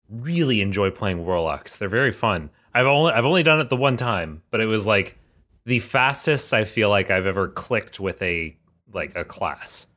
really 0.09 0.61
enjoy 0.61 0.89
playing 0.91 1.23
warlocks. 1.25 1.77
They're 1.77 1.89
very 1.89 2.11
fun. 2.11 2.49
I've 2.73 2.87
only 2.87 3.11
I've 3.11 3.25
only 3.25 3.43
done 3.43 3.59
it 3.59 3.69
the 3.69 3.77
one 3.77 3.97
time, 3.97 4.41
but 4.49 4.59
it 4.59 4.65
was 4.65 4.87
like 4.87 5.17
the 5.65 5.79
fastest 5.79 6.53
I 6.53 6.63
feel 6.63 6.89
like 6.89 7.09
I've 7.09 7.25
ever 7.25 7.47
clicked 7.47 7.99
with 7.99 8.21
a 8.21 8.55
like 8.93 9.15
a 9.15 9.25
class. 9.25 9.87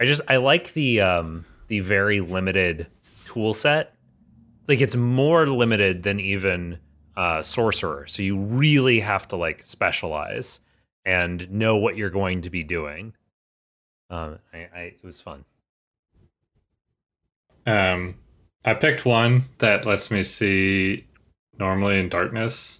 I 0.00 0.06
just 0.06 0.22
I 0.28 0.38
like 0.38 0.72
the 0.72 1.00
um 1.00 1.44
the 1.68 1.80
very 1.80 2.20
limited 2.20 2.86
tool 3.24 3.54
set. 3.54 3.94
Like 4.66 4.80
it's 4.80 4.96
more 4.96 5.46
limited 5.46 6.02
than 6.02 6.18
even 6.18 6.78
uh 7.16 7.42
sorcerer. 7.42 8.06
So 8.06 8.22
you 8.22 8.38
really 8.38 9.00
have 9.00 9.28
to 9.28 9.36
like 9.36 9.62
specialize 9.62 10.60
and 11.04 11.50
know 11.50 11.76
what 11.76 11.96
you're 11.96 12.10
going 12.10 12.42
to 12.42 12.50
be 12.50 12.64
doing. 12.64 13.14
Um 14.08 14.38
I, 14.52 14.58
I 14.74 14.80
it 14.80 15.04
was 15.04 15.20
fun. 15.20 15.44
Um, 17.66 18.16
I 18.64 18.74
picked 18.74 19.04
one 19.04 19.44
that 19.58 19.84
lets 19.84 20.10
me 20.10 20.24
see 20.24 21.06
normally 21.58 21.98
in 21.98 22.08
darkness 22.08 22.79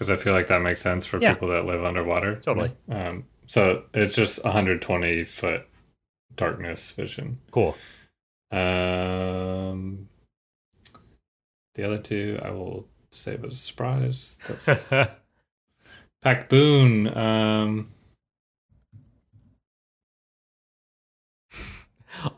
because 0.00 0.10
I 0.10 0.16
feel 0.16 0.32
like 0.32 0.48
that 0.48 0.62
makes 0.62 0.80
sense 0.80 1.04
for 1.04 1.18
Yeah. 1.20 1.34
people 1.34 1.48
that 1.48 1.66
live 1.66 1.84
underwater. 1.84 2.36
Totally. 2.36 2.74
Um, 2.88 3.26
so 3.46 3.84
it's 3.92 4.14
just 4.16 4.42
120 4.42 5.24
foot 5.24 5.66
darkness 6.34 6.90
vision. 6.92 7.38
Cool. 7.50 7.76
Um, 8.50 10.08
the 11.74 11.84
other 11.84 11.98
two 11.98 12.38
I 12.42 12.50
will 12.50 12.88
save 13.10 13.44
as 13.44 13.52
a 13.52 13.56
surprise. 13.58 14.38
That's 14.48 14.64
Pact 16.22 16.48
Boon. 16.48 17.14
Um, 17.14 17.90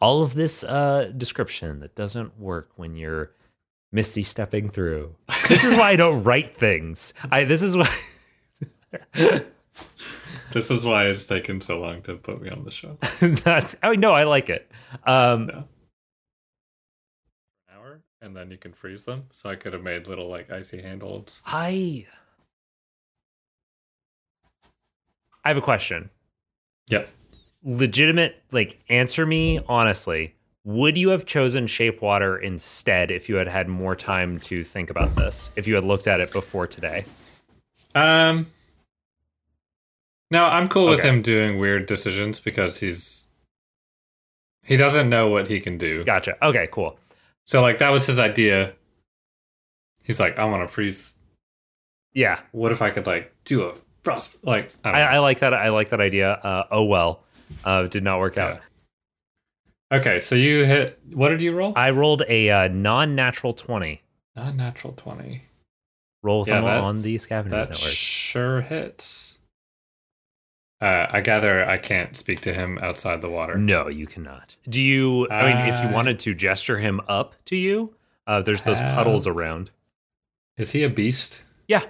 All 0.01 0.23
of 0.23 0.35
this 0.35 0.65
uh, 0.65 1.13
description 1.17 1.79
that 1.81 1.95
doesn't 1.95 2.39
work 2.41 2.71
when 2.77 2.97
you're 2.97 3.33
misty 3.93 4.23
stepping 4.23 4.69
through. 4.71 5.15
This 5.49 5.65
is 5.65 5.77
why 5.77 5.91
I 5.91 5.97
don't 5.97 6.23
write 6.25 6.55
things. 6.55 7.15
I 7.31 7.45
this 7.45 7.63
is 7.63 7.77
why 7.77 7.89
This 10.53 10.71
is 10.71 10.85
why 10.85 11.07
it's 11.07 11.25
taken 11.25 11.61
so 11.63 11.81
long 11.81 12.03
to 12.03 12.15
put 12.17 12.43
me 12.43 12.51
on 12.51 12.65
the 12.65 12.71
show. 12.71 12.99
That's 13.21 13.77
oh 13.83 13.93
no, 13.93 14.13
I 14.13 14.25
like 14.25 14.51
it. 14.51 14.71
Um, 15.05 15.49
Yeah. 15.49 15.63
Hour, 17.75 18.03
and 18.21 18.37
then 18.37 18.51
you 18.51 18.59
can 18.59 18.73
freeze 18.75 19.05
them. 19.05 19.25
So 19.31 19.49
I 19.49 19.57
could 19.57 19.73
have 19.73 19.83
made 19.83 20.09
little 20.09 20.29
like 20.29 20.51
icy 20.51 20.83
handholds. 20.83 21.41
I 21.47 22.07
I 25.45 25.49
have 25.49 25.57
a 25.57 25.63
question. 25.63 26.11
Yep. 26.89 27.09
Legitimate, 27.65 28.43
like 28.51 28.79
answer 28.91 29.25
me 29.25 29.61
honestly. 29.69 30.35
Would 30.65 30.97
you 30.97 31.09
have 31.09 31.27
chosen 31.27 31.67
shape 31.67 32.03
water 32.03 32.39
instead 32.39 33.11
if 33.11 33.29
you 33.29 33.35
had 33.35 33.49
had 33.49 33.69
more 33.69 33.97
time 33.97 34.39
to 34.41 34.63
think 34.63 34.91
about 34.91 35.17
this? 35.17 35.51
If 35.57 35.67
you 35.67 35.75
had 35.75 35.85
looked 35.85 36.07
at 36.07 36.21
it 36.21 36.33
before 36.33 36.67
today? 36.67 37.05
Um. 37.95 38.47
No, 40.31 40.45
I'm 40.45 40.69
cool 40.69 40.89
with 40.89 41.01
him 41.01 41.21
doing 41.21 41.59
weird 41.59 41.87
decisions 41.87 42.41
because 42.41 42.81
he's 42.81 43.27
he 44.65 44.77
doesn't 44.77 45.11
know 45.11 45.29
what 45.29 45.49
he 45.49 45.61
can 45.61 45.77
do. 45.77 46.05
Gotcha. 46.05 46.43
Okay, 46.45 46.69
cool. 46.71 46.99
So 47.45 47.61
like 47.61 47.79
that 47.79 47.91
was 47.91 48.07
his 48.07 48.19
idea. 48.19 48.73
He's 50.05 50.21
like, 50.21 50.39
I 50.39 50.45
want 50.45 50.67
to 50.67 50.73
freeze. 50.73 51.17
Yeah, 52.15 52.41
What 52.53 52.73
if 52.73 52.83
I 52.83 52.91
could 52.91 53.07
like 53.07 53.35
do 53.45 53.63
a 53.63 53.75
frost? 54.05 54.37
Like 54.43 54.75
I, 54.85 54.89
don't 54.89 54.95
I, 54.95 55.05
know. 55.05 55.11
I 55.11 55.19
like 55.19 55.39
that. 55.41 55.55
I 55.55 55.71
like 55.71 55.89
that 55.89 56.01
idea. 56.01 56.33
Uh, 56.33 56.67
oh 56.71 56.85
well, 56.85 57.25
uh, 57.65 57.87
did 57.87 58.05
not 58.05 58.19
work 58.19 58.39
out. 58.39 58.61
Okay, 59.93 60.19
so 60.21 60.35
you 60.35 60.65
hit. 60.65 60.99
What 61.13 61.29
did 61.29 61.43
you 61.43 61.53
roll? 61.55 61.75
I 61.77 61.91
rolled 61.91 62.23
a 62.29 62.51
uh, 62.51 62.69
non-natural 62.69 63.53
twenty. 63.53 64.03
Non-natural 64.35 64.95
twenty. 64.95 65.43
Roll 66.23 66.41
with 66.41 66.49
Yeah, 66.49 66.61
that- 66.63 66.81
on 66.81 67.03
the 67.03 67.19
scavenger 67.19 67.57
That 67.57 67.71
Network. 67.71 67.91
sure 67.93 68.61
hits. 68.63 69.37
Uh, 70.81 71.07
I 71.11 71.21
gather 71.21 71.65
I 71.65 71.77
can't 71.77 72.17
speak 72.17 72.41
to 72.41 72.53
him 72.53 72.79
outside 72.79 73.21
the 73.23 73.31
water. 73.31 73.57
No, 73.57 73.89
you 73.89 74.07
cannot. 74.07 74.57
Do 74.69 74.83
you? 74.83 75.29
I 75.31 75.47
mean, 75.53 75.73
if 75.73 75.83
you 75.83 75.91
wanted 75.91 76.19
to 76.21 76.35
gesture 76.35 76.79
him 76.79 77.01
up 77.07 77.35
to 77.47 77.57
you, 77.57 77.95
uh, 78.27 78.41
there's 78.43 78.63
those 78.63 78.81
Have- 78.81 78.95
puddles 78.97 79.27
around. 79.27 79.71
Is 80.57 80.73
he 80.73 80.83
a 80.83 80.89
beast? 80.91 81.41
Yeah, 81.69 81.83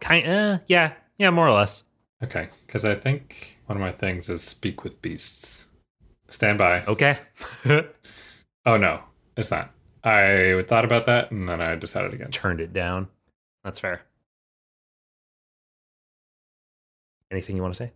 kind. 0.00 0.26
Uh, 0.28 0.58
yeah, 0.66 0.92
yeah, 1.18 1.30
more 1.30 1.48
or 1.48 1.52
less. 1.52 1.84
Okay, 2.22 2.48
because 2.66 2.84
I 2.84 2.94
think 2.94 3.56
one 3.66 3.76
of 3.76 3.80
my 3.80 3.92
things 3.92 4.28
is 4.28 4.42
speak 4.42 4.84
with 4.84 5.00
beasts. 5.02 5.64
Stand 6.30 6.58
by. 6.58 6.84
Okay. 6.86 7.18
Oh 8.66 8.76
no, 8.76 9.00
it's 9.38 9.50
not. 9.50 9.70
I 10.04 10.62
thought 10.68 10.84
about 10.84 11.06
that 11.06 11.30
and 11.30 11.48
then 11.48 11.62
I 11.62 11.76
decided 11.76 12.12
against. 12.12 12.38
Turned 12.38 12.60
it 12.60 12.74
down. 12.74 13.08
That's 13.64 13.78
fair. 13.80 14.02
Anything 17.30 17.56
you 17.56 17.62
want 17.62 17.74
to 17.74 17.84
say? 17.84 17.92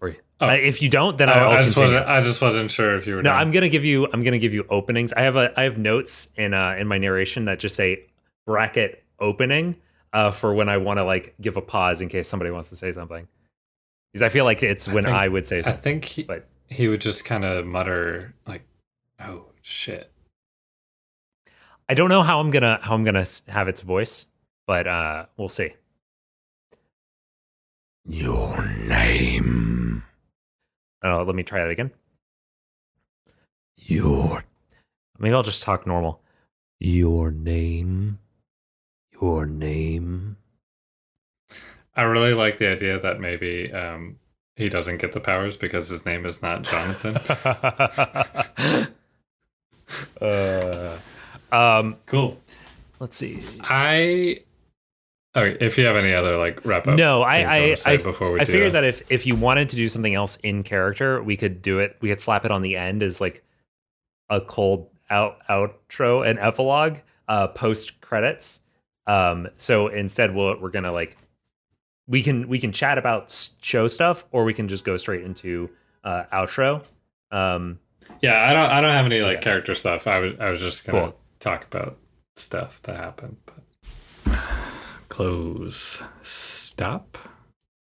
Or 0.00 0.14
Oh. 0.40 0.48
uh, 0.48 0.52
if 0.54 0.82
you 0.82 0.90
don't, 0.90 1.16
then 1.16 1.28
Oh, 1.30 1.32
I'll 1.32 1.50
I 1.58 1.62
just 1.62 1.76
continue. 1.76 1.94
wasn't. 1.94 2.10
I 2.10 2.20
just 2.22 2.40
wasn't 2.42 2.70
sure 2.70 2.96
if 2.96 3.06
you 3.06 3.14
were. 3.14 3.22
No, 3.22 3.30
done. 3.30 3.38
I'm 3.40 3.50
gonna 3.52 3.68
give 3.68 3.84
you. 3.84 4.06
I'm 4.12 4.22
gonna 4.24 4.38
give 4.38 4.52
you 4.52 4.66
openings. 4.68 5.12
I 5.12 5.22
have 5.22 5.36
a. 5.36 5.58
I 5.58 5.62
have 5.62 5.78
notes 5.78 6.32
in 6.36 6.52
uh 6.52 6.74
in 6.78 6.88
my 6.88 6.98
narration 6.98 7.44
that 7.46 7.58
just 7.58 7.74
say 7.76 8.04
bracket 8.44 9.02
opening 9.18 9.76
uh 10.12 10.30
for 10.32 10.52
when 10.52 10.68
I 10.68 10.76
want 10.78 10.98
to 10.98 11.04
like 11.04 11.34
give 11.40 11.56
a 11.56 11.62
pause 11.62 12.00
in 12.02 12.08
case 12.08 12.28
somebody 12.28 12.50
wants 12.50 12.68
to 12.70 12.76
say 12.76 12.92
something. 12.92 13.26
Because 14.12 14.22
I 14.22 14.28
feel 14.28 14.44
like 14.44 14.62
it's 14.62 14.88
when 14.88 15.04
think- 15.04 15.16
I 15.16 15.28
would 15.28 15.46
say 15.46 15.58
I 15.58 15.60
something. 15.62 15.82
think 15.82 16.04
he, 16.04 16.22
but 16.24 16.46
he 16.72 16.88
would 16.88 17.00
just 17.00 17.24
kind 17.24 17.44
of 17.44 17.66
mutter 17.66 18.34
like, 18.46 18.62
"Oh 19.20 19.46
shit." 19.62 20.10
I 21.88 21.94
don't 21.94 22.08
know 22.08 22.22
how 22.22 22.40
I'm 22.40 22.50
gonna 22.50 22.78
how 22.82 22.94
I'm 22.94 23.04
gonna 23.04 23.24
have 23.48 23.68
its 23.68 23.80
voice, 23.82 24.26
but 24.66 24.86
uh 24.86 25.26
we'll 25.36 25.48
see. 25.48 25.74
Your 28.04 28.66
name. 28.88 30.02
Uh, 31.04 31.24
let 31.24 31.34
me 31.34 31.42
try 31.42 31.60
that 31.60 31.70
again. 31.70 31.90
Your 33.76 34.42
Maybe 35.18 35.34
I'll 35.34 35.42
just 35.42 35.62
talk 35.62 35.86
normal. 35.86 36.20
your 36.80 37.30
name. 37.30 38.18
Your 39.20 39.46
name. 39.46 40.36
I 41.94 42.02
really 42.02 42.34
like 42.34 42.58
the 42.58 42.68
idea 42.68 42.98
that 42.98 43.20
maybe 43.20 43.72
um, 43.72 44.18
he 44.56 44.68
doesn't 44.68 44.98
get 44.98 45.12
the 45.12 45.20
powers 45.20 45.56
because 45.56 45.88
his 45.88 46.04
name 46.04 46.26
is 46.26 46.42
not 46.42 46.62
Jonathan. 46.62 47.16
uh, 50.20 50.96
um, 51.50 51.96
cool. 52.06 52.38
let's 53.00 53.16
see. 53.16 53.42
I. 53.60 54.42
Okay, 55.34 55.56
if 55.64 55.78
you 55.78 55.86
have 55.86 55.96
any 55.96 56.12
other 56.12 56.36
like 56.36 56.62
wrap 56.66 56.86
up. 56.86 56.98
No, 56.98 57.22
I 57.22 57.50
I 57.50 57.74
say 57.76 57.94
I, 57.94 57.96
before 57.96 58.32
we 58.32 58.40
I 58.40 58.44
figured 58.44 58.72
that. 58.72 58.82
that 58.82 58.84
if 58.86 59.02
if 59.10 59.26
you 59.26 59.34
wanted 59.34 59.70
to 59.70 59.76
do 59.76 59.88
something 59.88 60.14
else 60.14 60.36
in 60.36 60.62
character, 60.62 61.22
we 61.22 61.38
could 61.38 61.62
do 61.62 61.78
it. 61.78 61.96
We 62.02 62.10
could 62.10 62.20
slap 62.20 62.44
it 62.44 62.50
on 62.50 62.60
the 62.60 62.76
end 62.76 63.02
as 63.02 63.18
like 63.18 63.42
a 64.28 64.42
cold 64.42 64.90
out 65.08 65.38
outro 65.48 66.28
and 66.28 66.38
epilogue, 66.38 66.98
uh, 67.28 67.48
post 67.48 68.02
credits. 68.02 68.60
Um, 69.06 69.48
so 69.56 69.88
instead, 69.88 70.34
we'll, 70.34 70.60
we're 70.60 70.70
gonna 70.70 70.92
like 70.92 71.16
we 72.06 72.22
can 72.22 72.48
we 72.48 72.58
can 72.58 72.72
chat 72.72 72.98
about 72.98 73.30
show 73.62 73.86
stuff, 73.86 74.24
or 74.32 74.44
we 74.44 74.54
can 74.54 74.68
just 74.68 74.84
go 74.84 74.96
straight 74.96 75.22
into 75.22 75.70
uh, 76.04 76.24
outro. 76.32 76.84
Um, 77.30 77.78
Yeah, 78.20 78.42
I 78.42 78.52
don't. 78.52 78.70
I 78.70 78.80
don't 78.80 78.90
have 78.90 79.06
any 79.06 79.20
like 79.20 79.36
Yeah. 79.36 79.40
character 79.42 79.74
stuff. 79.74 80.06
I 80.06 80.18
was. 80.18 80.32
I 80.40 80.50
was 80.50 80.60
just 80.60 80.84
gonna 80.86 80.98
Cool. 81.00 81.16
talk 81.40 81.64
about 81.64 81.96
stuff 82.36 82.80
that 82.82 82.96
happened. 82.96 83.36
But 83.46 84.34
close. 85.08 86.02
Stop. 86.22 87.18